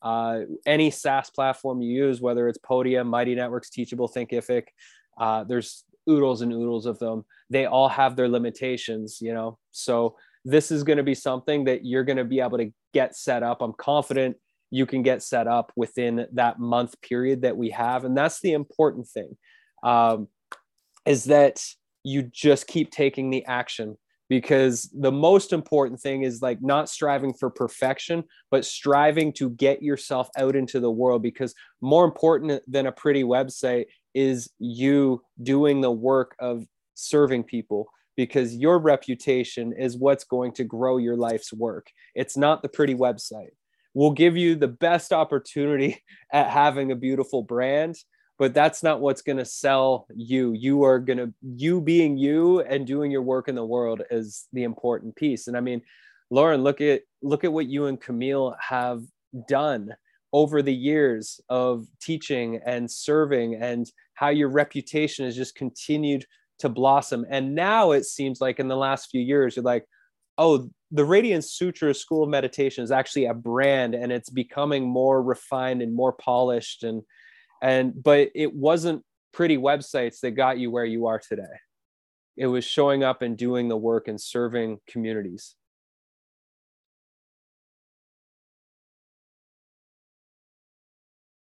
uh, 0.00 0.40
any 0.64 0.90
SaaS 0.90 1.30
platform 1.30 1.82
you 1.82 2.04
use, 2.06 2.20
whether 2.20 2.48
it's 2.48 2.58
Podia, 2.58 3.04
Mighty 3.04 3.34
Networks, 3.34 3.68
Teachable, 3.68 4.08
Thinkific, 4.08 4.64
uh, 5.20 5.42
there's 5.44 5.84
oodles 6.08 6.40
and 6.40 6.52
oodles 6.52 6.86
of 6.86 6.98
them. 7.00 7.24
They 7.50 7.66
all 7.66 7.88
have 7.88 8.14
their 8.14 8.28
limitations, 8.28 9.18
you 9.20 9.34
know. 9.34 9.58
So 9.72 10.16
this 10.44 10.70
is 10.70 10.84
going 10.84 10.96
to 10.96 11.02
be 11.02 11.14
something 11.14 11.64
that 11.64 11.84
you're 11.84 12.04
going 12.04 12.16
to 12.18 12.24
be 12.24 12.40
able 12.40 12.58
to 12.58 12.72
get 12.94 13.16
set 13.16 13.42
up. 13.42 13.60
I'm 13.60 13.72
confident 13.72 14.36
you 14.70 14.86
can 14.86 15.02
get 15.02 15.22
set 15.22 15.46
up 15.46 15.72
within 15.76 16.26
that 16.32 16.58
month 16.58 17.00
period 17.00 17.42
that 17.42 17.56
we 17.56 17.70
have, 17.70 18.04
and 18.04 18.16
that's 18.16 18.40
the 18.40 18.52
important 18.52 19.08
thing. 19.08 19.36
Um, 19.82 20.28
is 21.06 21.24
that 21.24 21.64
you 22.04 22.22
just 22.22 22.66
keep 22.66 22.90
taking 22.90 23.30
the 23.30 23.44
action 23.46 23.96
because 24.28 24.90
the 24.92 25.12
most 25.12 25.52
important 25.52 26.00
thing 26.00 26.22
is 26.22 26.42
like 26.42 26.60
not 26.60 26.88
striving 26.88 27.32
for 27.32 27.48
perfection 27.48 28.24
but 28.50 28.64
striving 28.64 29.32
to 29.34 29.50
get 29.50 29.82
yourself 29.82 30.28
out 30.36 30.56
into 30.56 30.80
the 30.80 30.90
world. 30.90 31.22
Because 31.22 31.54
more 31.80 32.04
important 32.04 32.62
than 32.66 32.86
a 32.86 32.92
pretty 32.92 33.24
website 33.24 33.86
is 34.14 34.50
you 34.58 35.22
doing 35.42 35.80
the 35.80 35.90
work 35.90 36.34
of 36.38 36.64
serving 36.94 37.44
people 37.44 37.88
because 38.16 38.54
your 38.54 38.78
reputation 38.78 39.72
is 39.72 39.96
what's 39.96 40.24
going 40.24 40.52
to 40.52 40.64
grow 40.64 40.96
your 40.96 41.16
life's 41.16 41.52
work. 41.52 41.86
It's 42.14 42.36
not 42.36 42.62
the 42.62 42.68
pretty 42.68 42.94
website 42.94 43.52
we'll 43.98 44.12
give 44.12 44.36
you 44.36 44.54
the 44.54 44.68
best 44.68 45.12
opportunity 45.12 46.00
at 46.32 46.48
having 46.48 46.92
a 46.92 46.96
beautiful 46.96 47.42
brand 47.42 47.96
but 48.38 48.54
that's 48.54 48.84
not 48.84 49.00
what's 49.00 49.22
going 49.22 49.38
to 49.38 49.44
sell 49.44 50.06
you. 50.14 50.52
You 50.52 50.84
are 50.84 51.00
going 51.00 51.18
to 51.18 51.34
you 51.42 51.80
being 51.80 52.16
you 52.16 52.60
and 52.60 52.86
doing 52.86 53.10
your 53.10 53.22
work 53.22 53.48
in 53.48 53.56
the 53.56 53.66
world 53.66 54.02
is 54.10 54.46
the 54.52 54.62
important 54.62 55.16
piece. 55.16 55.48
And 55.48 55.56
i 55.56 55.60
mean 55.60 55.82
lorin 56.30 56.62
look 56.62 56.80
at 56.80 57.02
look 57.22 57.42
at 57.42 57.52
what 57.52 57.66
you 57.66 57.86
and 57.86 58.00
camille 58.00 58.54
have 58.60 59.02
done 59.48 59.94
over 60.32 60.60
the 60.62 60.74
years 60.74 61.40
of 61.48 61.86
teaching 62.00 62.60
and 62.64 62.90
serving 62.90 63.54
and 63.54 63.90
how 64.14 64.28
your 64.28 64.50
reputation 64.50 65.24
has 65.24 65.34
just 65.34 65.54
continued 65.54 66.24
to 66.58 66.68
blossom. 66.68 67.24
And 67.30 67.54
now 67.54 67.92
it 67.92 68.04
seems 68.04 68.40
like 68.40 68.60
in 68.60 68.68
the 68.68 68.76
last 68.76 69.10
few 69.10 69.20
years 69.20 69.56
you're 69.56 69.64
like 69.64 69.86
oh 70.36 70.70
the 70.90 71.04
radiant 71.04 71.44
sutra 71.44 71.92
school 71.94 72.22
of 72.22 72.30
meditation 72.30 72.82
is 72.82 72.90
actually 72.90 73.26
a 73.26 73.34
brand 73.34 73.94
and 73.94 74.10
it's 74.10 74.30
becoming 74.30 74.88
more 74.88 75.22
refined 75.22 75.82
and 75.82 75.94
more 75.94 76.12
polished 76.12 76.82
and 76.82 77.02
and 77.60 78.02
but 78.02 78.30
it 78.34 78.54
wasn't 78.54 79.04
pretty 79.32 79.56
websites 79.56 80.20
that 80.20 80.32
got 80.32 80.58
you 80.58 80.70
where 80.70 80.84
you 80.84 81.06
are 81.06 81.20
today. 81.20 81.42
It 82.36 82.46
was 82.46 82.64
showing 82.64 83.02
up 83.02 83.22
and 83.22 83.36
doing 83.36 83.68
the 83.68 83.76
work 83.76 84.08
and 84.08 84.20
serving 84.20 84.78
communities. 84.88 85.54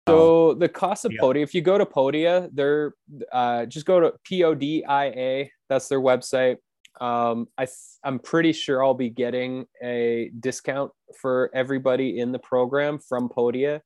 So 0.07 0.55
the 0.55 0.69
cost 0.69 1.05
of 1.05 1.11
yeah. 1.11 1.21
podia 1.21 1.43
if 1.43 1.53
you 1.53 1.61
go 1.61 1.77
to 1.77 1.85
podia 1.85 2.49
they're 2.51 2.93
uh, 3.31 3.67
just 3.67 3.85
go 3.85 3.99
to 3.99 4.13
podia 4.27 5.49
that's 5.69 5.87
their 5.87 6.01
website 6.01 6.57
um, 7.01 7.47
I 7.57 7.67
i'm 8.03 8.19
pretty 8.19 8.51
sure 8.51 8.83
i'll 8.83 8.93
be 8.93 9.09
getting 9.09 9.65
a 9.83 10.31
discount 10.39 10.91
for 11.21 11.49
everybody 11.53 12.19
in 12.19 12.31
the 12.31 12.39
program 12.39 12.99
from 12.99 13.29
podia 13.29 13.81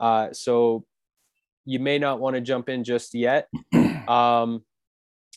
uh, 0.00 0.32
so 0.32 0.84
you 1.66 1.78
may 1.78 1.98
not 1.98 2.20
want 2.20 2.34
to 2.34 2.40
jump 2.40 2.68
in 2.68 2.84
just 2.84 3.14
yet. 3.14 3.48
Um, 4.08 4.64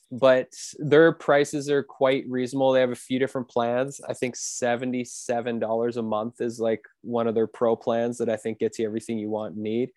but 0.10 0.48
their 0.80 1.12
prices 1.12 1.70
are 1.70 1.84
quite 1.84 2.24
reasonable. 2.28 2.72
They 2.72 2.80
have 2.80 2.90
a 2.90 2.96
few 2.96 3.20
different 3.20 3.50
plans. 3.50 4.02
I 4.08 4.14
think 4.14 4.36
$77 4.36 5.98
a 5.98 6.02
month 6.02 6.42
is 6.42 6.60
like 6.60 6.82
one 7.02 7.28
of 7.28 7.36
their 7.36 7.46
pro 7.46 7.76
plans 7.76 8.18
that 8.18 8.30
I 8.30 8.36
think 8.36 8.58
gets 8.58 8.80
you 8.80 8.88
everything 8.88 9.20
you 9.20 9.30
want 9.30 9.54
and 9.54 9.64
need. 9.64 9.90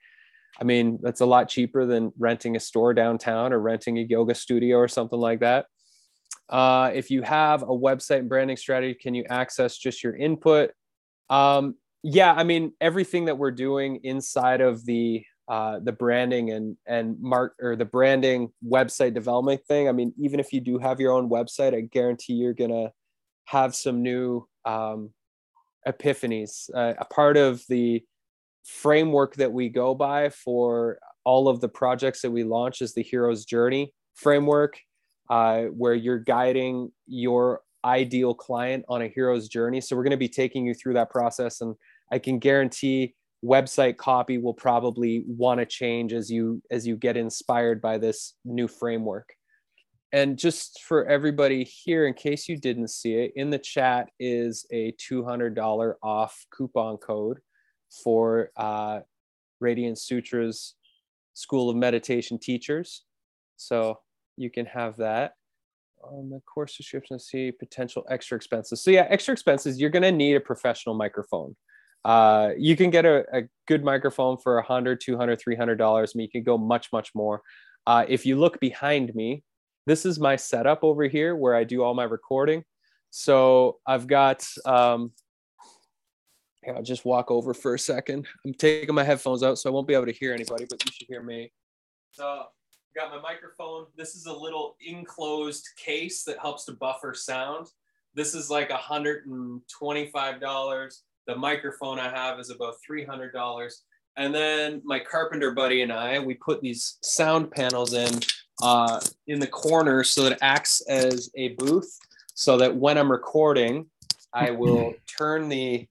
I 0.61 0.64
mean, 0.64 0.99
that's 1.01 1.23
a 1.23 1.27
lot 1.27 1.49
cheaper 1.49 1.87
than 1.87 2.12
renting 2.19 2.55
a 2.55 2.61
store 2.61 2.93
downtown 2.93 3.55
or 3.55 3.61
renting 3.61 3.97
a 3.97 4.03
yoga 4.03 4.35
studio 4.35 4.77
or 4.77 4.89
something 4.89 5.19
like 5.19 5.41
that. 5.41 5.67
Uh, 6.49 6.90
if 6.94 7.11
you 7.11 7.22
have 7.22 7.62
a 7.62 7.66
website 7.66 8.20
and 8.20 8.28
branding 8.28 8.57
strategy, 8.57 8.94
can 8.94 9.14
you 9.14 9.24
access 9.28 9.76
just 9.76 10.03
your 10.05 10.14
input? 10.14 10.70
Um, 11.28 11.74
yeah, 12.03 12.32
I 12.32 12.44
mean, 12.44 12.72
everything 12.80 13.24
that 13.24 13.36
we're 13.36 13.51
doing 13.51 14.01
inside 14.05 14.61
of 14.61 14.84
the 14.84 15.24
uh, 15.49 15.78
the 15.80 15.92
branding 15.92 16.51
and 16.51 16.76
and 16.86 17.20
mark 17.20 17.55
or 17.61 17.76
the 17.76 17.84
branding 17.84 18.51
website 18.64 19.14
development 19.14 19.61
thing. 19.66 19.88
I 19.88 19.92
mean, 19.92 20.12
even 20.18 20.40
if 20.40 20.53
you 20.53 20.61
do 20.61 20.78
have 20.78 21.01
your 21.01 21.12
own 21.12 21.28
website, 21.28 21.74
I 21.74 21.82
guarantee 21.82 22.34
you're 22.34 22.53
gonna 22.53 22.92
have 23.47 23.74
some 23.74 24.03
new 24.03 24.47
um, 24.64 25.11
epiphanies. 25.86 26.68
Uh, 26.74 26.94
a 26.99 27.05
part 27.05 27.36
of 27.36 27.62
the 27.68 28.05
framework 28.64 29.34
that 29.36 29.53
we 29.53 29.68
go 29.68 29.94
by 29.94 30.28
for 30.28 30.99
all 31.24 31.49
of 31.49 31.61
the 31.61 31.68
projects 31.68 32.22
that 32.22 32.30
we 32.30 32.44
launch 32.44 32.82
is 32.82 32.94
the 32.94 33.03
hero's 33.03 33.44
journey 33.44 33.92
framework, 34.14 34.80
uh, 35.29 35.62
where 35.64 35.95
you're 35.95 36.18
guiding 36.18 36.91
your 37.07 37.61
ideal 37.85 38.35
client 38.35 38.85
on 38.89 39.03
a 39.03 39.09
hero's 39.09 39.49
journey. 39.49 39.81
So 39.81 39.97
we're 39.97 40.03
going 40.03 40.11
to 40.11 40.16
be 40.16 40.29
taking 40.29 40.66
you 40.66 40.74
through 40.74 40.95
that 40.95 41.11
process, 41.11 41.61
and 41.61 41.74
I 42.11 42.18
can 42.18 42.39
guarantee 42.39 43.14
website 43.45 43.97
copy 43.97 44.39
will 44.39 44.55
probably 44.55 45.24
want 45.27 45.61
to 45.61 45.66
change 45.66 46.12
as 46.12 46.31
you 46.31 46.62
as 46.70 46.87
you 46.87 46.97
get 46.97 47.16
inspired 47.16 47.81
by 47.81 47.99
this 47.99 48.35
new 48.45 48.66
framework 48.66 49.35
and 50.12 50.39
just 50.39 50.83
for 50.83 51.05
everybody 51.07 51.62
here 51.62 52.07
in 52.07 52.14
case 52.14 52.49
you 52.49 52.57
didn't 52.57 52.89
see 52.89 53.14
it 53.14 53.33
in 53.37 53.51
the 53.51 53.59
chat 53.59 54.09
is 54.18 54.64
a 54.72 54.93
$200 54.93 55.95
off 56.03 56.47
coupon 56.51 56.97
code 56.97 57.39
for 58.03 58.51
uh, 58.57 59.01
radiant 59.61 59.99
sutras 59.99 60.74
school 61.35 61.68
of 61.68 61.77
meditation 61.77 62.39
teachers 62.39 63.05
so 63.57 63.99
you 64.37 64.51
can 64.51 64.66
have 64.66 64.97
that. 64.99 65.34
On 66.03 66.30
the 66.30 66.41
course 66.41 66.76
description 66.76 67.18
see 67.18 67.51
potential 67.51 68.05
extra 68.11 68.37
expenses. 68.37 68.82
So 68.82 68.91
yeah 68.91 69.07
extra 69.09 69.32
expenses 69.32 69.80
you're 69.80 69.91
going 69.91 70.03
to 70.03 70.12
need 70.12 70.34
a 70.34 70.41
professional 70.41 70.95
microphone. 70.95 71.57
Uh, 72.05 72.51
you 72.57 72.76
can 72.76 72.91
get 72.91 73.05
a, 73.05 73.24
a 73.32 73.43
good 73.66 73.82
microphone 73.82 74.37
for 74.39 74.55
100 74.57 75.01
200 75.01 75.41
300 75.41 75.76
dollars. 75.76 76.14
Mean, 76.14 76.24
you 76.24 76.30
can 76.30 76.45
go 76.45 76.59
much 76.59 76.93
much 76.93 77.11
more. 77.14 77.43
Uh, 77.87 78.05
if 78.09 78.26
you 78.26 78.37
look 78.37 78.61
behind 78.61 79.14
me 79.14 79.43
this 79.87 80.05
is 80.05 80.18
my 80.18 80.34
setup 80.34 80.82
over 80.82 81.05
here 81.05 81.37
where 81.37 81.55
i 81.55 81.62
do 81.62 81.82
all 81.82 81.95
my 81.95 82.05
recording. 82.05 82.62
So 83.11 83.78
i've 83.87 84.07
got 84.07 84.47
um, 84.64 85.12
I'll 86.74 86.82
just 86.82 87.05
walk 87.05 87.30
over 87.30 87.55
for 87.55 87.74
a 87.74 87.78
second. 87.78 88.26
I'm 88.45 88.55
taking 88.55 88.95
my 88.95 89.05
headphones 89.05 89.43
out, 89.43 89.59
so 89.59 89.70
I 89.70 89.72
won't 89.72 89.87
be 89.87 89.95
able 89.95 90.07
to 90.07 90.12
hear 90.12 90.32
anybody, 90.32 90.66
but 90.68 90.84
you 90.84 90.93
should 90.93 91.07
hear 91.09 91.22
me. 91.22 91.53
So, 92.12 92.45
got 92.97 93.11
my 93.11 93.20
microphone. 93.20 93.84
This 93.94 94.14
is 94.14 94.24
a 94.24 94.32
little 94.32 94.76
enclosed 94.80 95.68
case 95.76 96.24
that 96.24 96.38
helps 96.38 96.64
to 96.64 96.72
buffer 96.72 97.12
sound. 97.12 97.66
This 98.14 98.34
is 98.34 98.49
like 98.49 98.70
$125. 98.70 101.01
The 101.26 101.36
microphone 101.36 101.99
I 101.99 102.09
have 102.09 102.40
is 102.40 102.49
about 102.49 102.76
$300. 102.90 103.70
And 104.16 104.34
then 104.34 104.80
my 104.82 104.99
carpenter 104.99 105.51
buddy 105.51 105.82
and 105.82 105.92
I, 105.92 106.18
we 106.18 106.32
put 106.34 106.62
these 106.62 106.97
sound 107.03 107.51
panels 107.51 107.92
in 107.92 108.20
uh, 108.62 108.99
in 109.26 109.40
the 109.40 109.47
corner 109.47 110.03
so 110.03 110.22
that 110.22 110.32
it 110.32 110.38
acts 110.40 110.80
as 110.88 111.30
a 111.36 111.49
booth 111.49 111.99
so 112.32 112.57
that 112.57 112.74
when 112.74 112.97
I'm 112.97 113.12
recording, 113.12 113.84
I 114.32 114.53
will 114.53 114.94
turn 115.18 115.51
the 115.51 115.86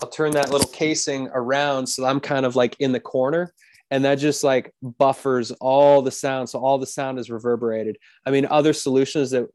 I'll 0.00 0.08
turn 0.08 0.30
that 0.30 0.50
little 0.50 0.68
casing 0.68 1.28
around 1.34 1.86
so 1.86 2.06
I'm 2.06 2.20
kind 2.20 2.46
of 2.46 2.56
like 2.56 2.74
in 2.78 2.92
the 2.92 3.00
corner 3.00 3.52
and 3.90 4.04
that 4.04 4.16
just 4.16 4.44
like 4.44 4.74
buffers 4.82 5.50
all 5.52 6.02
the 6.02 6.10
sound 6.10 6.48
so 6.48 6.58
all 6.58 6.78
the 6.78 6.86
sound 6.86 7.18
is 7.18 7.30
reverberated. 7.30 7.98
I 8.26 8.30
mean 8.30 8.46
other 8.46 8.72
solutions 8.72 9.30
that 9.30 9.48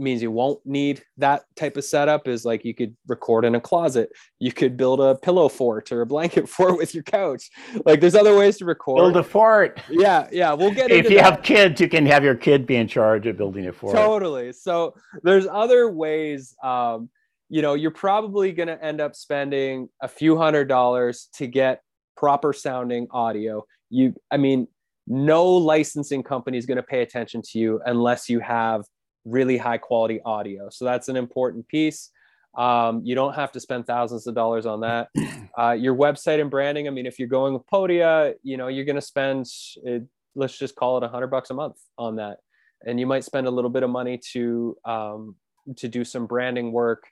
means 0.00 0.22
you 0.22 0.30
won't 0.30 0.64
need 0.64 1.02
that 1.18 1.44
type 1.56 1.76
of 1.76 1.84
setup 1.84 2.26
is 2.26 2.44
like 2.44 2.64
you 2.64 2.74
could 2.74 2.96
record 3.06 3.44
in 3.44 3.54
a 3.54 3.60
closet. 3.60 4.10
You 4.38 4.52
could 4.52 4.76
build 4.76 5.00
a 5.00 5.14
pillow 5.14 5.48
fort 5.48 5.92
or 5.92 6.00
a 6.00 6.06
blanket 6.06 6.48
fort 6.56 6.76
with 6.76 6.94
your 6.94 7.04
couch. 7.04 7.50
Like 7.84 8.00
there's 8.00 8.14
other 8.14 8.36
ways 8.36 8.58
to 8.58 8.64
record. 8.64 8.96
Build 8.96 9.16
a 9.16 9.22
fort. 9.22 9.80
Yeah, 9.88 10.28
yeah. 10.32 10.52
We'll 10.52 10.72
get 10.72 10.90
if 10.90 11.10
you 11.10 11.16
that. 11.16 11.34
have 11.34 11.42
kids, 11.42 11.80
you 11.80 11.88
can 11.88 12.06
have 12.06 12.24
your 12.24 12.34
kid 12.34 12.66
be 12.66 12.76
in 12.76 12.88
charge 12.88 13.26
of 13.26 13.36
building 13.36 13.66
a 13.66 13.72
fort. 13.72 13.94
Totally. 13.94 14.52
So 14.52 14.94
there's 15.22 15.46
other 15.46 15.90
ways. 15.90 16.56
Um, 16.62 17.10
you 17.48 17.62
know, 17.62 17.74
you're 17.74 17.90
probably 17.90 18.52
going 18.52 18.68
to 18.68 18.82
end 18.82 19.00
up 19.00 19.16
spending 19.16 19.88
a 20.00 20.08
few 20.08 20.36
hundred 20.36 20.66
dollars 20.68 21.28
to 21.34 21.48
get 21.48 21.82
proper 22.20 22.52
sounding 22.52 23.06
audio. 23.10 23.64
You, 23.88 24.14
I 24.30 24.36
mean, 24.36 24.68
no 25.06 25.46
licensing 25.46 26.22
company 26.22 26.58
is 26.58 26.66
going 26.66 26.76
to 26.76 26.82
pay 26.82 27.00
attention 27.00 27.40
to 27.50 27.58
you 27.58 27.80
unless 27.86 28.28
you 28.28 28.40
have 28.40 28.84
really 29.24 29.56
high 29.56 29.78
quality 29.78 30.20
audio. 30.24 30.68
So 30.68 30.84
that's 30.84 31.08
an 31.08 31.16
important 31.16 31.66
piece. 31.66 32.10
Um, 32.58 33.00
you 33.04 33.14
don't 33.14 33.34
have 33.34 33.52
to 33.52 33.60
spend 33.60 33.86
thousands 33.86 34.26
of 34.26 34.34
dollars 34.34 34.66
on 34.66 34.80
that. 34.80 35.08
Uh, 35.58 35.72
your 35.72 35.96
website 35.96 36.40
and 36.40 36.48
branding. 36.48 36.86
I 36.86 36.90
mean, 36.90 37.06
if 37.06 37.18
you're 37.18 37.28
going 37.28 37.52
with 37.52 37.66
Podia, 37.66 38.34
you 38.44 38.56
know, 38.56 38.68
you're 38.68 38.84
going 38.84 38.94
to 38.94 39.02
spend, 39.02 39.46
it, 39.82 40.04
let's 40.36 40.56
just 40.56 40.76
call 40.76 40.96
it 40.96 41.02
a 41.02 41.08
hundred 41.08 41.26
bucks 41.26 41.50
a 41.50 41.54
month 41.54 41.76
on 41.98 42.16
that. 42.16 42.38
And 42.86 43.00
you 43.00 43.06
might 43.06 43.24
spend 43.24 43.48
a 43.48 43.50
little 43.50 43.68
bit 43.68 43.82
of 43.82 43.90
money 43.90 44.20
to, 44.32 44.76
um, 44.84 45.34
to 45.76 45.88
do 45.88 46.04
some 46.04 46.26
branding 46.26 46.70
work. 46.70 47.02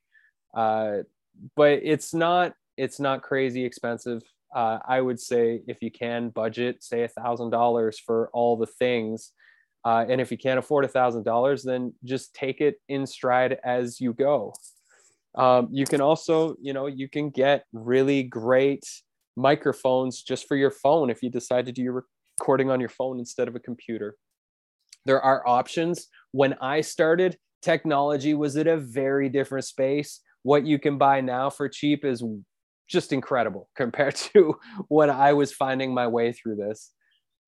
Uh, 0.56 0.98
but 1.56 1.80
it's 1.82 2.14
not, 2.14 2.54
it's 2.76 3.00
not 3.00 3.22
crazy 3.22 3.64
expensive. 3.64 4.22
Uh, 4.54 4.78
I 4.86 5.00
would 5.00 5.20
say 5.20 5.60
if 5.66 5.78
you 5.82 5.90
can 5.90 6.30
budget, 6.30 6.82
say 6.82 7.02
a 7.02 7.08
thousand 7.08 7.50
dollars 7.50 7.98
for 7.98 8.30
all 8.32 8.56
the 8.56 8.66
things, 8.66 9.32
uh, 9.84 10.04
and 10.08 10.20
if 10.20 10.30
you 10.30 10.38
can't 10.38 10.58
afford 10.58 10.84
a 10.84 10.88
thousand 10.88 11.24
dollars, 11.24 11.62
then 11.62 11.94
just 12.04 12.34
take 12.34 12.60
it 12.60 12.76
in 12.88 13.06
stride 13.06 13.58
as 13.64 14.00
you 14.00 14.12
go. 14.12 14.52
Um, 15.34 15.68
you 15.70 15.84
can 15.84 16.00
also, 16.00 16.56
you 16.60 16.72
know, 16.72 16.86
you 16.86 17.08
can 17.08 17.30
get 17.30 17.64
really 17.72 18.22
great 18.22 18.84
microphones 19.36 20.22
just 20.22 20.48
for 20.48 20.56
your 20.56 20.70
phone 20.70 21.10
if 21.10 21.22
you 21.22 21.30
decide 21.30 21.66
to 21.66 21.72
do 21.72 21.82
your 21.82 22.04
recording 22.38 22.70
on 22.70 22.80
your 22.80 22.88
phone 22.88 23.18
instead 23.18 23.48
of 23.48 23.54
a 23.54 23.60
computer. 23.60 24.16
There 25.06 25.20
are 25.22 25.46
options. 25.46 26.08
When 26.32 26.54
I 26.60 26.80
started, 26.80 27.36
technology 27.62 28.34
was 28.34 28.56
at 28.56 28.66
a 28.66 28.76
very 28.76 29.28
different 29.28 29.64
space. 29.64 30.20
What 30.42 30.66
you 30.66 30.78
can 30.78 30.98
buy 30.98 31.20
now 31.20 31.50
for 31.50 31.68
cheap 31.68 32.04
is 32.04 32.22
just 32.88 33.12
incredible 33.12 33.68
compared 33.76 34.16
to 34.16 34.56
when 34.88 35.10
I 35.10 35.32
was 35.32 35.52
finding 35.52 35.94
my 35.94 36.06
way 36.06 36.32
through 36.32 36.56
this. 36.56 36.92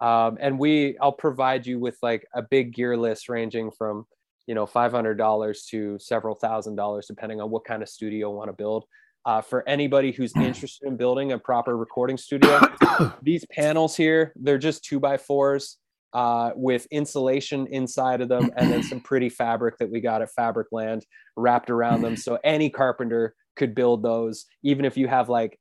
Um, 0.00 0.38
and 0.40 0.58
we, 0.58 0.96
I'll 0.98 1.12
provide 1.12 1.66
you 1.66 1.78
with 1.78 1.98
like 2.02 2.26
a 2.34 2.42
big 2.42 2.74
gear 2.74 2.96
list 2.96 3.28
ranging 3.28 3.70
from, 3.70 4.06
you 4.46 4.54
know, 4.54 4.66
$500 4.66 5.66
to 5.68 5.98
several 5.98 6.34
thousand 6.34 6.76
dollars, 6.76 7.06
depending 7.06 7.40
on 7.40 7.50
what 7.50 7.64
kind 7.64 7.82
of 7.82 7.88
studio 7.88 8.30
you 8.30 8.36
want 8.36 8.48
to 8.48 8.54
build. 8.54 8.84
Uh, 9.26 9.42
for 9.42 9.68
anybody 9.68 10.12
who's 10.12 10.32
interested 10.36 10.88
in 10.88 10.96
building 10.96 11.32
a 11.32 11.38
proper 11.38 11.76
recording 11.76 12.16
studio, 12.16 12.60
these 13.22 13.44
panels 13.52 13.94
here, 13.94 14.32
they're 14.36 14.58
just 14.58 14.84
two 14.84 14.98
by 14.98 15.18
fours 15.18 15.76
uh, 16.12 16.50
with 16.54 16.86
insulation 16.90 17.66
inside 17.68 18.20
of 18.20 18.28
them 18.28 18.50
and 18.56 18.70
then 18.70 18.82
some 18.82 19.00
pretty 19.00 19.28
fabric 19.28 19.78
that 19.78 19.90
we 19.90 20.00
got 20.00 20.22
at 20.22 20.30
Fabric 20.32 20.68
Land 20.72 21.04
wrapped 21.36 21.70
around 21.70 22.02
them. 22.02 22.16
So 22.20 22.38
any 22.44 22.70
carpenter 22.70 23.34
could 23.56 23.74
build 23.74 24.02
those, 24.02 24.46
even 24.62 24.84
if 24.84 24.96
you 24.96 25.08
have 25.08 25.28
like 25.28 25.58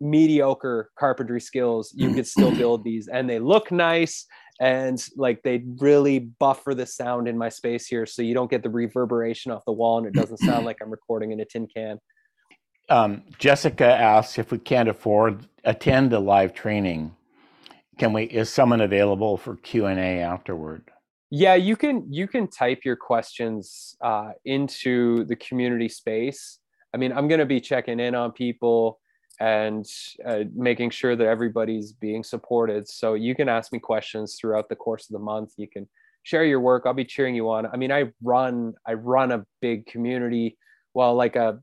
mediocre 0.00 0.90
carpentry 0.98 1.40
skills, 1.40 1.92
you 1.94 2.12
could 2.12 2.26
still 2.26 2.50
build 2.56 2.84
these 2.84 3.08
and 3.08 3.28
they 3.28 3.38
look 3.38 3.70
nice 3.70 4.26
and 4.60 5.04
like 5.16 5.42
they 5.42 5.64
really 5.78 6.18
buffer 6.18 6.74
the 6.74 6.86
sound 6.86 7.28
in 7.28 7.36
my 7.36 7.48
space 7.48 7.86
here 7.86 8.06
so 8.06 8.22
you 8.22 8.34
don't 8.34 8.50
get 8.50 8.62
the 8.62 8.70
reverberation 8.70 9.52
off 9.52 9.64
the 9.66 9.72
wall 9.72 9.98
and 9.98 10.06
it 10.06 10.14
doesn't 10.14 10.38
sound 10.38 10.64
like 10.66 10.78
I'm 10.82 10.90
recording 10.90 11.32
in 11.32 11.40
a 11.40 11.44
tin 11.44 11.66
can. 11.66 11.98
Um, 12.88 13.22
Jessica 13.38 13.86
asks 13.86 14.38
if 14.38 14.52
we 14.52 14.58
can't 14.58 14.88
afford 14.88 15.46
attend 15.64 16.12
a 16.12 16.20
live 16.20 16.54
training, 16.54 17.14
can 17.98 18.12
we? 18.12 18.24
Is 18.24 18.48
someone 18.48 18.80
available 18.80 19.36
for 19.36 19.56
Q 19.56 19.86
and 19.86 19.98
A 19.98 20.20
afterward? 20.20 20.90
Yeah, 21.30 21.56
you 21.56 21.74
can. 21.74 22.06
You 22.12 22.28
can 22.28 22.46
type 22.46 22.84
your 22.84 22.94
questions 22.94 23.96
uh, 24.00 24.30
into 24.44 25.24
the 25.24 25.34
community 25.34 25.88
space. 25.88 26.60
I 26.94 26.98
mean, 26.98 27.12
I'm 27.12 27.28
going 27.28 27.40
to 27.40 27.46
be 27.46 27.60
checking 27.60 28.00
in 28.00 28.14
on 28.14 28.32
people 28.32 29.00
and 29.40 29.86
uh, 30.24 30.44
making 30.54 30.90
sure 30.90 31.14
that 31.14 31.26
everybody's 31.26 31.92
being 31.92 32.24
supported. 32.24 32.88
So 32.88 33.14
you 33.14 33.34
can 33.34 33.48
ask 33.48 33.72
me 33.72 33.78
questions 33.78 34.36
throughout 34.40 34.68
the 34.68 34.76
course 34.76 35.08
of 35.08 35.12
the 35.12 35.18
month. 35.18 35.52
You 35.56 35.68
can 35.68 35.88
share 36.22 36.44
your 36.44 36.60
work. 36.60 36.84
I'll 36.86 36.94
be 36.94 37.04
cheering 37.04 37.34
you 37.34 37.50
on. 37.50 37.66
I 37.66 37.76
mean, 37.76 37.92
I 37.92 38.12
run 38.22 38.74
I 38.86 38.94
run 38.94 39.32
a 39.32 39.44
big 39.60 39.86
community, 39.86 40.56
well, 40.94 41.14
like 41.14 41.36
a 41.36 41.60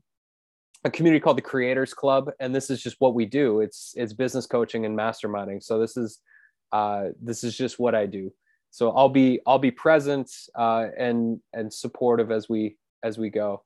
a 0.84 0.90
community 0.90 1.20
called 1.20 1.38
the 1.38 1.42
Creators 1.42 1.94
Club, 1.94 2.30
and 2.40 2.54
this 2.54 2.70
is 2.70 2.82
just 2.82 2.96
what 2.98 3.14
we 3.14 3.26
do. 3.26 3.60
It's 3.60 3.94
it's 3.96 4.12
business 4.12 4.46
coaching 4.46 4.86
and 4.86 4.96
masterminding. 4.96 5.62
So 5.62 5.78
this 5.78 5.96
is 5.96 6.20
uh, 6.72 7.08
this 7.22 7.44
is 7.44 7.56
just 7.56 7.78
what 7.78 7.94
I 7.94 8.06
do. 8.06 8.32
So 8.70 8.90
I'll 8.90 9.08
be 9.08 9.40
I'll 9.46 9.58
be 9.58 9.70
present 9.70 10.30
uh, 10.54 10.86
and 10.98 11.40
and 11.52 11.72
supportive 11.72 12.30
as 12.30 12.48
we 12.48 12.76
as 13.02 13.18
we 13.18 13.30
go. 13.30 13.64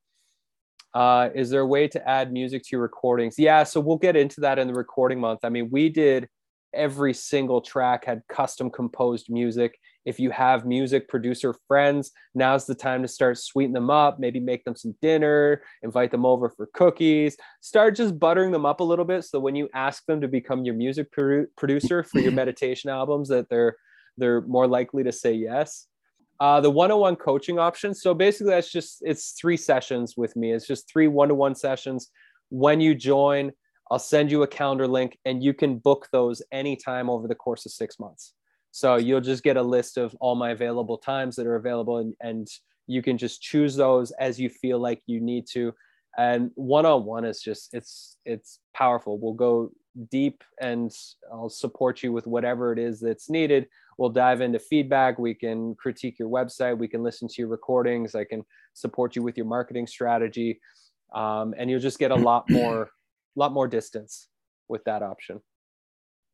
Uh, 0.99 1.31
is 1.33 1.49
there 1.49 1.61
a 1.61 1.67
way 1.67 1.87
to 1.87 2.09
add 2.09 2.33
music 2.33 2.61
to 2.65 2.71
your 2.73 2.81
recordings? 2.83 3.39
Yeah, 3.39 3.63
so 3.63 3.79
we'll 3.79 3.99
get 3.99 4.17
into 4.17 4.41
that 4.41 4.59
in 4.59 4.67
the 4.67 4.75
recording 4.75 5.21
month. 5.21 5.45
I 5.45 5.49
mean, 5.49 5.69
we 5.71 5.89
did 5.89 6.29
every 6.75 7.15
single 7.15 7.61
track 7.61 8.05
had 8.05 8.23
custom 8.29 8.69
composed 8.69 9.31
music. 9.31 9.79
If 10.05 10.19
you 10.19 10.31
have 10.31 10.67
music 10.67 11.09
producer 11.09 11.55
friends, 11.69 12.11
now's 12.35 12.67
the 12.67 12.75
time 12.75 13.03
to 13.03 13.09
start 13.09 13.39
sweeten 13.39 13.75
them 13.75 13.91
up, 13.91 14.19
maybe 14.19 14.41
make 14.41 14.65
them 14.65 14.75
some 14.75 14.97
dinner, 15.01 15.63
invite 15.85 16.11
them 16.11 16.27
over 16.27 16.49
for 16.49 16.69
cookies, 16.75 17.37
start 17.61 17.95
just 17.95 18.19
buttering 18.19 18.51
them 18.51 18.67
up 18.67 18.81
a 18.81 18.85
little 18.85 19.05
bit 19.05 19.23
so 19.23 19.39
when 19.39 19.55
you 19.55 19.69
ask 19.75 20.05
them 20.07 20.21
to 20.21 20.27
become 20.27 20.65
your 20.65 20.75
music 20.75 21.13
produ- 21.17 21.47
producer 21.57 22.03
for 22.03 22.19
your 22.19 22.33
meditation 22.43 22.91
albums 22.91 23.29
that 23.29 23.49
they're 23.49 23.77
they're 24.17 24.41
more 24.41 24.67
likely 24.67 25.05
to 25.05 25.13
say 25.13 25.33
yes. 25.33 25.87
Uh, 26.41 26.61
the 26.61 26.71
one-on-one 26.71 27.17
coaching 27.17 27.59
option. 27.59 27.93
So 27.95 28.15
basically, 28.15 28.53
that's 28.53 28.71
just 28.71 29.03
it's 29.03 29.33
three 29.33 29.57
sessions 29.57 30.17
with 30.17 30.37
me. 30.37 30.53
It's 30.53 30.67
just 30.67 30.89
three 30.89 31.09
one-to-one 31.09 31.55
sessions. 31.57 32.11
When 32.51 32.81
you 32.81 32.95
join, 32.95 33.51
I'll 33.91 33.99
send 33.99 34.31
you 34.31 34.43
a 34.43 34.47
calendar 34.47 34.87
link, 34.87 35.19
and 35.25 35.43
you 35.43 35.53
can 35.53 35.79
book 35.79 36.09
those 36.13 36.41
anytime 36.53 37.11
over 37.11 37.27
the 37.27 37.35
course 37.35 37.67
of 37.67 37.73
six 37.73 37.99
months. 37.99 38.35
So 38.71 38.97
you'll 38.97 39.21
just 39.21 39.43
get 39.43 39.57
a 39.57 39.63
list 39.63 39.97
of 39.97 40.15
all 40.21 40.37
my 40.37 40.51
available 40.51 40.99
times 40.99 41.35
that 41.37 41.47
are 41.47 41.57
available, 41.57 41.99
and, 41.99 42.15
and 42.21 42.47
you 42.87 43.03
can 43.03 43.19
just 43.19 43.43
choose 43.43 43.75
those 43.75 44.13
as 44.13 44.39
you 44.39 44.49
feel 44.49 44.79
like 44.79 45.03
you 45.07 45.21
need 45.21 45.47
to. 45.53 45.75
And 46.17 46.53
one-on-one 46.55 47.25
is 47.25 47.41
just 47.43 47.75
it's 47.75 48.17
it's 48.25 48.61
powerful. 48.75 49.19
We'll 49.19 49.35
go 49.35 49.73
deep, 50.11 50.45
and 50.61 50.93
I'll 51.33 51.49
support 51.49 52.03
you 52.05 52.13
with 52.13 52.29
whatever 52.29 52.73
it 52.73 52.79
is 52.79 53.01
that's 53.01 53.29
needed 53.29 53.67
we'll 53.99 54.09
dive 54.09 54.41
into 54.41 54.59
feedback. 54.59 55.19
We 55.19 55.35
can 55.35 55.75
critique 55.75 56.19
your 56.19 56.31
website. 56.31 56.79
We 56.79 56.89
can 56.89 57.03
listen 57.03 57.29
to 57.29 57.35
your 57.39 57.49
recordings. 57.49 58.15
I 58.15 58.25
can 58.25 58.45
support 58.73 59.17
you 59.17 59.23
with 59.23 59.37
your 59.37 59.47
marketing 59.47 59.87
strategy. 59.87 60.61
Um, 61.13 61.55
and 61.59 61.69
you'll 61.69 61.81
just 61.81 61.99
get 61.99 62.13
a 62.13 62.15
lot 62.31 62.49
more, 62.49 62.89
lot 63.37 63.53
more 63.53 63.69
distance 63.69 64.29
with 64.69 64.85
that 64.85 65.03
option. 65.03 65.41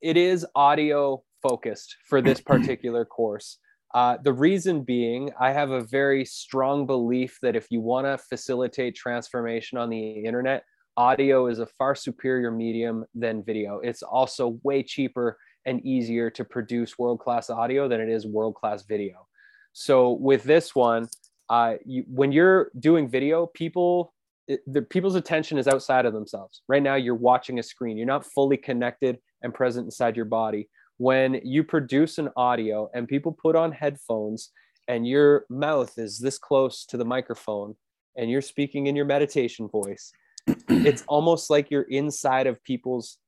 It 0.00 0.16
is 0.16 0.46
audio 0.54 1.22
focused 1.42 1.96
for 2.06 2.20
this 2.20 2.40
particular 2.40 3.04
course. 3.04 3.58
Uh, 3.94 4.16
the 4.22 4.32
reason 4.32 4.82
being, 4.82 5.30
I 5.40 5.52
have 5.52 5.70
a 5.70 5.80
very 5.80 6.24
strong 6.24 6.84
belief 6.84 7.38
that 7.42 7.54
if 7.54 7.68
you 7.70 7.80
want 7.80 8.06
to 8.06 8.18
facilitate 8.18 8.96
transformation 8.96 9.78
on 9.78 9.88
the 9.88 10.24
internet, 10.24 10.64
audio 10.96 11.46
is 11.46 11.60
a 11.60 11.66
far 11.66 11.94
superior 11.94 12.50
medium 12.50 13.04
than 13.14 13.44
video. 13.44 13.78
It's 13.78 14.02
also 14.02 14.58
way 14.64 14.82
cheaper 14.82 15.38
and 15.66 15.84
easier 15.84 16.30
to 16.30 16.44
produce 16.44 16.98
world 16.98 17.20
class 17.20 17.50
audio 17.50 17.88
than 17.88 18.00
it 18.00 18.08
is 18.08 18.26
world 18.26 18.54
class 18.54 18.84
video. 18.84 19.26
So 19.72 20.12
with 20.12 20.44
this 20.44 20.74
one, 20.74 21.08
uh, 21.48 21.74
you, 21.84 22.04
when 22.06 22.32
you're 22.32 22.70
doing 22.78 23.08
video, 23.08 23.46
people 23.46 24.14
it, 24.46 24.60
the 24.66 24.82
people's 24.82 25.14
attention 25.14 25.58
is 25.58 25.68
outside 25.68 26.06
of 26.06 26.12
themselves. 26.12 26.62
Right 26.68 26.82
now, 26.82 26.96
you're 26.96 27.14
watching 27.14 27.58
a 27.58 27.62
screen. 27.62 27.96
You're 27.96 28.06
not 28.06 28.26
fully 28.26 28.56
connected 28.56 29.18
and 29.42 29.54
present 29.54 29.86
inside 29.86 30.16
your 30.16 30.26
body. 30.26 30.68
When 30.98 31.40
you 31.42 31.64
produce 31.64 32.18
an 32.18 32.28
audio 32.36 32.90
and 32.94 33.08
people 33.08 33.32
put 33.32 33.56
on 33.56 33.72
headphones 33.72 34.50
and 34.86 35.06
your 35.06 35.46
mouth 35.48 35.98
is 35.98 36.18
this 36.18 36.38
close 36.38 36.84
to 36.86 36.96
the 36.96 37.04
microphone 37.04 37.74
and 38.16 38.30
you're 38.30 38.42
speaking 38.42 38.86
in 38.86 38.94
your 38.94 39.06
meditation 39.06 39.68
voice, 39.68 40.12
it's 40.46 41.04
almost 41.08 41.50
like 41.50 41.70
you're 41.70 41.82
inside 41.82 42.46
of 42.46 42.62
people's 42.64 43.18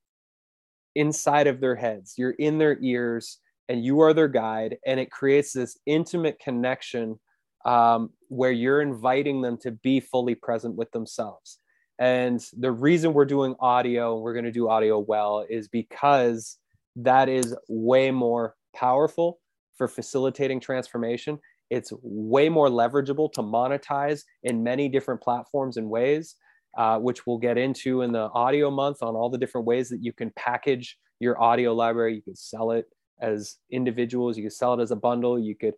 inside 0.97 1.47
of 1.47 1.61
their 1.61 1.77
heads. 1.77 2.15
You're 2.17 2.33
in 2.33 2.59
their 2.59 2.79
ears 2.83 3.39
and 3.69 3.85
you 3.85 4.01
are 4.01 4.13
their 4.13 4.29
guide. 4.29 4.79
And 4.87 4.99
it 4.99 5.11
creates 5.11 5.53
this 5.53 5.79
intimate 5.87 6.39
connection 6.39 7.21
um, 7.65 8.11
where 8.29 8.53
you're 8.53 8.81
inviting 8.81 9.43
them 9.43 9.59
to 9.59 9.73
be 9.73 10.01
fully 10.01 10.35
present 10.35 10.77
with 10.77 10.91
themselves. 10.93 11.59
And 11.99 12.45
the 12.59 12.71
reason 12.71 13.13
we're 13.13 13.25
doing 13.25 13.57
audio, 13.59 14.15
and 14.15 14.23
we're 14.23 14.35
going 14.35 14.45
to 14.45 14.53
do 14.53 14.69
audio 14.69 14.99
well, 14.99 15.45
is 15.49 15.69
because 15.69 16.59
that 16.97 17.29
is 17.29 17.57
way 17.69 18.11
more 18.11 18.55
powerful 18.75 19.39
for 19.77 19.89
facilitating 19.89 20.61
transformation. 20.61 21.39
It's 21.71 21.93
way 22.03 22.49
more 22.49 22.69
leverageable 22.69 23.33
to 23.33 23.43
monetize 23.43 24.23
in 24.45 24.63
many 24.63 24.89
different 24.89 25.21
platforms 25.21 25.77
and 25.77 25.91
ways, 25.91 26.37
uh, 26.77 26.99
which 26.99 27.27
we'll 27.27 27.39
get 27.39 27.59
into 27.59 28.03
in 28.03 28.13
the 28.13 28.31
audio 28.33 28.71
month 28.71 29.03
on 29.03 29.15
all 29.15 29.31
the 29.31 29.39
different 29.39 29.67
ways 29.67 29.89
that 29.89 30.03
you 30.03 30.13
can 30.13 30.31
package 30.37 30.99
your 31.21 31.41
audio 31.41 31.75
library. 31.75 32.15
You 32.15 32.23
could 32.23 32.39
sell 32.39 32.73
it 32.73 32.87
as 33.21 33.57
individuals, 33.71 34.37
you 34.37 34.43
could 34.43 34.53
sell 34.53 34.75
it 34.75 34.83
as 34.83 34.91
a 34.91 34.97
bundle, 34.97 35.39
you 35.39 35.55
could 35.55 35.75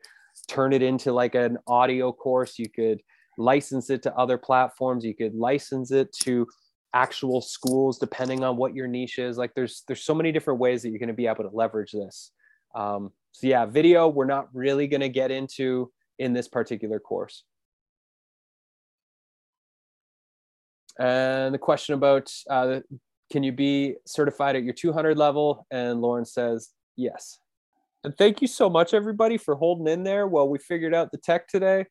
turn 0.49 0.73
it 0.73 0.83
into 0.83 1.13
like 1.13 1.35
an 1.35 1.59
audio 1.67 2.13
course, 2.13 2.59
you 2.59 2.69
could 2.69 3.01
license 3.37 3.91
it 3.91 4.03
to 4.03 4.15
other 4.17 4.37
platforms, 4.37 5.05
you 5.05 5.15
could 5.15 5.35
license 5.35 5.93
it 5.93 6.13
to 6.25 6.47
actual 6.95 7.41
schools 7.41 7.99
depending 7.99 8.43
on 8.43 8.57
what 8.57 8.75
your 8.75 8.89
niche 8.89 9.19
is. 9.19 9.39
Like 9.39 9.55
there's 9.55 9.85
there's 9.87 10.03
so 10.03 10.15
many 10.15 10.33
different 10.33 10.59
ways 10.59 10.83
that 10.83 10.91
you're 10.91 10.99
going 10.99 11.09
to 11.09 11.15
be 11.15 11.27
able 11.27 11.45
to 11.45 11.57
leverage 11.57 11.93
this. 11.93 12.33
Um, 12.75 13.13
so 13.33 13.47
yeah 13.47 13.67
video 13.67 14.09
we're 14.09 14.27
not 14.27 14.49
really 14.53 14.87
going 14.87 15.01
to 15.01 15.09
get 15.09 15.31
into 15.31 15.91
in 16.19 16.33
this 16.33 16.49
particular 16.49 16.99
course 16.99 17.45
and 20.99 21.55
the 21.55 21.59
question 21.59 21.95
about 21.95 22.31
uh, 22.51 22.81
can 23.31 23.43
you 23.43 23.53
be 23.53 23.97
certified 24.07 24.57
at 24.57 24.65
your 24.65 24.75
200 24.75 25.17
level? 25.17 25.67
And 25.71 26.01
lorin 26.01 26.25
says 26.25 26.71
yes. 26.97 27.39
And 28.05 28.17
thank 28.17 28.41
you 28.41 28.49
so 28.49 28.71
much 28.71 28.95
everybody 28.95 29.37
for 29.37 29.55
holding 29.55 29.89
in 29.89 30.03
there 30.03 30.27
while 30.27 30.49
we 30.49 30.59
figured 30.59 30.95
out 30.95 31.11
the 31.13 31.19
tech 31.19 31.49
today. 31.49 31.87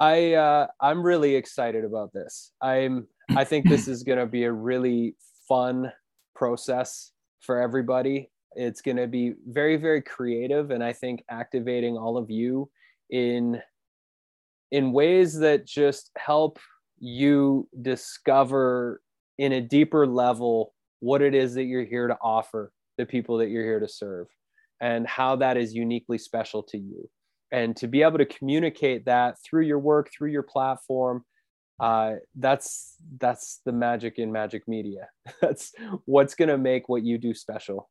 I 0.00 0.34
uh, 0.34 0.66
i'm 0.80 1.02
really 1.02 1.36
excited 1.36 1.84
about 1.84 2.12
this. 2.12 2.52
I'm 2.60 3.06
I 3.36 3.44
think 3.44 3.68
this 3.68 3.88
is 3.88 4.02
going 4.02 4.18
to 4.18 4.26
be 4.26 4.44
a 4.44 4.52
really 4.52 5.16
fun 5.48 5.92
process 6.34 7.12
for 7.40 7.60
everybody. 7.60 8.30
It's 8.56 8.82
going 8.82 8.96
to 8.96 9.06
be 9.06 9.34
very, 9.46 9.76
very 9.76 10.02
creative, 10.02 10.70
and 10.70 10.82
I 10.82 10.92
think 10.92 11.24
activating 11.30 11.96
all 11.96 12.16
of 12.16 12.30
you 12.30 12.70
in 13.10 13.60
in 14.72 14.92
ways 14.92 15.38
that 15.38 15.64
just 15.64 16.10
help 16.18 16.58
you 17.04 17.68
discover 17.82 19.02
in 19.38 19.52
a 19.52 19.60
deeper 19.60 20.06
level 20.06 20.72
what 21.00 21.20
it 21.20 21.34
is 21.34 21.54
that 21.54 21.64
you're 21.64 21.84
here 21.84 22.08
to 22.08 22.16
offer 22.22 22.72
the 22.96 23.04
people 23.04 23.36
that 23.38 23.48
you're 23.48 23.64
here 23.64 23.80
to 23.80 23.88
serve 23.88 24.26
and 24.80 25.06
how 25.06 25.36
that 25.36 25.56
is 25.56 25.74
uniquely 25.74 26.16
special 26.16 26.62
to 26.62 26.78
you. 26.78 27.08
And 27.52 27.76
to 27.76 27.86
be 27.86 28.02
able 28.02 28.18
to 28.18 28.26
communicate 28.26 29.04
that 29.04 29.36
through 29.44 29.62
your 29.66 29.78
work 29.78 30.10
through 30.16 30.30
your 30.30 30.42
platform 30.42 31.24
uh, 31.80 32.12
that's 32.36 32.96
that's 33.18 33.60
the 33.64 33.72
magic 33.72 34.18
in 34.18 34.30
magic 34.30 34.68
media. 34.68 35.08
That's 35.40 35.72
what's 36.04 36.34
going 36.34 36.48
to 36.48 36.58
make 36.58 36.88
what 36.88 37.02
you 37.02 37.18
do 37.18 37.34
special. 37.34 37.90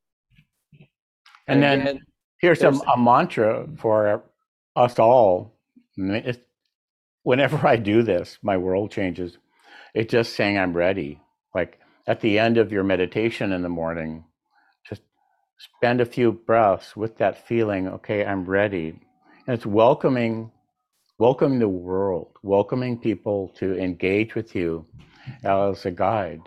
And, 1.47 1.61
and 1.61 1.63
then 1.63 1.81
again, 1.81 2.01
here's 2.39 2.61
a, 2.61 2.69
a, 2.69 2.97
mantra 2.97 3.67
for 3.77 4.23
us 4.77 4.99
all. 4.99 5.57
It's, 5.97 6.39
whenever 7.23 7.65
i 7.67 7.75
do 7.75 8.03
this 8.03 8.37
my 8.43 8.57
world 8.57 8.91
changes 8.91 9.37
it's 9.95 10.11
just 10.11 10.35
saying 10.35 10.57
i'm 10.57 10.75
ready 10.75 11.19
like 11.55 11.79
at 12.07 12.21
the 12.21 12.39
end 12.39 12.57
of 12.57 12.71
your 12.71 12.83
meditation 12.83 13.51
in 13.51 13.61
the 13.61 13.69
morning 13.69 14.23
just 14.87 15.01
spend 15.57 16.01
a 16.01 16.05
few 16.05 16.31
breaths 16.31 16.95
with 16.95 17.17
that 17.17 17.47
feeling 17.47 17.87
okay 17.87 18.25
i'm 18.25 18.45
ready 18.45 18.89
and 19.47 19.55
it's 19.55 19.65
welcoming 19.65 20.51
welcoming 21.19 21.59
the 21.59 21.69
world, 21.69 22.37
welcoming 22.43 22.97
people 22.99 23.49
to 23.57 23.77
engage 23.77 24.35
with 24.35 24.55
you 24.55 24.85
as 25.43 25.85
a 25.85 25.91
guide, 25.91 26.41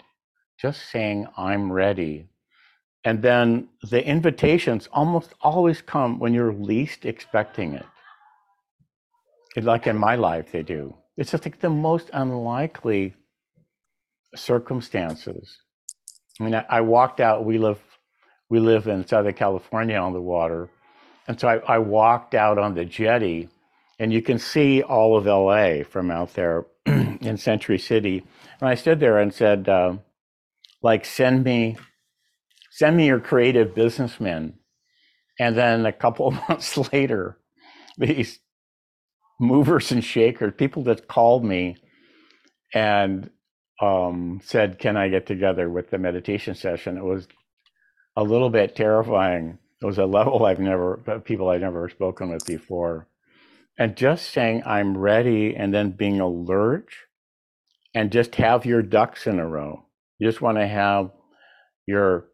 just 0.60 0.90
saying, 0.90 1.26
I'm 1.36 1.72
ready. 1.72 2.28
And 3.04 3.22
then 3.22 3.68
the 3.90 4.04
invitations 4.04 4.88
almost 4.92 5.34
always 5.40 5.80
come 5.80 6.18
when 6.18 6.34
you're 6.34 6.52
least 6.52 7.06
expecting 7.06 7.74
it. 7.74 7.86
Like 9.56 9.86
in 9.86 9.96
my 9.96 10.16
life, 10.16 10.52
they 10.52 10.62
do. 10.62 10.94
It's 11.16 11.30
just 11.30 11.46
like 11.46 11.60
the 11.60 11.70
most 11.70 12.10
unlikely 12.12 13.14
circumstances. 14.34 15.58
I 16.38 16.44
mean, 16.44 16.54
I, 16.54 16.64
I 16.68 16.80
walked 16.82 17.20
out. 17.20 17.44
We 17.44 17.58
live, 17.58 17.80
we 18.50 18.60
live 18.60 18.86
in 18.86 19.06
Southern 19.06 19.34
California 19.34 19.96
on 19.96 20.12
the 20.12 20.20
water, 20.20 20.68
and 21.26 21.40
so 21.40 21.48
I, 21.48 21.56
I 21.76 21.78
walked 21.78 22.34
out 22.34 22.58
on 22.58 22.74
the 22.74 22.84
jetty 22.84 23.48
and 23.98 24.12
you 24.12 24.22
can 24.22 24.38
see 24.38 24.82
all 24.82 25.16
of 25.16 25.26
LA 25.26 25.82
from 25.88 26.10
out 26.10 26.34
there 26.34 26.66
in 26.86 27.36
Century 27.36 27.78
City. 27.78 28.22
And 28.60 28.68
I 28.68 28.74
stood 28.74 29.00
there 29.00 29.18
and 29.18 29.32
said, 29.32 29.68
uh, 29.68 29.96
like, 30.82 31.04
send 31.04 31.44
me, 31.44 31.76
send 32.70 32.96
me 32.96 33.06
your 33.06 33.20
creative 33.20 33.74
businessmen. 33.74 34.54
And 35.38 35.56
then 35.56 35.86
a 35.86 35.92
couple 35.92 36.28
of 36.28 36.34
months 36.48 36.76
later, 36.92 37.38
these 37.96 38.38
movers 39.40 39.92
and 39.92 40.04
shakers, 40.04 40.54
people 40.56 40.84
that 40.84 41.08
called 41.08 41.44
me 41.44 41.76
and 42.74 43.30
um, 43.82 44.40
said, 44.44 44.78
"Can 44.78 44.96
I 44.96 45.08
get 45.08 45.26
together 45.26 45.70
with 45.70 45.90
the 45.90 45.98
meditation 45.98 46.54
session?" 46.54 46.96
It 46.98 47.04
was 47.04 47.28
a 48.16 48.24
little 48.24 48.50
bit 48.50 48.76
terrifying. 48.76 49.58
It 49.82 49.86
was 49.86 49.98
a 49.98 50.06
level 50.06 50.44
I've 50.46 50.60
never, 50.60 50.98
people 51.24 51.50
I've 51.50 51.60
never 51.62 51.88
spoken 51.88 52.30
with 52.30 52.46
before 52.46 53.08
and 53.78 53.96
just 53.96 54.30
saying 54.32 54.62
i'm 54.66 54.96
ready 54.96 55.54
and 55.54 55.72
then 55.74 55.90
being 55.90 56.20
alert 56.20 56.88
and 57.94 58.12
just 58.12 58.34
have 58.36 58.66
your 58.66 58.82
ducks 58.82 59.26
in 59.26 59.38
a 59.38 59.46
row 59.46 59.84
you 60.18 60.28
just 60.28 60.42
want 60.42 60.58
to 60.58 60.66
have 60.66 61.10
your 61.86 62.26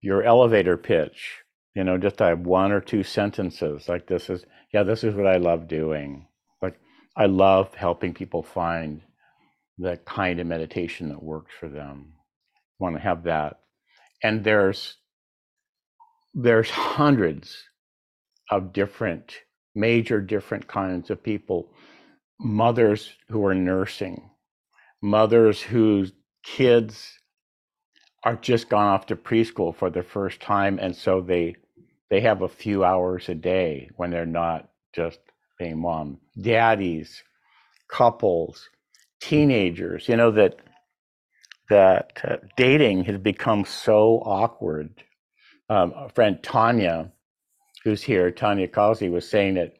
your 0.00 0.22
elevator 0.22 0.76
pitch 0.76 1.38
you 1.74 1.84
know 1.84 1.98
just 1.98 2.20
i 2.22 2.28
have 2.28 2.40
one 2.40 2.72
or 2.72 2.80
two 2.80 3.02
sentences 3.02 3.88
like 3.88 4.06
this 4.06 4.30
is 4.30 4.44
yeah 4.72 4.82
this 4.82 5.04
is 5.04 5.14
what 5.14 5.26
i 5.26 5.36
love 5.36 5.68
doing. 5.68 6.26
Like 6.62 6.78
i 7.16 7.26
love 7.26 7.74
helping 7.74 8.14
people 8.14 8.42
find 8.42 9.02
the 9.78 9.98
kind 10.06 10.40
of 10.40 10.46
meditation 10.46 11.08
that 11.08 11.22
works 11.22 11.52
for 11.58 11.68
them. 11.68 12.14
Want 12.78 12.96
to 12.96 13.02
have 13.02 13.24
that. 13.24 13.60
And 14.22 14.44
there's 14.44 14.96
there's 16.34 16.70
hundreds 16.70 17.56
of 18.50 18.72
different 18.72 19.34
major 19.74 20.20
different 20.20 20.68
kinds 20.68 21.10
of 21.10 21.22
people. 21.22 21.72
Mothers 22.40 23.12
who 23.28 23.44
are 23.46 23.54
nursing, 23.54 24.30
mothers 25.02 25.60
whose 25.62 26.12
kids 26.44 27.18
are 28.24 28.36
just 28.36 28.68
gone 28.68 28.86
off 28.86 29.06
to 29.06 29.16
preschool 29.16 29.74
for 29.74 29.90
the 29.90 30.02
first 30.02 30.40
time 30.40 30.78
and 30.80 30.94
so 30.96 31.20
they 31.20 31.54
they 32.12 32.22
have 32.22 32.42
a 32.42 32.48
few 32.48 32.84
hours 32.84 33.28
a 33.30 33.36
day 33.36 33.90
when 33.96 34.12
they're 34.12 34.26
not 34.26 34.70
just 34.94 35.20
being 35.58 35.80
mom 35.80 36.18
daddies 36.40 37.24
couples 37.88 38.70
teenagers 39.20 40.08
you 40.08 40.16
know 40.16 40.32
that 40.32 40.56
that 41.70 42.12
uh, 42.24 42.36
dating 42.58 43.04
has 43.04 43.18
become 43.18 43.64
so 43.64 44.22
awkward 44.26 45.04
um, 45.70 45.94
a 45.96 46.10
friend 46.10 46.42
tanya 46.44 47.10
who's 47.84 48.02
here, 48.02 48.30
Tanya 48.30 48.68
Causey, 48.68 49.10
was 49.10 49.28
saying 49.28 49.54
that 49.56 49.76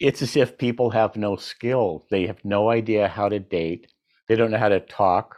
it's 0.00 0.22
as 0.22 0.36
if 0.36 0.58
people 0.58 0.90
have 0.90 1.16
no 1.16 1.36
skills. 1.36 2.02
They 2.10 2.26
have 2.26 2.44
no 2.44 2.70
idea 2.70 3.08
how 3.08 3.30
to 3.30 3.40
date. 3.40 3.88
They 4.28 4.36
don't 4.36 4.52
know 4.52 4.58
how 4.58 4.70
to 4.70 4.80
talk. 4.80 5.36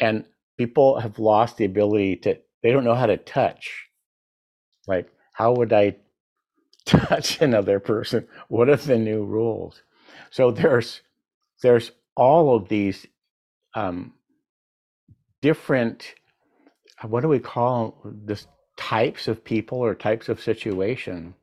And 0.00 0.26
people 0.58 1.00
have 1.00 1.18
lost 1.18 1.58
the 1.58 1.66
ability 1.66 2.16
to, 2.18 2.38
they 2.62 2.72
don't 2.72 2.84
know 2.84 2.94
how 2.96 3.06
to 3.06 3.16
touch. 3.16 3.86
Like, 4.88 5.08
how 5.36 5.52
would 5.52 5.72
I 5.72 5.96
touch 6.86 7.40
another 7.48 7.80
person? 7.80 8.26
What 8.48 8.70
are 8.70 8.76
the 8.76 8.98
new 8.98 9.24
rules? 9.24 9.82
So 10.30 10.50
there's, 10.50 11.02
there's 11.62 11.92
all 12.16 12.56
of 12.56 12.68
these 12.68 13.06
um, 13.74 14.14
different 15.42 16.14
what 17.04 17.20
do 17.20 17.28
we 17.28 17.38
call 17.38 18.00
this 18.04 18.46
types 18.76 19.28
of 19.28 19.44
people 19.44 19.78
or 19.78 19.94
types 19.94 20.28
of 20.28 20.40
situation 20.40 21.34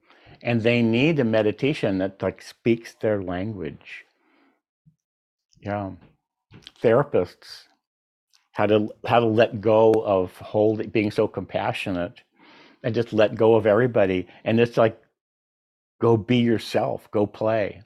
and 0.42 0.62
they 0.62 0.82
need 0.82 1.20
a 1.20 1.24
meditation 1.24 2.00
that 2.00 2.22
like 2.22 2.42
speaks 2.42 2.96
their 2.96 3.22
language 3.22 4.06
yeah 5.62 5.92
therapists 6.84 7.64
how 8.52 8.66
to 8.66 8.90
how 9.08 9.20
to 9.20 9.26
let 9.26 9.62
go 9.62 9.92
of 10.06 10.36
holding 10.38 10.90
being 10.90 11.12
so 11.12 11.28
compassionate 11.28 12.22
and 12.84 12.94
just 12.94 13.14
let 13.14 13.36
go 13.36 13.56
of 13.56 13.66
everybody 13.66 14.28
and 14.44 14.60
it's 14.60 14.78
like 14.78 15.00
go 16.02 16.18
be 16.18 16.38
yourself 16.38 17.10
go 17.12 17.26
play 17.26 17.82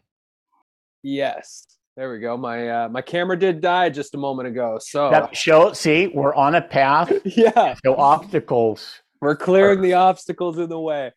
yes 1.04 1.78
there 1.98 2.12
we 2.12 2.20
go. 2.20 2.38
My 2.38 2.70
uh, 2.70 2.90
my 2.90 3.02
camera 3.02 3.38
did 3.38 3.60
die 3.60 3.90
just 3.90 4.14
a 4.14 4.20
moment 4.20 4.48
ago. 4.48 4.78
So 4.80 5.10
that 5.10 5.36
show. 5.36 5.74
See, 5.74 6.08
we're 6.08 6.36
on 6.36 6.54
a 6.54 6.62
path. 6.62 7.12
yeah. 7.26 7.74
No 7.84 7.96
obstacles. 7.96 9.02
We're 9.20 9.36
clearing 9.36 9.82
the 9.82 9.94
obstacles 9.94 10.60
in 10.60 10.70
the 10.70 10.80
way. 10.80 11.12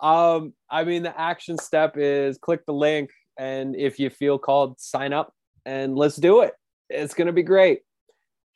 Um, 0.00 0.52
I 0.68 0.84
mean, 0.84 1.04
the 1.04 1.18
action 1.18 1.56
step 1.56 1.96
is 1.96 2.36
click 2.36 2.66
the 2.66 2.74
link, 2.74 3.08
and 3.38 3.74
if 3.74 3.98
you 3.98 4.10
feel 4.10 4.38
called, 4.38 4.78
sign 4.78 5.14
up, 5.14 5.32
and 5.64 5.96
let's 5.96 6.16
do 6.16 6.42
it. 6.42 6.52
It's 6.90 7.14
gonna 7.14 7.32
be 7.32 7.42
great. 7.42 7.80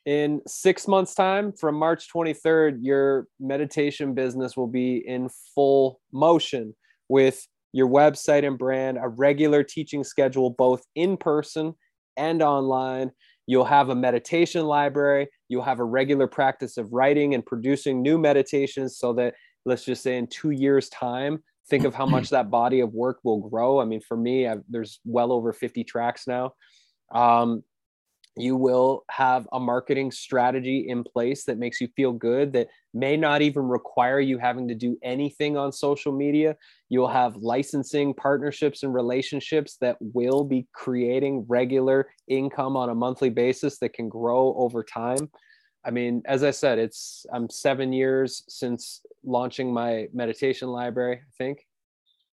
In 0.05 0.41
six 0.47 0.87
months' 0.87 1.13
time, 1.13 1.53
from 1.53 1.75
March 1.75 2.07
23rd, 2.11 2.79
your 2.81 3.27
meditation 3.39 4.15
business 4.15 4.57
will 4.57 4.67
be 4.67 4.97
in 4.97 5.29
full 5.53 6.01
motion 6.11 6.75
with 7.07 7.45
your 7.71 7.87
website 7.87 8.45
and 8.45 8.57
brand, 8.57 8.97
a 8.99 9.07
regular 9.07 9.63
teaching 9.63 10.03
schedule, 10.03 10.49
both 10.49 10.83
in 10.95 11.17
person 11.17 11.73
and 12.17 12.41
online. 12.41 13.11
You'll 13.45 13.65
have 13.65 13.89
a 13.89 13.95
meditation 13.95 14.65
library. 14.65 15.27
You'll 15.49 15.63
have 15.63 15.79
a 15.79 15.85
regular 15.85 16.27
practice 16.27 16.77
of 16.77 16.91
writing 16.91 17.35
and 17.35 17.45
producing 17.45 18.01
new 18.01 18.17
meditations 18.17 18.97
so 18.97 19.13
that, 19.13 19.35
let's 19.65 19.85
just 19.85 20.01
say, 20.01 20.17
in 20.17 20.27
two 20.27 20.51
years' 20.51 20.89
time, 20.89 21.43
think 21.69 21.83
of 21.83 21.93
how 21.93 22.05
much 22.05 22.29
that 22.31 22.49
body 22.49 22.79
of 22.79 22.93
work 22.93 23.19
will 23.23 23.49
grow. 23.49 23.79
I 23.79 23.85
mean, 23.85 24.01
for 24.01 24.17
me, 24.17 24.47
I've, 24.47 24.63
there's 24.67 24.99
well 25.05 25.31
over 25.31 25.53
50 25.53 25.83
tracks 25.83 26.27
now. 26.27 26.53
Um, 27.13 27.63
you 28.37 28.55
will 28.55 29.03
have 29.09 29.47
a 29.51 29.59
marketing 29.59 30.09
strategy 30.09 30.85
in 30.87 31.03
place 31.03 31.43
that 31.43 31.57
makes 31.57 31.81
you 31.81 31.89
feel 31.95 32.13
good 32.13 32.53
that 32.53 32.67
may 32.93 33.17
not 33.17 33.41
even 33.41 33.63
require 33.63 34.21
you 34.21 34.37
having 34.37 34.67
to 34.69 34.75
do 34.75 34.97
anything 35.03 35.57
on 35.57 35.71
social 35.71 36.13
media. 36.13 36.55
You'll 36.87 37.09
have 37.09 37.35
licensing 37.37 38.13
partnerships 38.13 38.83
and 38.83 38.93
relationships 38.93 39.77
that 39.81 39.97
will 39.99 40.45
be 40.45 40.65
creating 40.73 41.45
regular 41.49 42.09
income 42.27 42.77
on 42.77 42.89
a 42.89 42.95
monthly 42.95 43.29
basis 43.29 43.79
that 43.79 43.93
can 43.93 44.07
grow 44.07 44.55
over 44.57 44.81
time. 44.83 45.29
I 45.83 45.89
mean 45.89 46.21
as 46.25 46.43
i 46.43 46.51
said 46.51 46.77
it's 46.77 47.25
i'm 47.33 47.49
7 47.49 47.91
years 47.91 48.43
since 48.47 49.01
launching 49.25 49.73
my 49.73 50.07
meditation 50.13 50.69
library 50.69 51.17
i 51.17 51.31
think. 51.37 51.65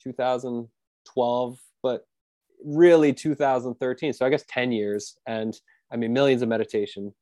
2012 0.03 1.59
but 1.83 2.07
really 2.65 3.13
2013 3.13 4.13
so 4.13 4.27
i 4.27 4.29
guess 4.29 4.45
10 4.49 4.71
years. 4.71 5.17
And 5.27 5.59
I 5.91 5.97
mean, 5.97 6.13
millions 6.13 6.43
of 6.43 6.49
meditation 6.49 7.13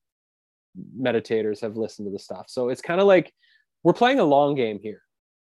meditators 1.01 1.61
have 1.61 1.77
listened 1.77 2.07
to 2.07 2.13
the 2.13 2.19
stuff. 2.19 2.47
So 2.49 2.69
it's 2.69 2.83
kind 2.83 3.01
of 3.01 3.07
like 3.07 3.33
we're 3.83 3.93
playing 3.93 4.21
a 4.21 4.25
long 4.25 4.55
game 4.55 4.79
here. 4.81 5.03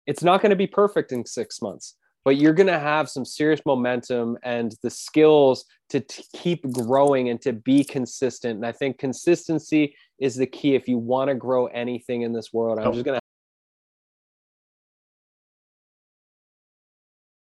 It's 0.06 0.22
not 0.22 0.40
going 0.40 0.50
to 0.50 0.56
be 0.56 0.66
perfect 0.66 1.12
in 1.12 1.24
six 1.26 1.60
months, 1.60 1.96
but 2.24 2.36
you're 2.36 2.54
going 2.54 2.68
to 2.68 2.78
have 2.78 3.10
some 3.10 3.24
serious 3.24 3.60
momentum 3.66 4.38
and 4.42 4.74
the 4.82 4.90
skills 4.90 5.64
to 5.90 6.00
t- 6.00 6.24
keep 6.34 6.70
growing 6.72 7.28
and 7.28 7.40
to 7.42 7.52
be 7.52 7.84
consistent. 7.84 8.56
And 8.56 8.66
I 8.66 8.72
think 8.72 8.98
consistency 8.98 9.94
is 10.18 10.34
the 10.36 10.46
key 10.46 10.74
if 10.74 10.88
you 10.88 10.98
want 10.98 11.28
to 11.28 11.34
grow 11.34 11.66
anything 11.66 12.22
in 12.22 12.32
this 12.32 12.52
world. 12.52 12.78
I'm 12.78 12.88
oh. 12.88 12.92
just 12.92 13.04
going 13.04 13.18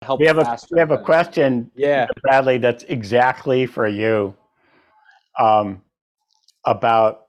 to 0.02 0.06
help. 0.06 0.20
We 0.20 0.26
have 0.26 0.38
a 0.38 0.58
we 0.70 0.78
have 0.78 0.90
a 0.90 0.98
question, 0.98 1.70
yeah, 1.76 2.06
Bradley. 2.22 2.58
That's 2.58 2.84
exactly 2.84 3.66
for 3.66 3.86
you 3.86 4.34
um, 5.38 5.82
about 6.64 7.26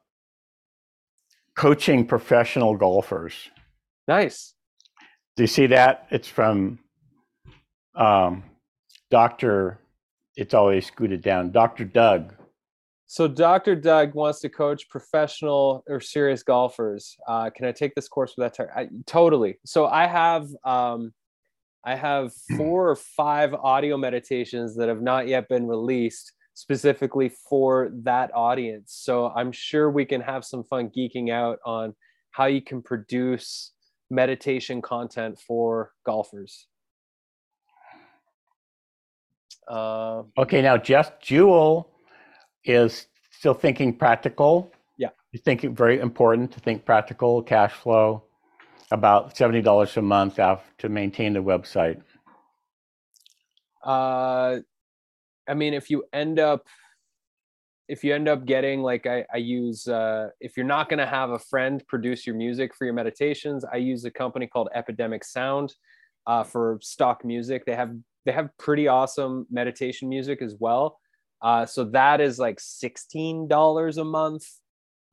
coaching 1.55 2.05
professional 2.05 2.75
golfers. 2.75 3.33
Nice. 4.07 4.53
Do 5.35 5.43
you 5.43 5.47
see 5.47 5.67
that? 5.67 6.07
It's 6.11 6.27
from 6.27 6.79
um, 7.95 8.43
Dr. 9.09 9.79
It's 10.35 10.53
always 10.53 10.85
scooted 10.85 11.21
down, 11.21 11.51
Dr. 11.51 11.85
Doug. 11.85 12.33
So 13.07 13.27
Dr. 13.27 13.75
Doug 13.75 14.15
wants 14.15 14.39
to 14.41 14.49
coach 14.49 14.89
professional 14.89 15.83
or 15.87 15.99
serious 15.99 16.43
golfers. 16.43 17.15
Uh, 17.27 17.49
can 17.49 17.65
I 17.65 17.71
take 17.71 17.93
this 17.95 18.07
course 18.07 18.33
with 18.35 18.51
that? 18.51 18.69
I, 18.75 18.87
totally. 19.05 19.59
So 19.65 19.85
I 19.85 20.07
have 20.07 20.47
um, 20.63 21.13
I 21.83 21.95
have 21.95 22.33
four 22.57 22.89
or 22.89 22.95
five 22.95 23.53
audio 23.53 23.95
meditations 23.95 24.75
that 24.77 24.89
have 24.89 25.01
not 25.01 25.27
yet 25.27 25.47
been 25.47 25.67
released 25.67 26.33
specifically 26.55 27.29
for 27.29 27.91
that 28.03 28.31
audience. 28.33 28.93
So 28.97 29.27
I'm 29.35 29.51
sure 29.51 29.91
we 29.91 30.05
can 30.05 30.21
have 30.21 30.43
some 30.43 30.63
fun 30.63 30.89
geeking 30.89 31.29
out 31.29 31.59
on 31.65 31.93
how 32.31 32.45
you 32.45 32.61
can 32.61 32.81
produce 32.81 33.73
meditation 34.09 34.81
content 34.81 35.37
for 35.39 35.91
golfers. 36.05 36.67
Uh, 39.67 40.23
okay, 40.37 40.61
now 40.61 40.77
Jeff 40.77 41.19
Jewel 41.19 41.91
is 42.63 43.07
still 43.31 43.53
thinking 43.53 43.95
practical. 43.95 44.71
Yeah. 44.97 45.09
You 45.33 45.39
think 45.39 45.63
it 45.63 45.71
very 45.71 45.99
important 45.99 46.51
to 46.53 46.59
think 46.61 46.85
practical 46.85 47.43
cash 47.43 47.73
flow, 47.73 48.23
about 48.91 49.35
$70 49.35 49.97
a 49.97 50.01
month 50.01 50.35
to 50.35 50.89
maintain 50.89 51.33
the 51.33 51.43
website. 51.43 52.01
Uh, 53.83 54.59
I 55.47 55.53
mean, 55.53 55.73
if 55.73 55.89
you 55.89 56.03
end 56.13 56.39
up 56.39 56.67
if 57.87 58.03
you 58.03 58.15
end 58.15 58.27
up 58.27 58.45
getting 58.45 58.81
like 58.81 59.05
I, 59.05 59.25
I 59.31 59.37
use 59.37 59.87
uh, 59.87 60.29
if 60.39 60.57
you're 60.57 60.65
not 60.65 60.89
going 60.89 60.97
to 60.99 61.05
have 61.05 61.29
a 61.29 61.39
friend 61.39 61.83
produce 61.87 62.25
your 62.25 62.35
music 62.35 62.73
for 62.73 62.85
your 62.85 62.95
meditations 62.95 63.63
i 63.63 63.75
use 63.75 64.05
a 64.05 64.09
company 64.09 64.47
called 64.47 64.69
epidemic 64.73 65.23
sound 65.23 65.75
uh, 66.27 66.43
for 66.43 66.79
stock 66.81 67.23
music. 67.23 67.65
They 67.65 67.75
have 67.75 67.95
they 68.25 68.31
have 68.31 68.49
pretty 68.57 68.87
awesome 68.87 69.45
meditation 69.51 70.09
music 70.09 70.41
as 70.41 70.55
well. 70.59 70.99
Uh, 71.41 71.65
so 71.65 71.83
that 71.83 72.21
is 72.21 72.39
like 72.39 72.57
$16 72.57 73.97
a 73.97 74.03
month. 74.03 74.47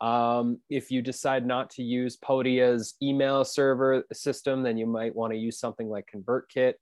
Um, 0.00 0.60
if 0.70 0.90
you 0.90 1.02
decide 1.02 1.46
not 1.46 1.70
to 1.70 1.82
use 1.82 2.16
podia's 2.16 2.94
email 3.02 3.44
server 3.44 4.02
system 4.12 4.64
then 4.64 4.76
you 4.76 4.84
might 4.84 5.14
want 5.14 5.32
to 5.32 5.38
use 5.38 5.60
something 5.60 5.88
like 5.88 6.08
convertkit 6.12 6.74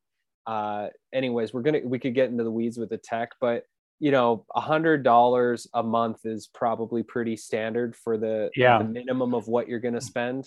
uh, 0.51 0.89
anyways, 1.13 1.55
we're 1.55 1.63
gonna 1.63 1.79
we 1.85 2.01
could 2.01 2.13
get 2.13 2.29
into 2.29 2.43
the 2.43 2.51
weeds 2.51 2.77
with 2.77 2.89
the 2.89 2.99
tech, 2.99 3.31
but 3.41 3.67
you 4.01 4.11
know, 4.11 4.45
a 4.57 4.61
hundred 4.61 5.05
dollars 5.05 5.69
a 5.75 5.83
month 5.83 6.27
is 6.27 6.49
probably 6.49 7.05
pretty 7.05 7.37
standard 7.37 7.95
for 7.95 8.19
the, 8.19 8.51
yeah. 8.57 8.79
the 8.79 8.85
minimum 8.85 9.33
of 9.33 9.47
what 9.47 9.69
you're 9.69 9.79
gonna 9.79 10.01
spend. 10.01 10.47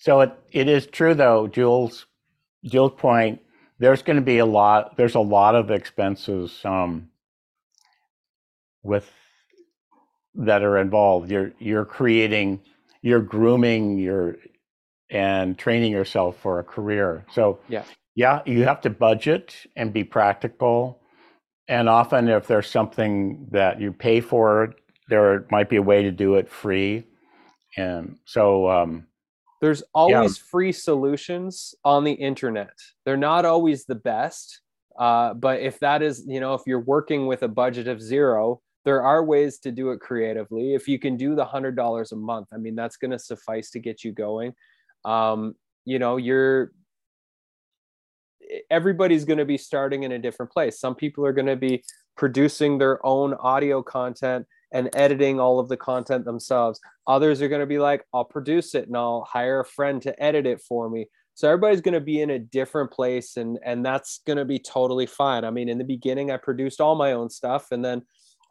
So 0.00 0.22
it, 0.22 0.32
it 0.50 0.68
is 0.68 0.86
true 0.88 1.14
though, 1.14 1.46
Jules 1.46 2.06
Jules' 2.64 2.94
point, 2.96 3.40
there's 3.78 4.02
gonna 4.02 4.20
be 4.20 4.38
a 4.38 4.46
lot 4.46 4.96
there's 4.96 5.14
a 5.14 5.20
lot 5.20 5.54
of 5.54 5.70
expenses 5.70 6.60
um, 6.64 7.10
with 8.82 9.08
that 10.34 10.64
are 10.64 10.78
involved. 10.78 11.30
You're 11.30 11.52
you're 11.60 11.84
creating, 11.84 12.60
you're 13.02 13.22
grooming 13.22 13.98
your 13.98 14.34
and 15.10 15.56
training 15.56 15.92
yourself 15.92 16.38
for 16.42 16.58
a 16.58 16.64
career. 16.64 17.24
So 17.30 17.60
yeah, 17.68 17.84
yeah, 18.14 18.42
you 18.46 18.64
have 18.64 18.80
to 18.82 18.90
budget 18.90 19.54
and 19.76 19.92
be 19.92 20.04
practical. 20.04 21.00
And 21.68 21.88
often, 21.88 22.28
if 22.28 22.46
there's 22.46 22.68
something 22.68 23.48
that 23.50 23.80
you 23.80 23.92
pay 23.92 24.20
for, 24.20 24.74
there 25.08 25.46
might 25.50 25.68
be 25.68 25.76
a 25.76 25.82
way 25.82 26.02
to 26.02 26.10
do 26.10 26.34
it 26.34 26.48
free. 26.48 27.04
And 27.76 28.18
so, 28.24 28.68
um, 28.70 29.06
there's 29.60 29.82
always 29.94 30.36
yeah. 30.36 30.44
free 30.50 30.72
solutions 30.72 31.74
on 31.84 32.04
the 32.04 32.12
internet. 32.12 32.74
They're 33.04 33.16
not 33.16 33.46
always 33.46 33.86
the 33.86 33.94
best, 33.94 34.60
uh, 34.98 35.32
but 35.34 35.60
if 35.60 35.80
that 35.80 36.02
is, 36.02 36.24
you 36.26 36.38
know, 36.38 36.52
if 36.52 36.60
you're 36.66 36.80
working 36.80 37.26
with 37.26 37.42
a 37.42 37.48
budget 37.48 37.88
of 37.88 38.02
zero, 38.02 38.60
there 38.84 39.02
are 39.02 39.24
ways 39.24 39.58
to 39.60 39.72
do 39.72 39.90
it 39.92 40.00
creatively. 40.00 40.74
If 40.74 40.86
you 40.86 40.98
can 40.98 41.16
do 41.16 41.34
the 41.34 41.46
hundred 41.46 41.76
dollars 41.76 42.12
a 42.12 42.16
month, 42.16 42.48
I 42.52 42.58
mean, 42.58 42.74
that's 42.74 42.98
going 42.98 43.12
to 43.12 43.18
suffice 43.18 43.70
to 43.70 43.78
get 43.78 44.04
you 44.04 44.12
going. 44.12 44.54
Um, 45.06 45.54
you 45.86 45.98
know, 45.98 46.18
you're 46.18 46.72
everybody's 48.70 49.24
going 49.24 49.38
to 49.38 49.44
be 49.44 49.58
starting 49.58 50.02
in 50.02 50.12
a 50.12 50.18
different 50.18 50.52
place. 50.52 50.78
Some 50.78 50.94
people 50.94 51.24
are 51.26 51.32
going 51.32 51.46
to 51.46 51.56
be 51.56 51.84
producing 52.16 52.78
their 52.78 53.04
own 53.04 53.34
audio 53.34 53.82
content 53.82 54.46
and 54.72 54.90
editing 54.94 55.38
all 55.40 55.58
of 55.58 55.68
the 55.68 55.76
content 55.76 56.24
themselves. 56.24 56.80
Others 57.06 57.40
are 57.40 57.48
going 57.48 57.60
to 57.60 57.66
be 57.66 57.78
like, 57.78 58.04
I'll 58.12 58.24
produce 58.24 58.74
it 58.74 58.86
and 58.86 58.96
I'll 58.96 59.26
hire 59.30 59.60
a 59.60 59.64
friend 59.64 60.02
to 60.02 60.22
edit 60.22 60.46
it 60.46 60.60
for 60.60 60.90
me. 60.90 61.06
So 61.34 61.48
everybody's 61.48 61.80
going 61.80 61.94
to 61.94 62.00
be 62.00 62.20
in 62.20 62.30
a 62.30 62.38
different 62.38 62.92
place 62.92 63.36
and 63.36 63.58
and 63.64 63.84
that's 63.84 64.20
going 64.26 64.36
to 64.36 64.44
be 64.44 64.58
totally 64.58 65.06
fine. 65.06 65.44
I 65.44 65.50
mean, 65.50 65.68
in 65.68 65.78
the 65.78 65.84
beginning 65.84 66.30
I 66.30 66.36
produced 66.36 66.80
all 66.80 66.94
my 66.94 67.12
own 67.12 67.28
stuff 67.30 67.72
and 67.72 67.84
then 67.84 68.02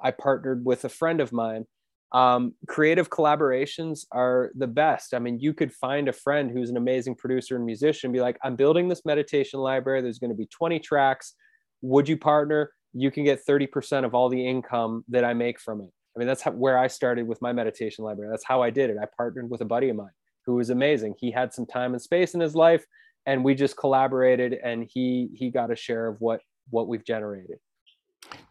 I 0.01 0.11
partnered 0.11 0.65
with 0.65 0.83
a 0.83 0.89
friend 0.89 1.21
of 1.21 1.31
mine 1.31 1.65
um, 2.13 2.53
creative 2.67 3.09
collaborations 3.09 4.05
are 4.11 4.51
the 4.55 4.67
best. 4.67 5.13
I 5.13 5.19
mean, 5.19 5.39
you 5.39 5.53
could 5.53 5.73
find 5.73 6.07
a 6.07 6.13
friend 6.13 6.51
who's 6.51 6.69
an 6.69 6.77
amazing 6.77 7.15
producer 7.15 7.55
and 7.55 7.65
musician, 7.65 8.11
be 8.11 8.21
like, 8.21 8.37
I'm 8.43 8.55
building 8.55 8.87
this 8.87 9.03
meditation 9.03 9.59
library. 9.59 10.01
There's 10.01 10.19
going 10.19 10.29
to 10.29 10.37
be 10.37 10.45
20 10.45 10.79
tracks. 10.79 11.33
Would 11.81 12.07
you 12.07 12.17
partner? 12.17 12.71
You 12.93 13.09
can 13.09 13.23
get 13.23 13.43
30% 13.45 14.05
of 14.05 14.13
all 14.13 14.29
the 14.29 14.47
income 14.47 15.03
that 15.09 15.23
I 15.23 15.33
make 15.33 15.59
from 15.59 15.81
it. 15.81 15.89
I 16.15 16.19
mean, 16.19 16.27
that's 16.27 16.43
how, 16.43 16.51
where 16.51 16.77
I 16.77 16.85
started 16.85 17.27
with 17.27 17.41
my 17.41 17.51
meditation 17.51 18.05
library. 18.05 18.29
That's 18.29 18.45
how 18.45 18.61
I 18.61 18.69
did 18.69 18.91
it. 18.91 18.97
I 19.01 19.05
partnered 19.17 19.49
with 19.49 19.61
a 19.61 19.65
buddy 19.65 19.89
of 19.89 19.95
mine 19.95 20.11
who 20.45 20.55
was 20.55 20.69
amazing. 20.69 21.15
He 21.19 21.31
had 21.31 21.51
some 21.51 21.65
time 21.65 21.93
and 21.93 22.01
space 22.01 22.35
in 22.35 22.39
his 22.39 22.55
life, 22.55 22.85
and 23.25 23.43
we 23.43 23.55
just 23.55 23.77
collaborated, 23.77 24.53
and 24.63 24.87
he 24.87 25.29
he 25.33 25.49
got 25.49 25.71
a 25.71 25.75
share 25.75 26.07
of 26.07 26.17
what 26.19 26.41
what 26.69 26.87
we've 26.87 27.03
generated. 27.03 27.57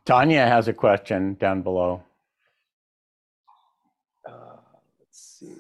Tanya 0.04 0.46
has 0.46 0.66
a 0.66 0.72
question 0.72 1.34
down 1.34 1.62
below. 1.62 2.02
Uh, 4.28 4.56
let's 5.00 5.38
see. 5.38 5.54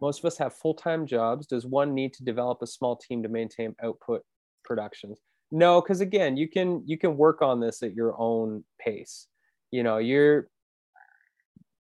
Most 0.00 0.20
of 0.20 0.24
us 0.26 0.38
have 0.38 0.54
full 0.54 0.74
time 0.74 1.06
jobs. 1.06 1.46
Does 1.46 1.66
one 1.66 1.94
need 1.94 2.12
to 2.14 2.24
develop 2.24 2.62
a 2.62 2.66
small 2.66 2.96
team 2.96 3.22
to 3.22 3.28
maintain 3.28 3.74
output 3.82 4.22
productions? 4.64 5.18
No, 5.50 5.80
because 5.80 6.00
again, 6.00 6.36
you 6.36 6.48
can 6.48 6.82
you 6.86 6.98
can 6.98 7.16
work 7.16 7.42
on 7.42 7.60
this 7.60 7.82
at 7.82 7.94
your 7.94 8.18
own 8.20 8.64
pace. 8.80 9.28
You 9.70 9.82
know, 9.82 9.98
you're 9.98 10.48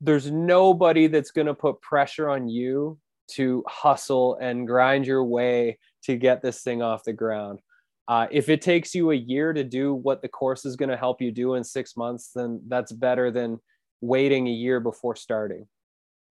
there's 0.02 0.30
nobody 0.30 1.08
that's 1.08 1.32
going 1.32 1.48
to 1.48 1.54
put 1.54 1.82
pressure 1.82 2.30
on 2.30 2.48
you 2.48 3.00
to 3.28 3.64
hustle 3.68 4.38
and 4.40 4.68
grind 4.68 5.08
your 5.08 5.24
way 5.24 5.80
to 6.04 6.16
get 6.16 6.42
this 6.42 6.62
thing 6.62 6.82
off 6.82 7.04
the 7.04 7.14
ground. 7.14 7.60
Uh, 8.08 8.28
if 8.30 8.50
it 8.50 8.62
takes 8.62 8.94
you 8.94 9.10
a 9.10 9.16
year 9.16 9.52
to 9.52 9.64
do 9.64 9.96
what 9.96 10.22
the 10.22 10.28
course 10.28 10.64
is 10.64 10.76
going 10.76 10.90
to 10.90 10.98
help 10.98 11.22
you 11.22 11.32
do 11.32 11.56
in 11.56 11.64
six 11.64 11.98
months, 11.98 12.32
then 12.36 12.62
that's 12.68 12.92
better 12.92 13.32
than 13.32 13.60
waiting 14.02 14.48
a 14.48 14.52
year 14.52 14.80
before 14.80 15.16
starting. 15.16 15.68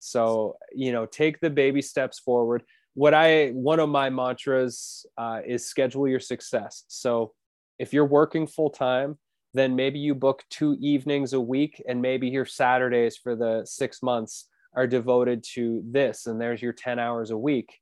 So, 0.04 0.56
you 0.74 0.90
know, 0.90 1.06
take 1.06 1.38
the 1.38 1.48
baby 1.48 1.80
steps 1.80 2.18
forward. 2.18 2.64
What 2.94 3.14
I, 3.14 3.50
one 3.50 3.78
of 3.78 3.88
my 3.88 4.10
mantras 4.10 5.06
uh, 5.16 5.40
is 5.46 5.64
schedule 5.64 6.08
your 6.08 6.18
success. 6.18 6.84
So, 6.88 7.32
if 7.78 7.92
you're 7.92 8.04
working 8.04 8.46
full 8.46 8.70
time, 8.70 9.16
then 9.54 9.76
maybe 9.76 10.00
you 10.00 10.14
book 10.14 10.42
two 10.50 10.76
evenings 10.80 11.34
a 11.34 11.40
week 11.40 11.80
and 11.88 12.02
maybe 12.02 12.28
your 12.28 12.44
Saturdays 12.44 13.16
for 13.16 13.36
the 13.36 13.62
six 13.64 14.02
months 14.02 14.48
are 14.74 14.86
devoted 14.86 15.44
to 15.54 15.82
this. 15.86 16.26
And 16.26 16.40
there's 16.40 16.62
your 16.62 16.72
10 16.72 16.98
hours 16.98 17.30
a 17.30 17.38
week. 17.38 17.78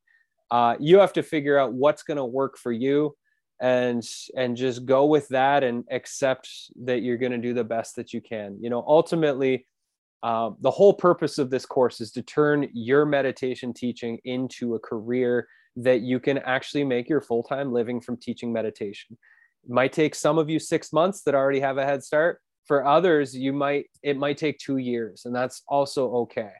Uh, 0.50 0.76
you 0.78 0.98
have 0.98 1.14
to 1.14 1.22
figure 1.22 1.58
out 1.58 1.72
what's 1.72 2.02
going 2.02 2.16
to 2.18 2.24
work 2.24 2.58
for 2.58 2.72
you 2.72 3.16
and 3.60 4.02
and 4.36 4.56
just 4.56 4.86
go 4.86 5.04
with 5.04 5.28
that 5.28 5.62
and 5.62 5.84
accept 5.90 6.48
that 6.82 7.02
you're 7.02 7.18
going 7.18 7.32
to 7.32 7.38
do 7.38 7.52
the 7.52 7.62
best 7.62 7.94
that 7.96 8.14
you 8.14 8.20
can 8.20 8.56
you 8.58 8.70
know 8.70 8.82
ultimately 8.86 9.66
uh, 10.22 10.50
the 10.60 10.70
whole 10.70 10.92
purpose 10.92 11.38
of 11.38 11.50
this 11.50 11.64
course 11.64 12.00
is 12.00 12.10
to 12.12 12.22
turn 12.22 12.68
your 12.72 13.06
meditation 13.06 13.72
teaching 13.72 14.18
into 14.24 14.74
a 14.74 14.78
career 14.78 15.48
that 15.76 16.00
you 16.00 16.20
can 16.20 16.38
actually 16.38 16.84
make 16.84 17.08
your 17.08 17.20
full-time 17.20 17.72
living 17.72 18.00
from 18.00 18.16
teaching 18.16 18.52
meditation 18.52 19.16
it 19.64 19.70
might 19.70 19.92
take 19.92 20.14
some 20.14 20.38
of 20.38 20.50
you 20.50 20.58
six 20.58 20.92
months 20.92 21.22
that 21.22 21.34
already 21.34 21.60
have 21.60 21.78
a 21.78 21.84
head 21.84 22.02
start 22.02 22.40
for 22.66 22.86
others 22.86 23.36
you 23.36 23.52
might 23.52 23.86
it 24.02 24.16
might 24.16 24.36
take 24.36 24.58
two 24.58 24.78
years 24.78 25.22
and 25.24 25.34
that's 25.34 25.62
also 25.68 26.10
okay 26.10 26.52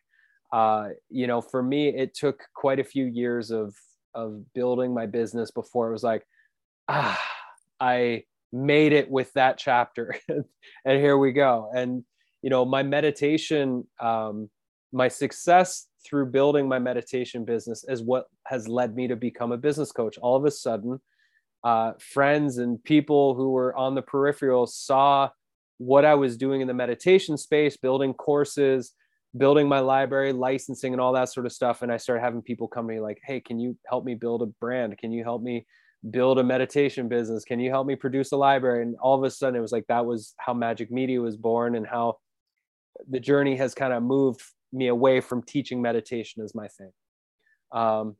uh, 0.52 0.88
you 1.08 1.26
know 1.26 1.40
for 1.40 1.62
me 1.62 1.88
it 1.88 2.14
took 2.14 2.42
quite 2.54 2.80
a 2.80 2.84
few 2.84 3.04
years 3.04 3.50
of 3.50 3.74
of 4.14 4.42
building 4.54 4.92
my 4.92 5.06
business 5.06 5.50
before 5.50 5.88
it 5.88 5.92
was 5.92 6.02
like 6.02 6.24
ah, 6.90 7.20
I 7.78 8.24
made 8.52 8.92
it 8.92 9.10
with 9.10 9.32
that 9.34 9.58
chapter. 9.58 10.14
and 10.28 10.44
here 10.84 11.16
we 11.16 11.32
go. 11.32 11.70
And, 11.74 12.04
you 12.42 12.50
know, 12.50 12.64
my 12.64 12.82
meditation, 12.82 13.86
um, 14.00 14.48
my 14.92 15.08
success 15.08 15.86
through 16.04 16.26
building 16.26 16.68
my 16.68 16.78
meditation 16.78 17.44
business 17.44 17.84
is 17.88 18.02
what 18.02 18.26
has 18.46 18.66
led 18.66 18.94
me 18.94 19.06
to 19.08 19.16
become 19.16 19.52
a 19.52 19.56
business 19.56 19.92
coach. 19.92 20.18
All 20.18 20.36
of 20.36 20.44
a 20.44 20.50
sudden, 20.50 21.00
uh, 21.62 21.92
friends 22.00 22.58
and 22.58 22.82
people 22.82 23.34
who 23.34 23.50
were 23.50 23.76
on 23.76 23.94
the 23.94 24.02
peripheral 24.02 24.66
saw 24.66 25.28
what 25.78 26.04
I 26.04 26.14
was 26.14 26.36
doing 26.36 26.60
in 26.60 26.68
the 26.68 26.74
meditation 26.74 27.36
space, 27.36 27.76
building 27.76 28.14
courses, 28.14 28.92
building 29.36 29.68
my 29.68 29.80
library, 29.80 30.32
licensing, 30.32 30.92
and 30.92 31.00
all 31.00 31.12
that 31.12 31.28
sort 31.28 31.46
of 31.46 31.52
stuff. 31.52 31.82
And 31.82 31.92
I 31.92 31.98
started 31.98 32.22
having 32.22 32.42
people 32.42 32.66
come 32.66 32.88
to 32.88 32.94
me 32.94 33.00
like, 33.00 33.20
"Hey, 33.24 33.40
can 33.40 33.58
you 33.58 33.76
help 33.86 34.04
me 34.04 34.14
build 34.14 34.42
a 34.42 34.46
brand? 34.46 34.96
Can 34.98 35.12
you 35.12 35.22
help 35.22 35.42
me 35.42 35.66
build 36.08 36.38
a 36.38 36.42
meditation 36.42 37.08
business 37.08 37.44
can 37.44 37.60
you 37.60 37.68
help 37.68 37.86
me 37.86 37.94
produce 37.94 38.32
a 38.32 38.36
library 38.36 38.82
and 38.82 38.96
all 39.02 39.18
of 39.18 39.22
a 39.22 39.30
sudden 39.30 39.54
it 39.54 39.60
was 39.60 39.72
like 39.72 39.86
that 39.86 40.06
was 40.06 40.34
how 40.38 40.54
magic 40.54 40.90
media 40.90 41.20
was 41.20 41.36
born 41.36 41.76
and 41.76 41.86
how 41.86 42.16
the 43.08 43.20
journey 43.20 43.56
has 43.56 43.74
kind 43.74 43.92
of 43.92 44.02
moved 44.02 44.42
me 44.72 44.88
away 44.88 45.20
from 45.20 45.42
teaching 45.42 45.82
meditation 45.82 46.42
as 46.42 46.54
my 46.54 46.68
thing. 46.68 46.92
Um, 47.72 48.16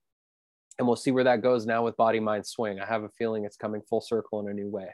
and 0.79 0.87
we'll 0.87 0.97
see 0.97 1.11
where 1.11 1.25
that 1.25 1.43
goes 1.43 1.67
now 1.67 1.85
with 1.85 1.97
body 1.97 2.21
mind 2.21 2.47
swing. 2.47 2.81
I 2.81 2.87
have 2.87 3.03
a 3.03 3.09
feeling 3.11 3.45
it's 3.45 3.57
coming 3.57 3.83
full 3.83 4.01
circle 4.01 4.41
in 4.41 4.49
a 4.49 4.55
new 4.55 4.69
way. 4.69 4.89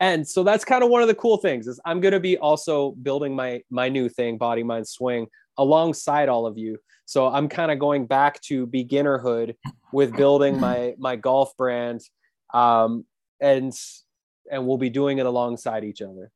And 0.00 0.26
so 0.26 0.42
that's 0.42 0.64
kind 0.64 0.82
of 0.82 0.90
one 0.90 1.02
of 1.02 1.08
the 1.08 1.14
cool 1.14 1.36
things 1.36 1.68
is 1.68 1.78
i'm 1.84 2.00
going 2.00 2.12
to 2.12 2.20
be 2.20 2.36
also 2.38 2.92
building 3.02 3.36
my 3.36 3.62
my 3.70 3.88
new 3.88 4.08
thing 4.08 4.36
body 4.36 4.64
mind 4.64 4.88
swing 4.88 5.28
alongside 5.58 6.28
all 6.28 6.46
of 6.46 6.58
you. 6.58 6.78
So 7.04 7.28
i'm 7.28 7.48
kind 7.48 7.70
of 7.70 7.78
going 7.78 8.06
back 8.06 8.40
to 8.42 8.66
beginnerhood 8.66 9.54
with 9.92 10.16
building 10.16 10.58
my 10.58 10.94
my 10.98 11.16
golf 11.16 11.56
brand 11.56 12.00
um, 12.54 13.04
and 13.40 13.72
and 14.50 14.66
we'll 14.66 14.78
be 14.78 14.90
doing 14.90 15.18
it 15.18 15.26
alongside 15.26 15.84
each 15.84 16.02
other 16.02 16.32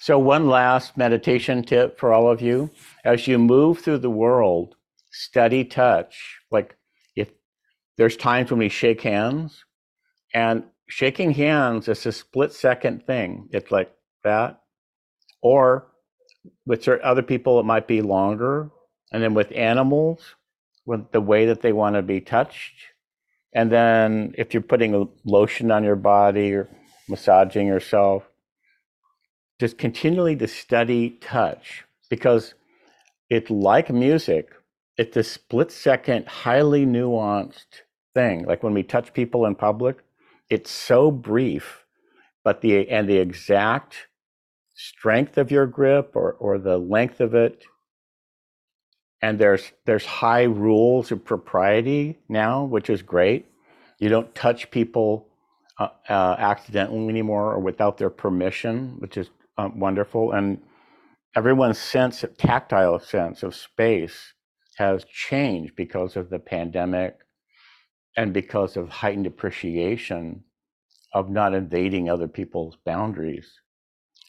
so 0.00 0.18
one 0.18 0.48
last 0.48 0.96
meditation 0.96 1.62
tip 1.62 1.98
for 1.98 2.10
all 2.10 2.30
of 2.30 2.40
you. 2.40 2.70
As 3.04 3.28
you 3.28 3.38
move 3.38 3.80
through 3.80 3.98
the 3.98 4.08
world 4.08 4.74
study 5.10 5.62
touch. 5.62 6.38
Like 6.50 6.74
if 7.16 7.28
there's 7.98 8.16
times 8.16 8.50
when 8.50 8.60
we 8.60 8.70
shake 8.70 9.02
hands 9.02 9.62
and 10.32 10.64
shaking 10.88 11.32
hands 11.32 11.86
is 11.86 12.06
a 12.06 12.12
split 12.12 12.54
second 12.54 13.06
thing. 13.06 13.50
It's 13.52 13.70
like 13.70 13.92
that. 14.24 14.62
Or 15.42 15.88
with 16.64 16.88
other 16.88 17.22
people 17.22 17.60
it 17.60 17.66
might 17.66 17.86
be 17.86 18.00
longer. 18.00 18.70
And 19.12 19.22
then 19.22 19.34
with 19.34 19.52
animals 19.52 20.34
with 20.86 21.12
the 21.12 21.20
way 21.20 21.44
that 21.44 21.60
they 21.60 21.74
want 21.74 21.96
to 21.96 22.02
be 22.02 22.22
touched. 22.22 22.72
And 23.52 23.70
then 23.70 24.34
if 24.38 24.54
you're 24.54 24.62
putting 24.62 24.94
a 24.94 25.04
lotion 25.26 25.70
on 25.70 25.84
your 25.84 25.96
body 25.96 26.54
or 26.54 26.70
massaging 27.06 27.66
yourself, 27.66 28.29
just 29.60 29.78
continually 29.78 30.36
to 30.36 30.48
study 30.48 31.10
touch 31.22 31.84
because 32.10 32.54
it's 33.30 33.50
like 33.50 33.90
music. 33.90 34.50
It's 34.98 35.16
a 35.18 35.24
split 35.24 35.72
second, 35.72 36.26
highly 36.28 36.86
nuanced 36.86 37.82
thing. 38.14 38.46
Like 38.46 38.64
when 38.64 38.74
we 38.74 38.84
touch 38.84 39.14
people 39.14 39.46
in 39.46 39.56
public, 39.56 39.98
it's 40.50 40.72
so 40.72 41.12
brief, 41.12 41.84
but 42.44 42.62
the 42.62 42.88
and 42.90 43.08
the 43.08 43.18
exact 43.18 44.08
strength 44.74 45.38
of 45.38 45.52
your 45.52 45.66
grip 45.66 46.12
or, 46.16 46.32
or 46.34 46.58
the 46.58 46.78
length 46.78 47.20
of 47.20 47.34
it 47.34 47.64
and 49.22 49.38
there's 49.38 49.72
there's 49.86 50.06
high 50.06 50.44
rules 50.44 51.12
of 51.12 51.24
propriety 51.24 52.18
now, 52.28 52.64
which 52.64 52.90
is 52.90 53.02
great. 53.02 53.46
You 53.98 54.08
don't 54.08 54.34
touch 54.34 54.70
people 54.70 55.28
uh, 55.78 55.88
uh, 56.08 56.36
accidentally 56.38 57.08
anymore 57.08 57.52
or 57.54 57.60
without 57.60 57.98
their 57.98 58.10
permission, 58.10 58.96
which 58.98 59.18
is 59.18 59.28
uh, 59.60 59.70
wonderful. 59.74 60.32
And 60.32 60.60
everyone's 61.36 61.78
sense, 61.78 62.22
of, 62.24 62.36
tactile 62.36 62.98
sense 62.98 63.42
of 63.42 63.54
space, 63.54 64.32
has 64.76 65.04
changed 65.04 65.76
because 65.76 66.16
of 66.16 66.30
the 66.30 66.38
pandemic 66.38 67.18
and 68.16 68.32
because 68.32 68.76
of 68.76 68.88
heightened 68.88 69.26
appreciation 69.26 70.42
of 71.12 71.28
not 71.28 71.54
invading 71.54 72.08
other 72.08 72.28
people's 72.28 72.76
boundaries. 72.84 73.60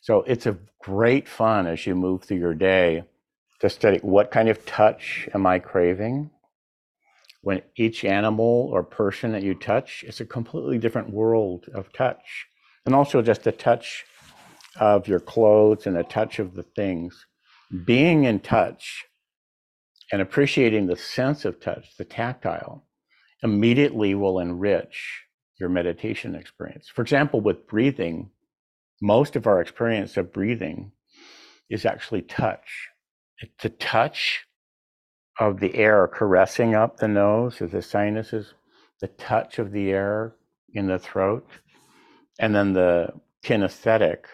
So 0.01 0.23
it's 0.23 0.47
a 0.47 0.57
great 0.79 1.27
fun 1.27 1.67
as 1.67 1.85
you 1.85 1.95
move 1.95 2.23
through 2.23 2.39
your 2.39 2.55
day 2.55 3.03
to 3.59 3.69
study 3.69 3.99
what 4.01 4.31
kind 4.31 4.49
of 4.49 4.65
touch 4.65 5.29
am 5.33 5.45
I 5.45 5.59
craving? 5.59 6.31
When 7.43 7.61
each 7.75 8.03
animal 8.03 8.69
or 8.71 8.83
person 8.83 9.31
that 9.31 9.43
you 9.43 9.53
touch 9.53 10.03
is 10.03 10.19
a 10.19 10.25
completely 10.25 10.77
different 10.79 11.11
world 11.11 11.67
of 11.73 11.93
touch. 11.93 12.47
And 12.85 12.93
also 12.93 13.21
just 13.21 13.43
the 13.43 13.51
touch 13.51 14.05
of 14.79 15.07
your 15.07 15.19
clothes 15.19 15.85
and 15.85 15.95
the 15.95 16.03
touch 16.03 16.39
of 16.39 16.55
the 16.55 16.63
things. 16.63 17.25
Being 17.85 18.25
in 18.25 18.39
touch 18.39 19.05
and 20.11 20.21
appreciating 20.21 20.87
the 20.87 20.95
sense 20.95 21.45
of 21.45 21.59
touch, 21.59 21.95
the 21.97 22.05
tactile, 22.05 22.83
immediately 23.43 24.13
will 24.13 24.39
enrich 24.39 25.23
your 25.59 25.69
meditation 25.69 26.35
experience. 26.35 26.89
For 26.89 27.01
example, 27.01 27.41
with 27.41 27.67
breathing, 27.67 28.29
most 29.01 29.35
of 29.35 29.47
our 29.47 29.61
experience 29.61 30.17
of 30.17 30.33
breathing 30.33 30.91
is 31.69 31.85
actually 31.85 32.21
touch 32.23 32.89
the 33.61 33.69
touch 33.69 34.45
of 35.39 35.59
the 35.59 35.75
air 35.75 36.07
caressing 36.07 36.75
up 36.75 36.97
the 36.97 37.07
nose 37.07 37.61
of 37.61 37.71
the 37.71 37.81
sinuses, 37.81 38.53
the 38.99 39.07
touch 39.07 39.57
of 39.57 39.71
the 39.71 39.89
air 39.89 40.35
in 40.73 40.87
the 40.87 40.99
throat, 40.99 41.47
and 42.39 42.53
then 42.53 42.73
the 42.73 43.11
kinesthetic, 43.43 44.25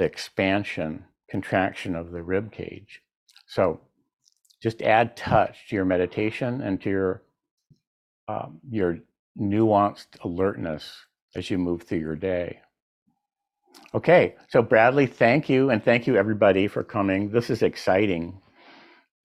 the 0.00 0.06
expansion, 0.06 1.04
contraction 1.28 1.94
of 1.94 2.10
the 2.10 2.22
rib 2.22 2.50
cage. 2.50 3.02
So 3.46 3.82
just 4.62 4.80
add 4.80 5.14
touch 5.14 5.68
to 5.68 5.76
your 5.76 5.84
meditation 5.84 6.62
and 6.62 6.80
to 6.80 6.88
your 6.88 7.22
um, 8.26 8.60
your 8.70 8.98
nuanced 9.38 10.06
alertness 10.24 10.90
as 11.36 11.50
you 11.50 11.58
move 11.58 11.82
through 11.82 11.98
your 11.98 12.16
day. 12.16 12.60
Okay, 13.94 14.36
so 14.48 14.62
Bradley, 14.62 15.04
thank 15.04 15.50
you, 15.50 15.68
and 15.68 15.84
thank 15.84 16.06
you 16.06 16.16
everybody 16.16 16.66
for 16.66 16.82
coming. 16.82 17.30
This 17.30 17.50
is 17.50 17.60
exciting, 17.62 18.40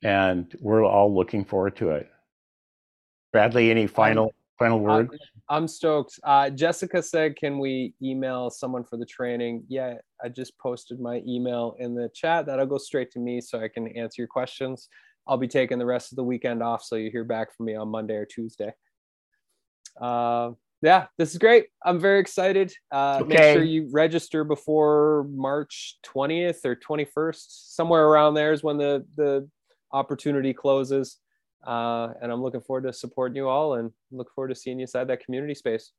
and 0.04 0.54
we're 0.60 0.84
all 0.84 1.16
looking 1.16 1.46
forward 1.46 1.78
to 1.78 1.92
it. 1.92 2.10
Bradley, 3.32 3.72
any 3.72 3.88
final 3.88 4.34
final 4.60 4.80
words? 4.82 5.16
I'm 5.50 5.68
stoked. 5.68 6.20
Uh, 6.24 6.50
Jessica 6.50 7.04
said, 7.04 7.36
"Can 7.36 7.60
we 7.60 7.94
email 8.02 8.50
someone 8.50 8.84
for 8.84 8.98
the 8.98 9.06
training?" 9.06 9.64
Yeah, 9.68 9.96
I 10.24 10.30
just 10.30 10.58
posted 10.58 11.00
my 11.00 11.22
email 11.28 11.76
in 11.80 11.94
the 11.94 12.10
chat. 12.16 12.46
That'll 12.46 12.66
go 12.66 12.78
straight 12.78 13.12
to 13.12 13.20
me, 13.20 13.42
so 13.42 13.60
I 13.60 13.68
can 13.68 13.88
answer 13.90 14.22
your 14.22 14.28
questions. 14.28 14.90
I'll 15.28 15.38
be 15.38 15.48
taking 15.48 15.80
the 15.80 15.86
rest 15.86 16.12
of 16.12 16.16
the 16.16 16.24
weekend 16.24 16.64
off, 16.64 16.84
so 16.84 16.96
you 16.96 17.12
hear 17.12 17.24
back 17.24 17.56
from 17.56 17.68
me 17.68 17.76
on 17.76 17.90
Monday 17.90 18.16
or 18.16 18.26
Tuesday. 18.26 18.74
Uh, 20.00 20.52
yeah, 20.82 21.08
this 21.18 21.32
is 21.32 21.38
great. 21.38 21.68
I'm 21.84 22.00
very 22.00 22.20
excited. 22.20 22.72
Uh, 22.92 23.20
okay. 23.22 23.28
Make 23.28 23.54
sure 23.54 23.64
you 23.64 23.90
register 23.92 24.44
before 24.44 25.28
March 25.32 25.98
20th 26.06 26.66
or 26.66 26.76
21st, 26.76 27.74
somewhere 27.76 28.06
around 28.06 28.34
there 28.34 28.52
is 28.52 28.64
when 28.64 28.78
the 28.78 29.06
the 29.16 29.50
opportunity 29.92 30.54
closes. 30.54 31.18
Uh, 31.66 32.14
and 32.22 32.32
I'm 32.32 32.42
looking 32.42 32.62
forward 32.62 32.84
to 32.84 32.94
supporting 32.94 33.36
you 33.36 33.48
all 33.48 33.76
and 33.76 33.92
look 34.12 34.32
forward 34.34 34.50
to 34.50 34.56
seeing 34.56 34.80
you 34.80 34.84
inside 34.84 35.08
that 35.08 35.24
community 35.24 35.56
space. 35.56 35.92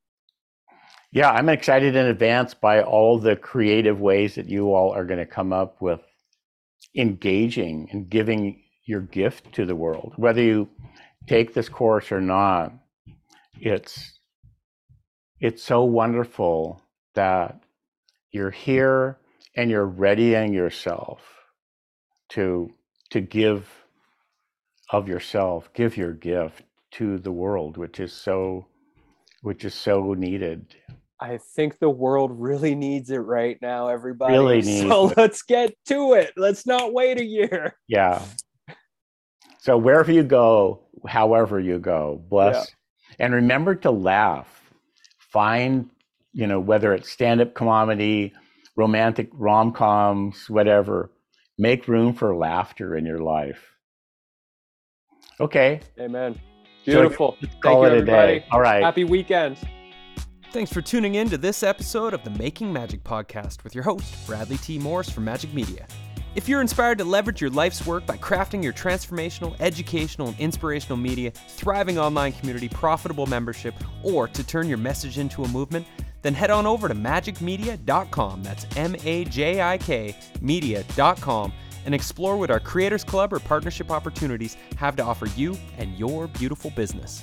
Yeah, 1.12 1.30
I'm 1.30 1.48
excited 1.48 1.96
in 1.96 2.06
advance 2.06 2.54
by 2.54 2.82
all 2.82 3.18
the 3.18 3.36
creative 3.36 4.00
ways 4.00 4.34
that 4.34 4.48
you 4.48 4.74
all 4.74 4.92
are 4.92 5.04
going 5.04 5.18
to 5.18 5.26
come 5.26 5.52
up 5.52 5.80
with 5.80 6.00
engaging 6.96 7.88
and 7.90 8.08
giving 8.08 8.62
your 8.84 9.00
gift 9.00 9.52
to 9.54 9.64
the 9.64 9.74
world. 9.74 10.12
Whether 10.16 10.42
you 10.42 10.68
take 11.26 11.54
this 11.54 11.68
course 11.68 12.12
or 12.12 12.20
not, 12.20 12.72
it's 13.60 14.18
it's 15.40 15.62
so 15.62 15.84
wonderful 15.84 16.82
that 17.14 17.60
you're 18.30 18.50
here 18.50 19.18
and 19.56 19.70
you're 19.70 19.86
readying 19.86 20.52
yourself 20.52 21.22
to 22.30 22.70
to 23.10 23.20
give 23.20 23.85
of 24.90 25.08
yourself 25.08 25.68
give 25.74 25.96
your 25.96 26.12
gift 26.12 26.62
to 26.92 27.18
the 27.18 27.32
world 27.32 27.76
which 27.76 28.00
is 28.00 28.12
so 28.12 28.66
which 29.46 29.64
is 29.64 29.74
so 29.74 30.12
needed. 30.14 30.74
I 31.20 31.38
think 31.38 31.78
the 31.78 31.88
world 31.88 32.32
really 32.34 32.74
needs 32.74 33.10
it 33.10 33.18
right 33.18 33.56
now 33.62 33.86
everybody. 33.86 34.32
Really 34.32 34.56
needs 34.62 34.88
so 34.88 35.10
it. 35.10 35.16
let's 35.16 35.42
get 35.42 35.72
to 35.86 36.14
it. 36.14 36.32
Let's 36.36 36.66
not 36.66 36.92
wait 36.92 37.20
a 37.20 37.24
year. 37.24 37.76
Yeah. 37.86 38.20
So 39.60 39.78
wherever 39.78 40.10
you 40.10 40.24
go 40.24 40.82
however 41.06 41.60
you 41.60 41.78
go 41.78 42.20
bless 42.28 42.56
yeah. 42.56 43.26
and 43.26 43.34
remember 43.34 43.76
to 43.76 43.92
laugh. 43.92 44.48
Find 45.18 45.90
you 46.32 46.48
know 46.48 46.58
whether 46.58 46.92
it's 46.92 47.10
stand-up 47.10 47.54
comedy 47.54 48.32
romantic 48.74 49.28
rom-coms 49.32 50.50
whatever 50.50 51.12
make 51.56 51.86
room 51.86 52.14
for 52.14 52.34
laughter 52.34 52.96
in 52.96 53.06
your 53.06 53.20
life 53.20 53.75
Okay. 55.40 55.80
Amen. 56.00 56.38
Beautiful. 56.84 57.36
So 57.40 57.48
call 57.60 57.82
Thank 57.82 57.92
it 57.92 57.96
you, 57.96 58.00
everybody. 58.00 58.32
a 58.36 58.40
day. 58.40 58.46
All 58.50 58.60
right. 58.60 58.82
Happy 58.82 59.04
weekend. 59.04 59.58
Thanks 60.52 60.72
for 60.72 60.80
tuning 60.80 61.16
in 61.16 61.28
to 61.30 61.36
this 61.36 61.62
episode 61.62 62.14
of 62.14 62.22
the 62.24 62.30
Making 62.30 62.72
Magic 62.72 63.02
podcast 63.02 63.62
with 63.64 63.74
your 63.74 63.84
host, 63.84 64.26
Bradley 64.26 64.56
T. 64.58 64.78
Morris 64.78 65.10
from 65.10 65.26
Majik 65.26 65.52
Media. 65.52 65.86
If 66.34 66.48
you're 66.48 66.60
inspired 66.60 66.98
to 66.98 67.04
leverage 67.04 67.40
your 67.40 67.50
life's 67.50 67.86
work 67.86 68.06
by 68.06 68.16
crafting 68.18 68.62
your 68.62 68.72
transformational, 68.72 69.58
educational, 69.58 70.28
and 70.28 70.38
inspirational 70.38 70.98
media, 70.98 71.30
thriving 71.30 71.98
online 71.98 72.32
community, 72.32 72.68
profitable 72.68 73.26
membership, 73.26 73.74
or 74.02 74.28
to 74.28 74.44
turn 74.44 74.68
your 74.68 74.78
message 74.78 75.18
into 75.18 75.44
a 75.44 75.48
movement, 75.48 75.86
then 76.22 76.34
head 76.34 76.50
on 76.50 76.66
over 76.66 76.88
to 76.88 76.94
majikmedia.com. 76.94 78.42
That's 78.42 78.66
M 78.76 78.96
A 79.04 79.24
J 79.24 79.62
I 79.62 79.78
K 79.78 80.14
media.com 80.40 81.52
and 81.86 81.94
explore 81.94 82.36
what 82.36 82.50
our 82.50 82.60
Creators 82.60 83.02
Club 83.04 83.32
or 83.32 83.38
partnership 83.38 83.90
opportunities 83.90 84.56
have 84.76 84.96
to 84.96 85.02
offer 85.02 85.26
you 85.36 85.56
and 85.78 85.96
your 85.96 86.26
beautiful 86.26 86.70
business. 86.72 87.22